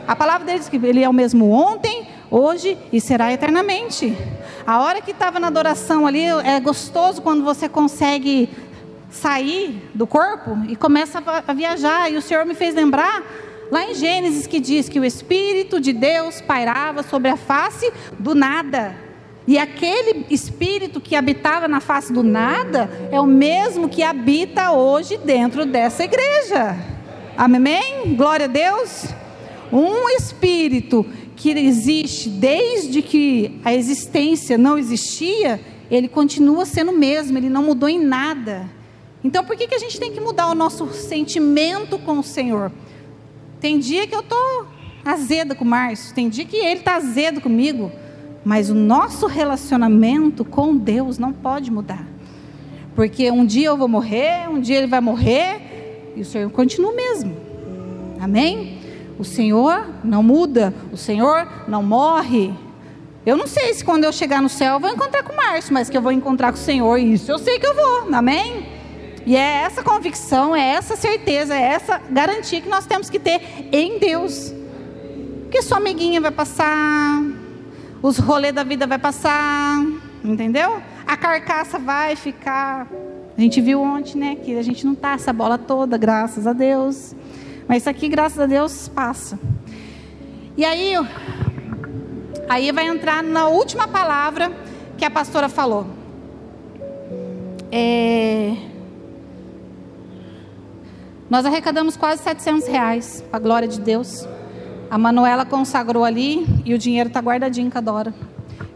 A 0.07 0.15
palavra 0.15 0.45
dele 0.45 0.59
diz 0.59 0.69
que 0.69 0.77
ele 0.77 1.03
é 1.03 1.09
o 1.09 1.13
mesmo 1.13 1.51
ontem, 1.51 2.07
hoje 2.31 2.77
e 2.91 3.01
será 3.01 3.33
eternamente. 3.33 4.17
A 4.65 4.81
hora 4.81 5.01
que 5.01 5.11
estava 5.11 5.39
na 5.39 5.47
adoração 5.47 6.07
ali, 6.07 6.23
é 6.23 6.59
gostoso 6.59 7.21
quando 7.21 7.43
você 7.43 7.67
consegue 7.67 8.49
sair 9.09 9.89
do 9.93 10.07
corpo 10.07 10.57
e 10.67 10.75
começa 10.75 11.21
a 11.47 11.53
viajar. 11.53 12.09
E 12.11 12.17
o 12.17 12.21
Senhor 12.21 12.45
me 12.45 12.55
fez 12.55 12.73
lembrar 12.73 13.23
Lá 13.73 13.89
em 13.89 13.95
Gênesis 13.95 14.45
que 14.45 14.59
diz 14.59 14.87
que 14.87 14.99
o 14.99 15.03
Espírito 15.03 15.81
de 15.81 15.91
Deus 15.93 16.39
pairava 16.39 17.01
sobre 17.01 17.31
a 17.31 17.35
face 17.35 17.91
do 18.19 18.35
nada. 18.35 18.95
E 19.47 19.57
aquele 19.57 20.27
espírito 20.29 21.01
que 21.01 21.15
habitava 21.15 21.67
na 21.67 21.79
face 21.79 22.13
do 22.13 22.21
nada 22.21 22.87
é 23.11 23.19
o 23.19 23.25
mesmo 23.25 23.89
que 23.89 24.03
habita 24.03 24.73
hoje 24.73 25.17
dentro 25.17 25.65
dessa 25.65 26.03
igreja. 26.03 26.77
Amém? 27.35 28.15
Glória 28.15 28.45
a 28.45 28.47
Deus. 28.47 29.07
Um 29.71 30.07
espírito 30.07 31.03
que 31.35 31.49
existe 31.49 32.29
desde 32.29 33.01
que 33.01 33.59
a 33.65 33.73
existência 33.73 34.55
não 34.55 34.77
existia, 34.77 35.59
ele 35.89 36.07
continua 36.07 36.63
sendo 36.63 36.91
o 36.91 36.95
mesmo, 36.95 37.39
ele 37.39 37.49
não 37.49 37.63
mudou 37.63 37.89
em 37.89 37.99
nada. 37.99 38.69
Então 39.23 39.43
por 39.43 39.57
que, 39.57 39.65
que 39.65 39.73
a 39.73 39.79
gente 39.79 39.99
tem 39.99 40.11
que 40.11 40.21
mudar 40.21 40.45
o 40.51 40.53
nosso 40.53 40.93
sentimento 40.93 41.97
com 41.97 42.19
o 42.19 42.23
Senhor? 42.23 42.71
Tem 43.63 43.79
dia 43.79 44.05
que 44.05 44.13
eu 44.13 44.19
estou 44.19 44.67
azeda 45.05 45.55
com 45.55 45.63
o 45.63 45.67
Márcio, 45.67 46.13
tem 46.13 46.27
dia 46.27 46.43
que 46.43 46.57
ele 46.57 46.81
está 46.81 46.97
azedo 46.97 47.39
comigo. 47.39 47.89
Mas 48.43 48.69
o 48.69 48.75
nosso 48.75 49.25
relacionamento 49.25 50.43
com 50.43 50.75
Deus 50.75 51.17
não 51.17 51.31
pode 51.31 51.71
mudar. 51.71 52.05
Porque 52.93 53.31
um 53.31 53.45
dia 53.45 53.67
eu 53.67 53.77
vou 53.77 53.87
morrer, 53.87 54.49
um 54.49 54.59
dia 54.59 54.79
ele 54.79 54.87
vai 54.87 54.99
morrer, 54.99 56.11
e 56.13 56.19
o 56.19 56.25
Senhor 56.25 56.49
continua 56.51 56.91
o 56.91 56.95
mesmo. 56.95 57.37
Amém? 58.19 58.79
O 59.17 59.23
Senhor 59.23 59.87
não 60.03 60.21
muda, 60.21 60.73
o 60.91 60.97
Senhor 60.97 61.47
não 61.65 61.81
morre. 61.81 62.53
Eu 63.25 63.37
não 63.37 63.47
sei 63.47 63.73
se 63.73 63.85
quando 63.85 64.03
eu 64.03 64.11
chegar 64.11 64.41
no 64.41 64.49
céu 64.49 64.73
eu 64.73 64.79
vou 64.81 64.89
encontrar 64.89 65.23
com 65.23 65.31
o 65.31 65.37
Márcio, 65.37 65.73
mas 65.73 65.89
que 65.89 65.97
eu 65.97 66.01
vou 66.01 66.11
encontrar 66.11 66.51
com 66.51 66.57
o 66.57 66.61
Senhor, 66.61 66.97
isso 66.97 67.31
eu 67.31 67.39
sei 67.39 67.57
que 67.57 67.65
eu 67.65 67.73
vou. 67.73 68.13
Amém? 68.13 68.72
E 69.25 69.35
é 69.35 69.63
essa 69.63 69.81
convicção, 69.81 70.55
é 70.55 70.73
essa 70.73 70.95
certeza, 70.95 71.55
é 71.55 71.61
essa 71.61 71.97
garantia 72.09 72.59
que 72.59 72.67
nós 72.67 72.85
temos 72.85 73.09
que 73.09 73.19
ter 73.19 73.41
em 73.71 73.97
Deus. 73.97 74.53
Porque 75.43 75.61
sua 75.61 75.77
amiguinha 75.77 76.19
vai 76.19 76.31
passar, 76.31 77.21
os 78.01 78.17
rolês 78.17 78.53
da 78.53 78.63
vida 78.63 78.85
vai 78.85 78.99
passar, 78.99 79.81
entendeu? 80.23 80.81
A 81.07 81.15
carcaça 81.15 81.79
vai 81.79 82.15
ficar. 82.15 82.87
A 83.37 83.41
gente 83.41 83.61
viu 83.61 83.81
ontem, 83.81 84.17
né, 84.17 84.35
que 84.35 84.57
a 84.57 84.61
gente 84.61 84.85
não 84.85 84.93
tá 84.93 85.13
essa 85.13 85.31
bola 85.31 85.57
toda, 85.57 85.97
graças 85.97 86.45
a 86.45 86.53
Deus. 86.53 87.15
Mas 87.67 87.83
isso 87.83 87.89
aqui, 87.89 88.09
graças 88.09 88.39
a 88.39 88.45
Deus, 88.45 88.89
passa. 88.89 89.39
E 90.57 90.65
aí, 90.65 90.93
aí 92.49 92.71
vai 92.71 92.87
entrar 92.87 93.23
na 93.23 93.47
última 93.47 93.87
palavra 93.87 94.51
que 94.97 95.05
a 95.05 95.09
pastora 95.09 95.47
falou. 95.47 95.87
É... 97.71 98.72
Nós 101.29 101.45
arrecadamos 101.45 101.95
quase 101.95 102.21
700 102.23 102.67
reais, 102.67 103.23
a 103.31 103.39
glória 103.39 103.67
de 103.67 103.79
Deus. 103.79 104.27
A 104.89 104.97
Manuela 104.97 105.45
consagrou 105.45 106.03
ali 106.03 106.45
e 106.65 106.73
o 106.73 106.77
dinheiro 106.77 107.07
está 107.07 107.19
guardadinho 107.19 107.71
cada 107.71 107.91
hora. 107.91 108.13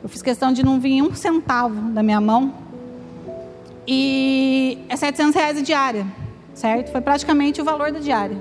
Eu 0.02 0.10
fiz 0.10 0.22
questão 0.22 0.52
de 0.54 0.64
não 0.64 0.80
vir 0.80 1.02
um 1.02 1.14
centavo 1.14 1.92
da 1.92 2.02
minha 2.02 2.22
mão. 2.22 2.54
E 3.86 4.80
é 4.90 4.96
700 4.96 5.36
reais 5.36 5.58
a 5.58 5.62
diária, 5.62 6.08
certo? 6.54 6.92
Foi 6.92 7.02
praticamente 7.02 7.62
o 7.62 7.64
valor 7.64 7.92
da 7.92 8.00
diária. 8.00 8.38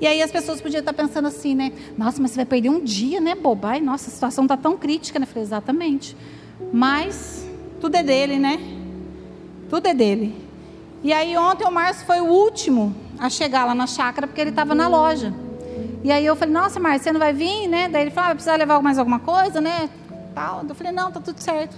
E 0.00 0.06
aí 0.06 0.22
as 0.22 0.30
pessoas 0.30 0.60
podiam 0.60 0.78
estar 0.78 0.92
pensando 0.92 1.26
assim, 1.26 1.54
né? 1.54 1.72
Nossa, 1.96 2.22
mas 2.22 2.30
você 2.30 2.36
vai 2.36 2.46
perder 2.46 2.70
um 2.70 2.82
dia, 2.82 3.20
né, 3.20 3.34
boba? 3.34 3.70
Ai, 3.70 3.80
nossa, 3.80 4.08
a 4.08 4.12
situação 4.12 4.44
está 4.44 4.56
tão 4.56 4.76
crítica, 4.76 5.18
né? 5.18 5.24
Eu 5.24 5.28
falei, 5.28 5.42
exatamente. 5.42 6.16
Mas 6.72 7.44
tudo 7.80 7.96
é 7.96 8.02
dele, 8.02 8.38
né? 8.38 8.60
Tudo 9.68 9.86
é 9.88 9.94
dele. 9.94 10.34
E 11.02 11.12
aí 11.12 11.36
ontem 11.36 11.66
o 11.66 11.70
Márcio 11.70 12.06
foi 12.06 12.20
o 12.20 12.26
último 12.26 12.94
a 13.18 13.28
chegar 13.28 13.64
lá 13.64 13.74
na 13.74 13.86
chácara 13.86 14.26
porque 14.26 14.40
ele 14.40 14.50
estava 14.50 14.74
na 14.74 14.88
loja. 14.88 15.34
E 16.04 16.12
aí 16.12 16.24
eu 16.24 16.36
falei, 16.36 16.54
nossa, 16.54 16.78
Márcio, 16.78 17.04
você 17.04 17.12
não 17.12 17.18
vai 17.18 17.32
vir, 17.32 17.66
né? 17.66 17.88
Daí 17.88 18.02
ele 18.02 18.10
falou, 18.10 18.24
ah, 18.24 18.28
vai 18.28 18.34
precisar 18.36 18.56
levar 18.56 18.80
mais 18.80 18.98
alguma 18.98 19.18
coisa, 19.18 19.60
né? 19.60 19.90
Tal. 20.34 20.64
Eu 20.68 20.74
falei, 20.74 20.92
não, 20.92 21.10
tá 21.10 21.20
tudo 21.20 21.40
certo. 21.40 21.76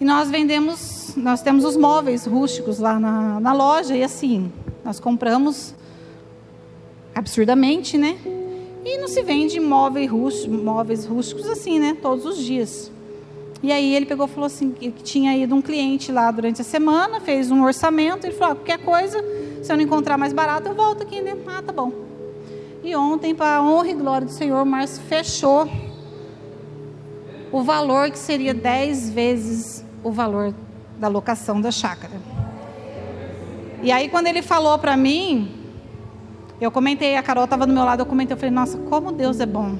E 0.00 0.04
nós 0.04 0.30
vendemos, 0.30 1.14
nós 1.16 1.42
temos 1.42 1.64
os 1.64 1.76
móveis 1.76 2.24
rústicos 2.24 2.78
lá 2.78 2.98
na, 2.98 3.40
na 3.40 3.52
loja, 3.52 3.96
e 3.96 4.02
assim, 4.02 4.50
nós 4.84 5.00
compramos 5.00 5.74
absurdamente, 7.14 7.98
né? 7.98 8.16
E 8.84 8.96
não 8.98 9.08
se 9.08 9.22
vende 9.22 9.60
móveis 9.60 10.10
rústicos, 10.10 10.58
móveis 10.58 11.04
rústicos 11.04 11.46
assim, 11.48 11.78
né? 11.78 11.96
Todos 12.00 12.24
os 12.24 12.38
dias. 12.38 12.90
E 13.62 13.70
aí 13.70 13.94
ele 13.94 14.06
pegou 14.06 14.26
falou 14.26 14.46
assim, 14.46 14.70
que 14.70 14.90
tinha 14.90 15.36
ido 15.36 15.54
um 15.54 15.60
cliente 15.60 16.10
lá 16.10 16.30
durante 16.30 16.62
a 16.62 16.64
semana, 16.64 17.20
fez 17.20 17.50
um 17.50 17.62
orçamento, 17.62 18.26
ele 18.26 18.34
falou, 18.34 18.52
ah, 18.52 18.56
qualquer 18.56 18.78
coisa, 18.78 19.22
se 19.62 19.72
eu 19.72 19.76
não 19.76 19.84
encontrar 19.84 20.16
mais 20.16 20.32
barato, 20.32 20.68
eu 20.68 20.74
volto 20.74 21.02
aqui, 21.02 21.20
né? 21.20 21.36
Ah, 21.46 21.62
tá 21.62 21.72
bom. 21.72 21.92
E 22.82 22.94
ontem, 22.96 23.34
para 23.34 23.56
a 23.56 23.62
honra 23.62 23.88
e 23.88 23.94
glória 23.94 24.26
do 24.26 24.32
Senhor, 24.32 24.64
Márcio 24.64 25.02
fechou 25.02 25.68
o 27.52 27.62
valor 27.62 28.10
que 28.10 28.18
seria 28.18 28.54
dez 28.54 29.10
vezes 29.10 29.84
o 30.02 30.10
valor 30.10 30.54
da 30.98 31.08
locação 31.08 31.60
da 31.60 31.70
chácara. 31.70 32.14
E 33.82 33.92
aí, 33.92 34.08
quando 34.08 34.26
ele 34.26 34.42
falou 34.42 34.78
para 34.78 34.96
mim, 34.96 35.52
eu 36.60 36.70
comentei, 36.70 37.16
a 37.16 37.22
Carol 37.22 37.44
estava 37.44 37.66
do 37.66 37.72
meu 37.72 37.84
lado, 37.84 38.00
eu 38.00 38.06
comentei, 38.06 38.34
eu 38.34 38.38
falei, 38.38 38.54
nossa, 38.54 38.78
como 38.78 39.12
Deus 39.12 39.40
é 39.40 39.46
bom. 39.46 39.76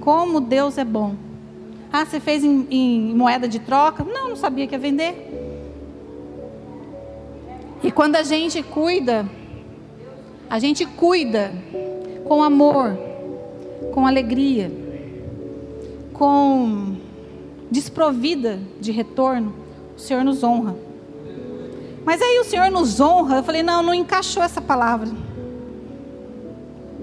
Como 0.00 0.40
Deus 0.40 0.78
é 0.78 0.84
bom. 0.84 1.14
Ah, 1.92 2.04
você 2.04 2.20
fez 2.20 2.44
em, 2.44 2.66
em 2.70 3.14
moeda 3.14 3.48
de 3.48 3.58
troca? 3.58 4.04
Não, 4.04 4.30
não 4.30 4.36
sabia 4.36 4.66
que 4.66 4.74
ia 4.74 4.78
vender. 4.78 5.29
E 7.82 7.90
quando 7.90 8.16
a 8.16 8.22
gente 8.22 8.62
cuida, 8.62 9.26
a 10.48 10.58
gente 10.58 10.84
cuida 10.84 11.52
com 12.24 12.42
amor, 12.42 12.96
com 13.92 14.06
alegria, 14.06 14.70
com 16.12 16.96
desprovida 17.70 18.58
de 18.80 18.92
retorno, 18.92 19.54
o 19.96 20.00
Senhor 20.00 20.24
nos 20.24 20.42
honra. 20.42 20.76
Mas 22.04 22.20
aí 22.20 22.38
o 22.40 22.44
Senhor 22.44 22.70
nos 22.70 23.00
honra, 23.00 23.36
eu 23.36 23.42
falei, 23.42 23.62
não, 23.62 23.82
não 23.82 23.94
encaixou 23.94 24.42
essa 24.42 24.60
palavra. 24.60 25.08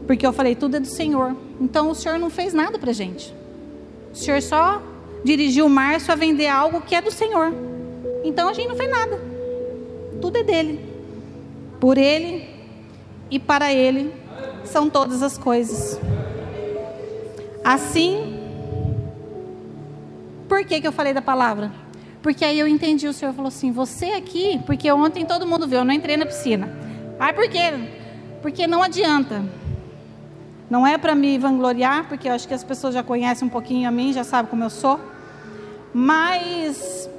Porque 0.06 0.26
eu 0.26 0.34
falei, 0.34 0.56
tudo 0.56 0.78
é 0.78 0.80
do 0.80 0.88
Senhor. 0.88 1.36
Então 1.60 1.90
o 1.90 1.96
Senhor 1.96 2.20
não 2.20 2.30
fez 2.30 2.54
nada 2.54 2.78
para 2.78 2.94
gente. 2.94 3.34
O 4.14 4.16
Senhor 4.16 4.42
só 4.42 4.82
dirigiu 5.24 5.66
o 5.66 5.70
Márcio 5.70 6.12
a 6.12 6.16
vender 6.16 6.48
algo 6.48 6.82
que 6.82 6.96
é 6.96 7.02
do 7.02 7.12
Senhor. 7.12 7.54
Então 8.24 8.50
a 8.50 8.54
gente 8.54 8.70
não 8.70 8.76
fez 8.76 8.90
nada. 8.90 9.37
Tudo 10.22 10.38
é 10.38 10.44
dele. 10.44 10.80
Por 11.80 11.98
ele 11.98 12.50
e 13.30 13.40
para 13.40 13.74
ele 13.74 14.14
são 14.64 14.90
todas 14.90 15.22
as 15.22 15.38
coisas. 15.38 16.00
Assim, 17.64 18.40
por 20.48 20.64
que, 20.66 20.80
que 20.80 20.88
eu 20.88 20.92
falei 20.92 21.14
da 21.14 21.22
palavra? 21.22 21.72
Porque 22.22 22.44
aí 22.44 22.58
eu 22.58 22.68
entendi, 22.68 23.08
o 23.08 23.14
Senhor 23.14 23.34
falou 23.34 23.50
assim, 23.50 23.72
você 23.72 24.08
aqui, 24.08 24.60
porque 24.66 24.92
ontem 24.92 25.26
todo 25.26 25.46
mundo 25.46 25.68
viu, 25.68 25.80
eu 25.80 25.86
não 25.86 25.94
entrei 25.94 26.18
na 26.18 26.26
piscina. 26.26 26.70
Ah, 27.20 27.32
por 27.34 27.48
quê? 27.50 27.74
Porque 28.42 28.68
não 28.68 28.82
adianta. 28.82 29.44
Não 30.70 30.86
é 30.86 30.98
para 30.98 31.16
me 31.16 31.38
vangloriar, 31.38 32.08
porque 32.08 32.28
eu 32.28 32.34
acho 32.34 32.48
que 32.48 32.54
as 32.54 32.64
pessoas 32.64 32.94
já 32.94 33.04
conhecem 33.04 33.48
um 33.48 33.52
pouquinho 33.52 33.88
a 33.88 33.92
mim, 33.92 34.12
já 34.12 34.24
sabem 34.24 34.50
como 34.50 34.64
eu 34.64 34.70
sou. 34.70 35.00
Mas, 35.94 37.10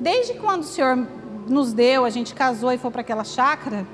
desde 0.00 0.34
quando 0.34 0.62
o 0.62 0.64
Senhor 0.64 1.06
nos 1.46 1.72
deu, 1.72 2.04
a 2.04 2.10
gente 2.10 2.34
casou 2.34 2.72
e 2.72 2.78
foi 2.78 2.90
para 2.90 3.00
aquela 3.00 3.24
chácara, 3.24 3.86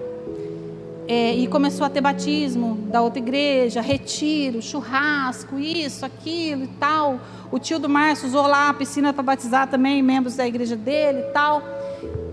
é, 1.07 1.35
e 1.35 1.47
começou 1.47 1.87
a 1.87 1.91
ter 1.91 2.01
batismo 2.01 2.75
da 2.91 3.03
outra 3.03 3.19
igreja, 3.19 3.81
retiro, 3.81 4.63
churrasco, 4.63 5.59
isso, 5.59 6.07
aquilo 6.07 6.65
e 6.65 6.69
tal. 6.69 7.21
O 7.51 7.59
tio 7.59 7.79
do 7.79 7.89
Márcio 7.89 8.29
usou 8.29 8.47
lá 8.47 8.69
a 8.69 8.75
piscina 8.75 9.13
para 9.13 9.23
batizar 9.23 9.69
também 9.69 10.03
membros 10.03 10.37
da 10.37 10.47
igreja 10.47 10.77
dele 10.77 11.19
e 11.19 11.33
tal. 11.33 11.63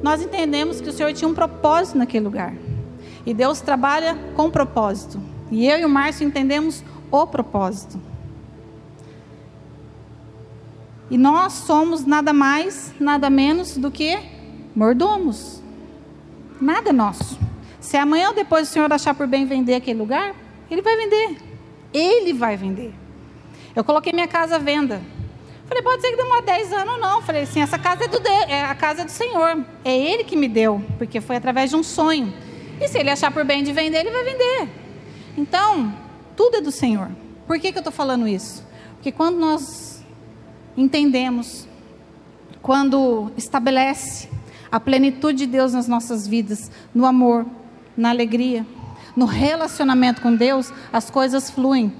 Nós 0.02 0.22
entendemos 0.22 0.80
que 0.80 0.90
o 0.90 0.94
Senhor 0.94 1.12
tinha 1.14 1.28
um 1.28 1.34
propósito 1.34 1.98
naquele 1.98 2.26
lugar. 2.26 2.54
E 3.26 3.34
Deus 3.34 3.60
trabalha 3.60 4.18
com 4.36 4.50
propósito. 4.50 5.20
E 5.52 5.68
eu 5.68 5.80
e 5.80 5.86
o 5.86 5.90
Márcio 5.90 6.26
entendemos 6.26 6.84
o 7.12 7.28
propósito. 7.28 8.00
E 11.10 11.18
nós 11.18 11.54
somos 11.54 12.06
nada 12.06 12.32
mais, 12.32 12.94
nada 13.00 13.30
menos 13.30 13.76
do 13.76 13.90
que 13.90 14.39
mordomos. 14.76 15.62
Nada 16.60 16.90
é 16.90 16.94
nosso. 16.94 17.40
Se 17.80 17.98
amanhã 17.98 18.30
ou 18.30 18.36
depois 18.36 18.70
o 18.70 18.72
senhor 18.72 18.92
achar 18.92 19.14
por 19.14 19.28
bem 19.28 19.46
vender 19.46 19.76
aquele 19.76 20.00
lugar, 20.00 20.36
ele 20.70 20.82
vai 20.82 20.96
vender. 20.96 21.38
Ele 21.94 22.34
vai 22.34 22.58
vender. 22.58 22.94
Eu 23.76 23.84
coloquei 23.84 24.12
minha 24.12 24.28
casa 24.28 24.58
à 24.58 24.60
venda. 24.60 25.02
Falei, 25.66 25.84
pode 25.84 26.02
ser 26.02 26.10
que 26.10 26.18
demore 26.18 26.42
10 26.42 26.74
anos, 26.74 27.00
não. 27.00 27.22
Falei 27.22 27.44
assim, 27.44 27.62
essa 27.62 27.78
casa 27.78 28.06
é, 28.06 28.08
do 28.08 28.20
de, 28.20 28.30
é 28.30 28.64
a 28.66 28.76
casa 28.76 29.04
é 29.04 29.06
do 29.06 29.12
Senhor. 29.12 29.64
É 29.86 29.96
Ele 29.96 30.24
que 30.24 30.36
me 30.36 30.48
deu, 30.48 30.84
porque 30.98 31.22
foi 31.22 31.36
através 31.36 31.70
de 31.70 31.76
um 31.76 31.84
sonho. 31.84 32.34
E 32.82 32.88
se 32.88 32.98
ele 32.98 33.10
achar 33.10 33.32
por 33.32 33.44
bem 33.44 33.62
de 33.62 33.72
vender, 33.72 34.00
ele 34.00 34.12
vai 34.12 34.24
vender. 34.24 34.70
Então, 35.38 35.94
tudo 36.36 36.58
é 36.58 36.62
do 36.62 36.72
Senhor. 36.72 37.10
Por 37.46 37.60
que, 37.60 37.72
que 37.72 37.78
eu 37.78 37.82
estou 37.82 37.94
falando 37.94 38.28
isso? 38.28 38.66
Porque 38.96 39.12
quando 39.12 39.38
nós 39.38 40.04
entendemos, 40.76 41.68
quando 42.62 43.32
estabelece 43.38 44.30
a 44.72 44.80
plenitude 44.80 45.40
de 45.40 45.46
Deus 45.46 45.74
nas 45.74 45.88
nossas 45.88 46.28
vidas, 46.28 46.72
no 46.94 47.06
amor, 47.06 47.46
na 47.96 48.10
alegria. 48.10 48.66
no 49.16 49.26
relacionamento 49.26 50.22
com 50.22 50.34
Deus, 50.34 50.72
as 50.94 51.10
coisas 51.10 51.50
fluem. 51.50 51.92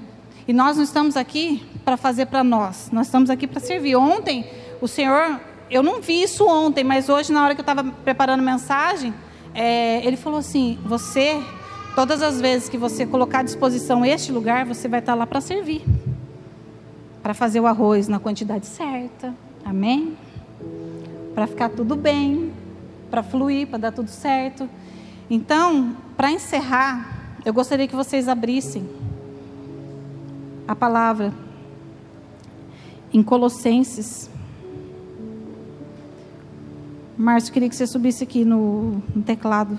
E 0.48 0.52
nós 0.52 0.76
não 0.76 0.84
estamos 0.84 1.16
aqui 1.16 1.62
para 1.84 1.96
fazer 1.96 2.26
para 2.26 2.42
nós, 2.42 2.88
nós 2.90 3.08
estamos 3.08 3.28
aqui 3.28 3.46
para 3.46 3.60
servir. 3.60 3.96
Ontem, 3.96 4.48
o 4.80 4.88
Senhor, 4.88 5.38
eu 5.70 5.82
não 5.82 6.00
vi 6.00 6.22
isso 6.22 6.46
ontem, 6.46 6.82
mas 6.82 7.10
hoje, 7.10 7.30
na 7.30 7.44
hora 7.44 7.54
que 7.54 7.60
eu 7.60 7.62
estava 7.62 7.84
preparando 7.84 8.42
mensagem, 8.42 9.12
é, 9.54 10.06
ele 10.06 10.16
falou 10.16 10.38
assim: 10.38 10.78
Você, 10.86 11.42
todas 11.94 12.22
as 12.22 12.40
vezes 12.40 12.70
que 12.70 12.78
você 12.78 13.04
colocar 13.04 13.40
à 13.40 13.42
disposição 13.42 14.02
este 14.02 14.32
lugar, 14.32 14.64
você 14.64 14.88
vai 14.88 15.00
estar 15.00 15.14
lá 15.14 15.26
para 15.26 15.42
servir 15.42 15.84
para 17.22 17.34
fazer 17.34 17.60
o 17.60 17.66
arroz 17.66 18.08
na 18.08 18.18
quantidade 18.18 18.66
certa. 18.66 19.34
Amém? 19.64 20.16
Para 21.34 21.46
ficar 21.46 21.68
tudo 21.68 21.94
bem, 21.94 22.52
para 23.10 23.22
fluir, 23.22 23.66
para 23.66 23.78
dar 23.78 23.92
tudo 23.92 24.08
certo. 24.08 24.68
Então, 25.28 25.96
para 26.16 26.30
encerrar, 26.30 27.38
eu 27.44 27.52
gostaria 27.52 27.88
que 27.88 27.96
vocês 27.96 28.28
abrissem 28.28 28.88
a 30.66 30.74
palavra 30.74 31.32
em 33.12 33.22
Colossenses. 33.22 34.30
Márcio, 37.16 37.52
queria 37.52 37.68
que 37.68 37.76
você 37.76 37.86
subisse 37.86 38.24
aqui 38.24 38.44
no, 38.44 39.02
no 39.14 39.22
teclado. 39.22 39.78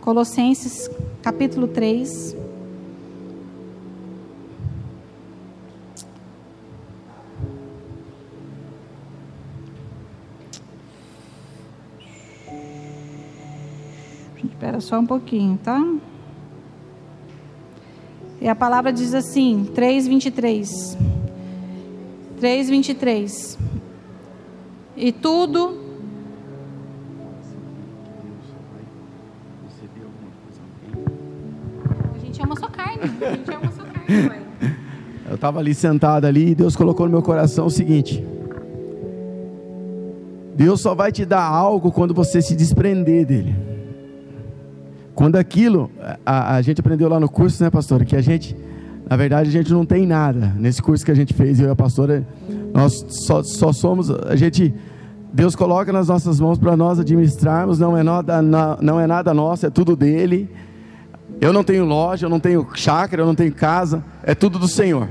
Colossenses, 0.00 0.90
capítulo 1.22 1.68
3. 1.68 2.41
Só 14.82 14.98
um 14.98 15.06
pouquinho, 15.06 15.58
tá? 15.62 15.80
E 18.40 18.48
a 18.48 18.54
palavra 18.54 18.92
diz 18.92 19.14
assim, 19.14 19.70
3:23. 19.74 20.98
3:23. 22.40 23.58
E 24.96 25.12
tudo 25.12 25.80
A 32.14 32.18
gente 32.18 32.42
ama 32.42 32.56
sua 32.56 32.68
carne. 32.68 32.98
A 33.02 33.30
gente 33.36 33.50
ama 33.50 33.72
sua 33.72 33.84
carne, 33.86 34.28
pai. 34.28 34.42
Eu 35.28 35.36
estava 35.36 35.60
ali 35.60 35.72
sentado 35.72 36.26
ali 36.26 36.50
e 36.50 36.54
Deus 36.54 36.74
colocou 36.74 37.06
no 37.06 37.12
meu 37.12 37.22
coração 37.22 37.66
o 37.66 37.70
seguinte: 37.70 38.22
Deus 40.54 40.80
só 40.80 40.94
vai 40.94 41.12
te 41.12 41.24
dar 41.24 41.44
algo 41.44 41.92
quando 41.92 42.12
você 42.12 42.42
se 42.42 42.56
desprender 42.56 43.24
dele. 43.24 43.71
Quando 45.14 45.36
aquilo, 45.36 45.90
a, 46.24 46.56
a 46.56 46.62
gente 46.62 46.80
aprendeu 46.80 47.08
lá 47.08 47.20
no 47.20 47.28
curso, 47.28 47.62
né, 47.62 47.70
pastora, 47.70 48.04
que 48.04 48.16
a 48.16 48.22
gente, 48.22 48.56
na 49.08 49.16
verdade, 49.16 49.48
a 49.48 49.52
gente 49.52 49.70
não 49.70 49.84
tem 49.84 50.06
nada. 50.06 50.54
Nesse 50.56 50.80
curso 50.80 51.04
que 51.04 51.10
a 51.10 51.14
gente 51.14 51.34
fez, 51.34 51.60
eu 51.60 51.68
e 51.68 51.70
a 51.70 51.76
pastora, 51.76 52.26
nós 52.72 53.04
só, 53.08 53.42
só 53.42 53.72
somos, 53.72 54.10
a 54.10 54.34
gente, 54.36 54.74
Deus 55.32 55.54
coloca 55.54 55.92
nas 55.92 56.08
nossas 56.08 56.40
mãos 56.40 56.58
para 56.58 56.76
nós 56.76 56.98
administrarmos, 56.98 57.78
não 57.78 57.96
é, 57.96 58.02
nada, 58.02 58.40
não 58.80 58.98
é 58.98 59.06
nada 59.06 59.34
nosso, 59.34 59.66
é 59.66 59.70
tudo 59.70 59.94
dele. 59.94 60.50
Eu 61.40 61.52
não 61.52 61.62
tenho 61.62 61.84
loja, 61.84 62.26
eu 62.26 62.30
não 62.30 62.40
tenho 62.40 62.66
chácara, 62.74 63.20
eu 63.20 63.26
não 63.26 63.34
tenho 63.34 63.52
casa, 63.52 64.02
é 64.22 64.34
tudo 64.34 64.58
do 64.58 64.68
Senhor. 64.68 65.08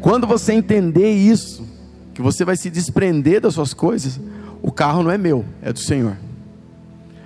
Quando 0.00 0.26
você 0.26 0.52
entender 0.52 1.10
isso, 1.10 1.66
que 2.14 2.22
você 2.22 2.44
vai 2.44 2.56
se 2.56 2.70
desprender 2.70 3.40
das 3.40 3.54
suas 3.54 3.74
coisas, 3.74 4.18
o 4.62 4.70
carro 4.70 5.02
não 5.02 5.10
é 5.10 5.18
meu, 5.18 5.44
é 5.60 5.72
do 5.72 5.78
Senhor 5.78 6.16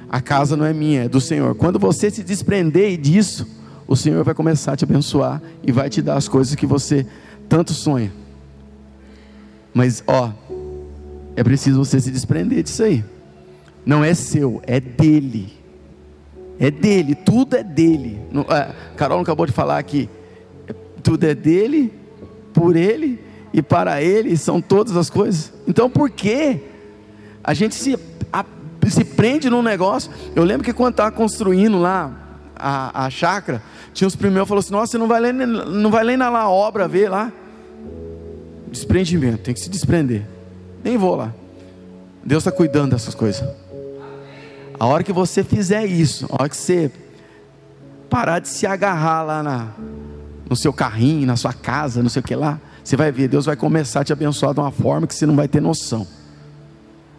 a 0.09 0.21
casa 0.21 0.57
não 0.57 0.65
é 0.65 0.73
minha, 0.73 1.05
é 1.05 1.09
do 1.09 1.21
Senhor. 1.21 1.55
Quando 1.55 1.79
você 1.79 2.11
se 2.11 2.23
desprender 2.23 2.97
disso, 2.99 3.47
o 3.87 3.97
Senhor 3.97 4.25
vai 4.25 4.35
começar 4.35 4.73
a 4.73 4.77
te 4.77 4.85
abençoar 4.85 5.43
e 5.63 5.73
vai 5.73 5.91
te 5.91 6.01
dar 6.01 6.17
as 6.17 6.29
coisas 6.29 6.55
que 6.55 6.67
você 6.67 7.07
tanto 7.49 7.73
sonha. 7.73 8.13
Mas, 9.73 10.03
ó, 10.07 10.33
é 11.37 11.45
preciso 11.45 11.85
você 11.85 12.01
se 12.01 12.11
desprender 12.11 12.63
disso 12.63 12.83
aí. 12.83 13.05
Não 13.85 14.03
é 14.03 14.15
seu, 14.15 14.63
é 14.67 14.81
dele. 14.81 15.53
É 16.59 16.71
dele, 16.71 17.15
tudo 17.15 17.57
é 17.57 17.63
dele. 17.63 18.19
É, 18.51 18.75
Carol 18.97 19.19
não 19.19 19.23
acabou 19.23 19.47
de 19.47 19.53
falar 19.53 19.79
aqui. 19.79 20.09
Tudo 21.03 21.25
é 21.25 21.35
dele, 21.35 21.93
por 22.53 22.75
ele 22.77 23.21
e 23.53 23.63
para 23.63 24.03
ele 24.03 24.37
são 24.37 24.61
todas 24.61 24.97
as 24.97 25.09
coisas. 25.09 25.53
Então, 25.67 25.89
por 25.89 26.11
que 26.11 26.61
a 27.43 27.55
gente 27.55 27.75
se 27.75 27.99
se 28.91 29.05
prende 29.05 29.49
num 29.51 29.63
negócio. 29.63 30.11
Eu 30.35 30.45
lembro 30.45 30.65
que 30.65 30.73
quando 30.73 30.95
estava 30.95 31.11
construindo 31.11 31.79
lá 31.79 32.13
a, 32.57 33.07
a 33.07 33.11
chácara, 33.11 33.63
tinha 33.93 34.07
os 34.09 34.17
primeiros 34.17 34.49
falou 34.49 34.61
assim: 34.61 34.73
Nossa, 34.73 34.93
você 34.93 34.99
não 34.99 35.09
vai 35.09 35.21
ler, 35.21 35.33
não 35.33 35.91
vai 35.91 36.05
ler 36.05 36.17
na 36.17 36.29
lá, 36.31 36.49
obra 36.49 36.89
ver 36.89 37.09
lá. 37.09 37.33
Desprendimento, 38.71 39.43
tem 39.43 39.55
que 39.55 39.61
se 39.61 39.71
desprender. 39.71 40.27
Nem 40.85 40.97
vou 40.97 41.17
lá. 41.17 41.33
Deus 42.25 42.43
está 42.43 42.53
cuidando 42.53 42.93
dessas 42.93 43.15
coisas. 43.15 43.49
A 44.79 44.87
hora 44.87 45.03
que 45.03 45.13
você 45.13 45.43
fizer 45.43 45.87
isso, 45.87 46.27
a 46.31 46.43
hora 46.43 46.49
que 46.49 46.57
você 46.57 46.91
parar 48.09 48.39
de 48.39 48.49
se 48.49 48.67
agarrar 48.67 49.23
lá 49.23 49.43
na, 49.43 49.69
no 50.49 50.55
seu 50.55 50.73
carrinho, 50.73 51.27
na 51.27 51.37
sua 51.37 51.53
casa, 51.53 52.03
não 52.03 52.09
sei 52.09 52.21
o 52.21 52.23
que 52.23 52.35
lá, 52.35 52.61
você 52.85 52.97
vai 52.97 53.11
ver, 53.11 53.29
Deus 53.29 53.47
vai 53.47 53.57
começar 53.57 54.01
a 54.01 54.05
te 54.05 54.13
abençoar 54.13 54.55
de 54.55 54.61
uma 54.61 54.71
forma 54.71 55.07
que 55.07 55.15
você 55.15 55.27
não 55.27 55.37
vai 55.37 55.49
ter 55.49 55.61
noção. 55.61 56.07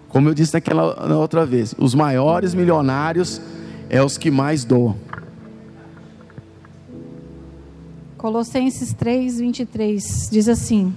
Como 0.10 0.28
eu 0.28 0.34
disse 0.34 0.54
naquela 0.56 1.08
na 1.08 1.18
outra 1.18 1.46
vez, 1.46 1.76
os 1.78 1.94
maiores 1.94 2.56
milionários 2.56 3.40
é 3.90 4.04
os 4.04 4.18
que 4.18 4.32
mais 4.32 4.66
doam. 4.66 4.96
Colossenses 8.18 8.92
3, 8.92 9.40
23 9.40 10.30
diz 10.32 10.50
assim: 10.50 10.94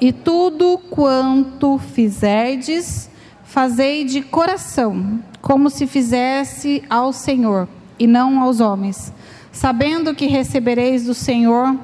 E 0.00 0.12
tudo 0.12 0.78
quanto 0.90 1.76
fizerdes, 1.76 3.10
fazei 3.44 4.04
de 4.04 4.22
coração, 4.22 5.20
como 5.42 5.68
se 5.68 5.86
fizesse 5.86 6.82
ao 6.88 7.12
Senhor 7.12 7.68
e 7.98 8.06
não 8.06 8.40
aos 8.40 8.60
homens, 8.60 9.12
sabendo 9.50 10.14
que 10.14 10.26
recebereis 10.26 11.04
do 11.04 11.14
Senhor 11.14 11.76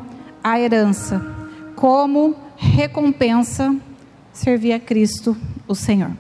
a 0.45 0.61
herança, 0.61 1.21
como 1.75 2.37
recompensa 2.57 3.75
servir 4.33 4.73
a 4.73 4.81
Cristo, 4.81 5.37
o 5.67 5.75
Senhor. 5.75 6.13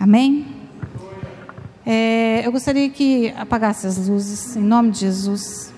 Amém? 0.00 0.46
É, 1.84 2.40
eu 2.46 2.50
gostaria 2.50 2.88
que 2.88 3.34
apagasse 3.36 3.86
as 3.86 4.08
luzes, 4.08 4.56
em 4.56 4.62
nome 4.62 4.92
de 4.92 5.00
Jesus. 5.00 5.74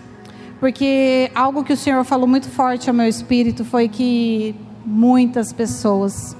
Porque 0.60 1.28
algo 1.34 1.64
que 1.64 1.72
o 1.72 1.76
Senhor 1.76 2.04
falou 2.04 2.28
muito 2.28 2.48
forte 2.48 2.88
ao 2.88 2.94
meu 2.94 3.08
espírito 3.08 3.64
foi 3.64 3.88
que 3.88 4.54
muitas 4.86 5.52
pessoas, 5.52 6.36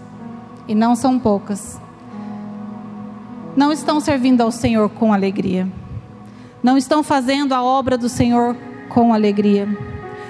e 0.69 0.77
não 0.77 0.95
são 0.95 1.19
poucas, 1.19 1.81
não 3.57 3.73
estão 3.73 3.99
servindo 3.99 4.43
ao 4.43 4.53
Senhor 4.53 4.89
com 4.89 5.13
alegria. 5.13 5.67
Não 6.63 6.79
estão 6.79 7.03
fazendo 7.03 7.53
a 7.53 7.65
obra 7.65 7.99
do 7.99 8.09
Senhor 8.09 8.57
com 8.91 9.13
alegria. 9.13 9.67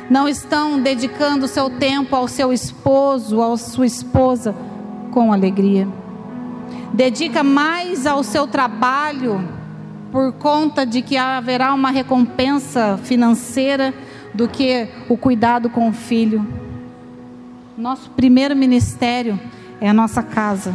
Não 0.09 0.27
estão 0.27 0.81
dedicando 0.81 1.47
seu 1.47 1.69
tempo 1.69 2.17
ao 2.17 2.27
seu 2.27 2.51
esposo, 2.51 3.43
à 3.43 3.59
sua 3.59 3.85
esposa 3.85 4.55
com 5.11 5.31
alegria 5.35 5.87
dedica 6.93 7.43
mais 7.43 8.07
ao 8.07 8.23
seu 8.23 8.47
trabalho 8.47 9.49
por 10.11 10.33
conta 10.35 10.85
de 10.85 11.01
que 11.01 11.17
haverá 11.17 11.73
uma 11.73 11.91
recompensa 11.91 12.99
financeira 13.03 13.95
do 14.35 14.47
que 14.47 14.89
o 15.09 15.17
cuidado 15.17 15.71
com 15.71 15.89
o 15.89 15.93
filho. 15.93 16.47
Nosso 17.77 18.11
primeiro 18.11 18.55
ministério 18.55 19.41
é 19.81 19.89
a 19.89 19.95
nossa 19.95 20.23
casa. 20.23 20.75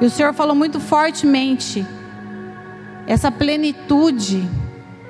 E 0.00 0.04
o 0.06 0.10
Senhor 0.10 0.32
falou 0.32 0.54
muito 0.54 0.80
fortemente 0.80 1.86
essa 3.06 3.30
plenitude 3.30 4.48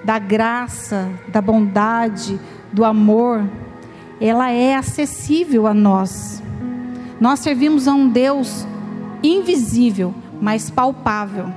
da 0.04 0.18
graça, 0.18 1.08
da 1.28 1.40
bondade, 1.40 2.40
do 2.72 2.84
amor, 2.84 3.48
ela 4.20 4.50
é 4.50 4.74
acessível 4.74 5.66
a 5.66 5.74
nós. 5.74 6.39
Nós 7.20 7.40
servimos 7.40 7.86
a 7.86 7.92
um 7.92 8.08
Deus 8.08 8.66
invisível, 9.22 10.14
mas 10.40 10.70
palpável. 10.70 11.52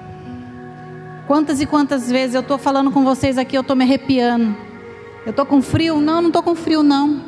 Quantas 1.26 1.62
e 1.62 1.66
quantas 1.66 2.12
vezes 2.12 2.36
eu 2.36 2.42
estou 2.42 2.58
falando 2.58 2.92
com 2.92 3.04
vocês 3.04 3.38
aqui, 3.38 3.56
eu 3.56 3.62
estou 3.62 3.76
me 3.76 3.86
arrepiando. 3.86 4.56
Eu 5.26 5.30
estou 5.30 5.46
com 5.46 5.62
frio? 5.62 6.02
Não, 6.02 6.22
não 6.22 6.28
estou 6.28 6.44
com 6.44 6.54
frio, 6.54 6.84
não. 6.84 7.22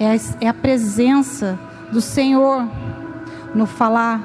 É 0.00 0.10
a, 0.10 0.16
é 0.40 0.48
a 0.48 0.54
presença 0.54 1.58
do 1.92 2.00
Senhor 2.00 2.68
no 3.54 3.66
falar. 3.66 4.20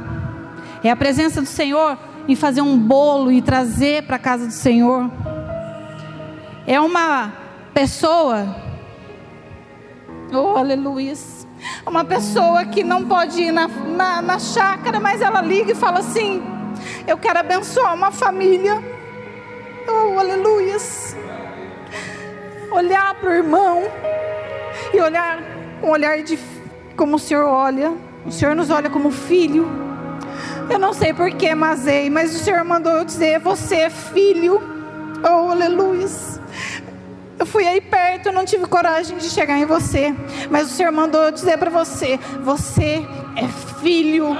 É 0.84 0.90
a 0.90 0.96
presença 0.96 1.40
do 1.40 1.48
Senhor 1.48 2.00
em 2.28 2.36
fazer 2.36 2.62
um 2.62 2.76
bolo 2.78 3.32
e 3.32 3.44
trazer 3.44 4.04
para 4.04 4.16
a 4.16 4.20
casa 4.20 4.48
do 4.48 4.54
Senhor. 4.54 5.10
É 6.66 6.82
uma 6.82 7.32
pessoa. 7.76 8.56
Oh, 10.34 10.58
aleluia 10.58 11.14
uma 11.92 12.04
pessoa 12.04 12.66
que 12.66 12.84
não 12.84 13.06
pode 13.06 13.40
ir 13.42 13.52
na, 13.52 13.68
na, 13.68 14.22
na 14.22 14.40
chácara, 14.40 15.00
mas 15.00 15.22
ela 15.22 15.42
liga 15.42 15.74
e 15.74 15.76
fala 15.76 16.00
assim: 16.00 16.42
Eu 17.06 17.18
quero 17.18 17.38
abençoar 17.38 17.94
uma 17.94 18.12
família 18.12 18.82
Oh, 19.88 20.20
aleluias. 20.20 21.16
Olhar 22.72 23.16
para 23.16 23.30
o 23.30 23.34
irmão 23.34 23.84
e 24.94 25.02
olhar 25.02 25.40
um 25.84 25.90
olhar 25.90 26.22
de 26.22 26.38
como 26.96 27.16
o 27.16 27.20
Senhor 27.20 27.46
olha. 27.46 27.94
O 28.26 28.32
Senhor 28.32 28.56
nos 28.56 28.70
olha 28.70 28.90
como 28.90 29.12
filho. 29.12 29.68
Eu 30.70 30.78
não 30.80 30.94
sei 30.94 31.14
porquê, 31.14 31.56
Mazei, 31.56 32.10
mas 32.10 32.34
o 32.36 32.40
Senhor 32.40 32.64
mandou 32.64 32.94
eu 32.94 33.04
dizer: 33.04 33.40
Você 33.40 33.76
é 33.76 33.90
filho. 33.90 34.62
Oh, 35.24 35.52
aleluias. 35.52 36.41
Eu 37.42 37.46
fui 37.48 37.66
aí 37.66 37.82
perto, 37.82 38.28
eu 38.28 38.34
não 38.34 38.46
tive 38.46 38.68
coragem 38.68 39.18
de 39.18 39.28
chegar 39.28 39.58
em 39.58 39.66
você. 39.66 40.14
Mas 40.52 40.70
o 40.70 40.76
Senhor 40.76 40.92
mandou 40.92 41.24
eu 41.24 41.32
dizer 41.32 41.58
para 41.58 41.72
você: 41.72 42.20
Você 42.44 43.04
é 43.36 43.48
filho. 43.82 44.38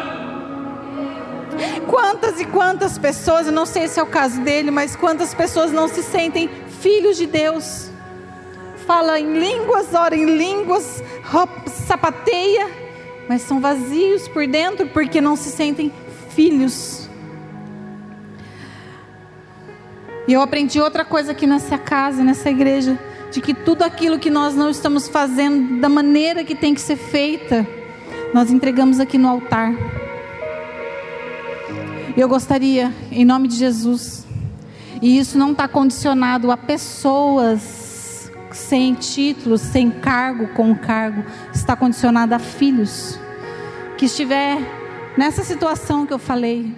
Quantas 1.88 2.40
e 2.40 2.46
quantas 2.46 3.00
pessoas, 3.00 3.48
eu 3.48 3.52
não 3.52 3.66
sei 3.66 3.88
se 3.88 4.00
é 4.00 4.04
o 4.04 4.06
caso 4.06 4.40
dele, 4.42 4.70
mas 4.70 4.96
quantas 4.96 5.34
pessoas 5.34 5.72
não 5.72 5.88
se 5.88 6.04
sentem 6.04 6.48
filhos 6.80 7.18
de 7.18 7.26
Deus? 7.26 7.90
Fala 8.86 9.20
em 9.20 9.34
línguas, 9.34 9.96
ora 9.96 10.16
em 10.16 10.38
línguas, 10.38 11.04
sapateia, 11.88 12.70
mas 13.28 13.42
são 13.42 13.60
vazios 13.60 14.28
por 14.28 14.46
dentro 14.46 14.86
porque 14.90 15.20
não 15.20 15.36
se 15.36 15.50
sentem 15.50 15.92
filhos. 16.36 17.01
E 20.28 20.34
eu 20.34 20.42
aprendi 20.42 20.80
outra 20.80 21.04
coisa 21.04 21.32
aqui 21.32 21.48
nessa 21.48 21.78
casa, 21.78 22.24
nessa 22.24 22.50
igreja, 22.50 23.00
de 23.32 23.42
que 23.42 23.54
tudo 23.54 23.84
aquilo 23.84 24.20
que 24.20 24.30
nós 24.30 24.56
não 24.56 24.70
estamos 24.70 25.08
fazendo 25.08 25.80
da 25.80 25.90
maneira 25.90 26.44
que 26.44 26.54
tem 26.54 26.74
que 26.74 26.82
ser 26.82 26.98
feita, 26.98 27.68
nós 28.34 28.52
entregamos 28.52 29.00
aqui 29.00 29.18
no 29.18 29.28
altar. 29.28 29.74
Eu 32.16 32.28
gostaria, 32.28 32.94
em 33.12 33.26
nome 33.26 33.48
de 33.48 33.56
Jesus, 33.56 34.28
e 35.02 35.18
isso 35.18 35.38
não 35.38 35.54
está 35.54 35.68
condicionado 35.68 36.52
a 36.52 36.58
pessoas 36.58 38.30
sem 38.52 38.94
títulos, 38.94 39.62
sem 39.62 39.90
cargo, 39.90 40.48
com 40.50 40.76
cargo, 40.76 41.24
está 41.54 41.76
condicionado 41.76 42.36
a 42.36 42.40
filhos 42.40 43.18
que 43.98 44.06
estiver 44.06 44.58
nessa 45.18 45.44
situação 45.44 46.06
que 46.06 46.14
eu 46.14 46.20
falei, 46.20 46.74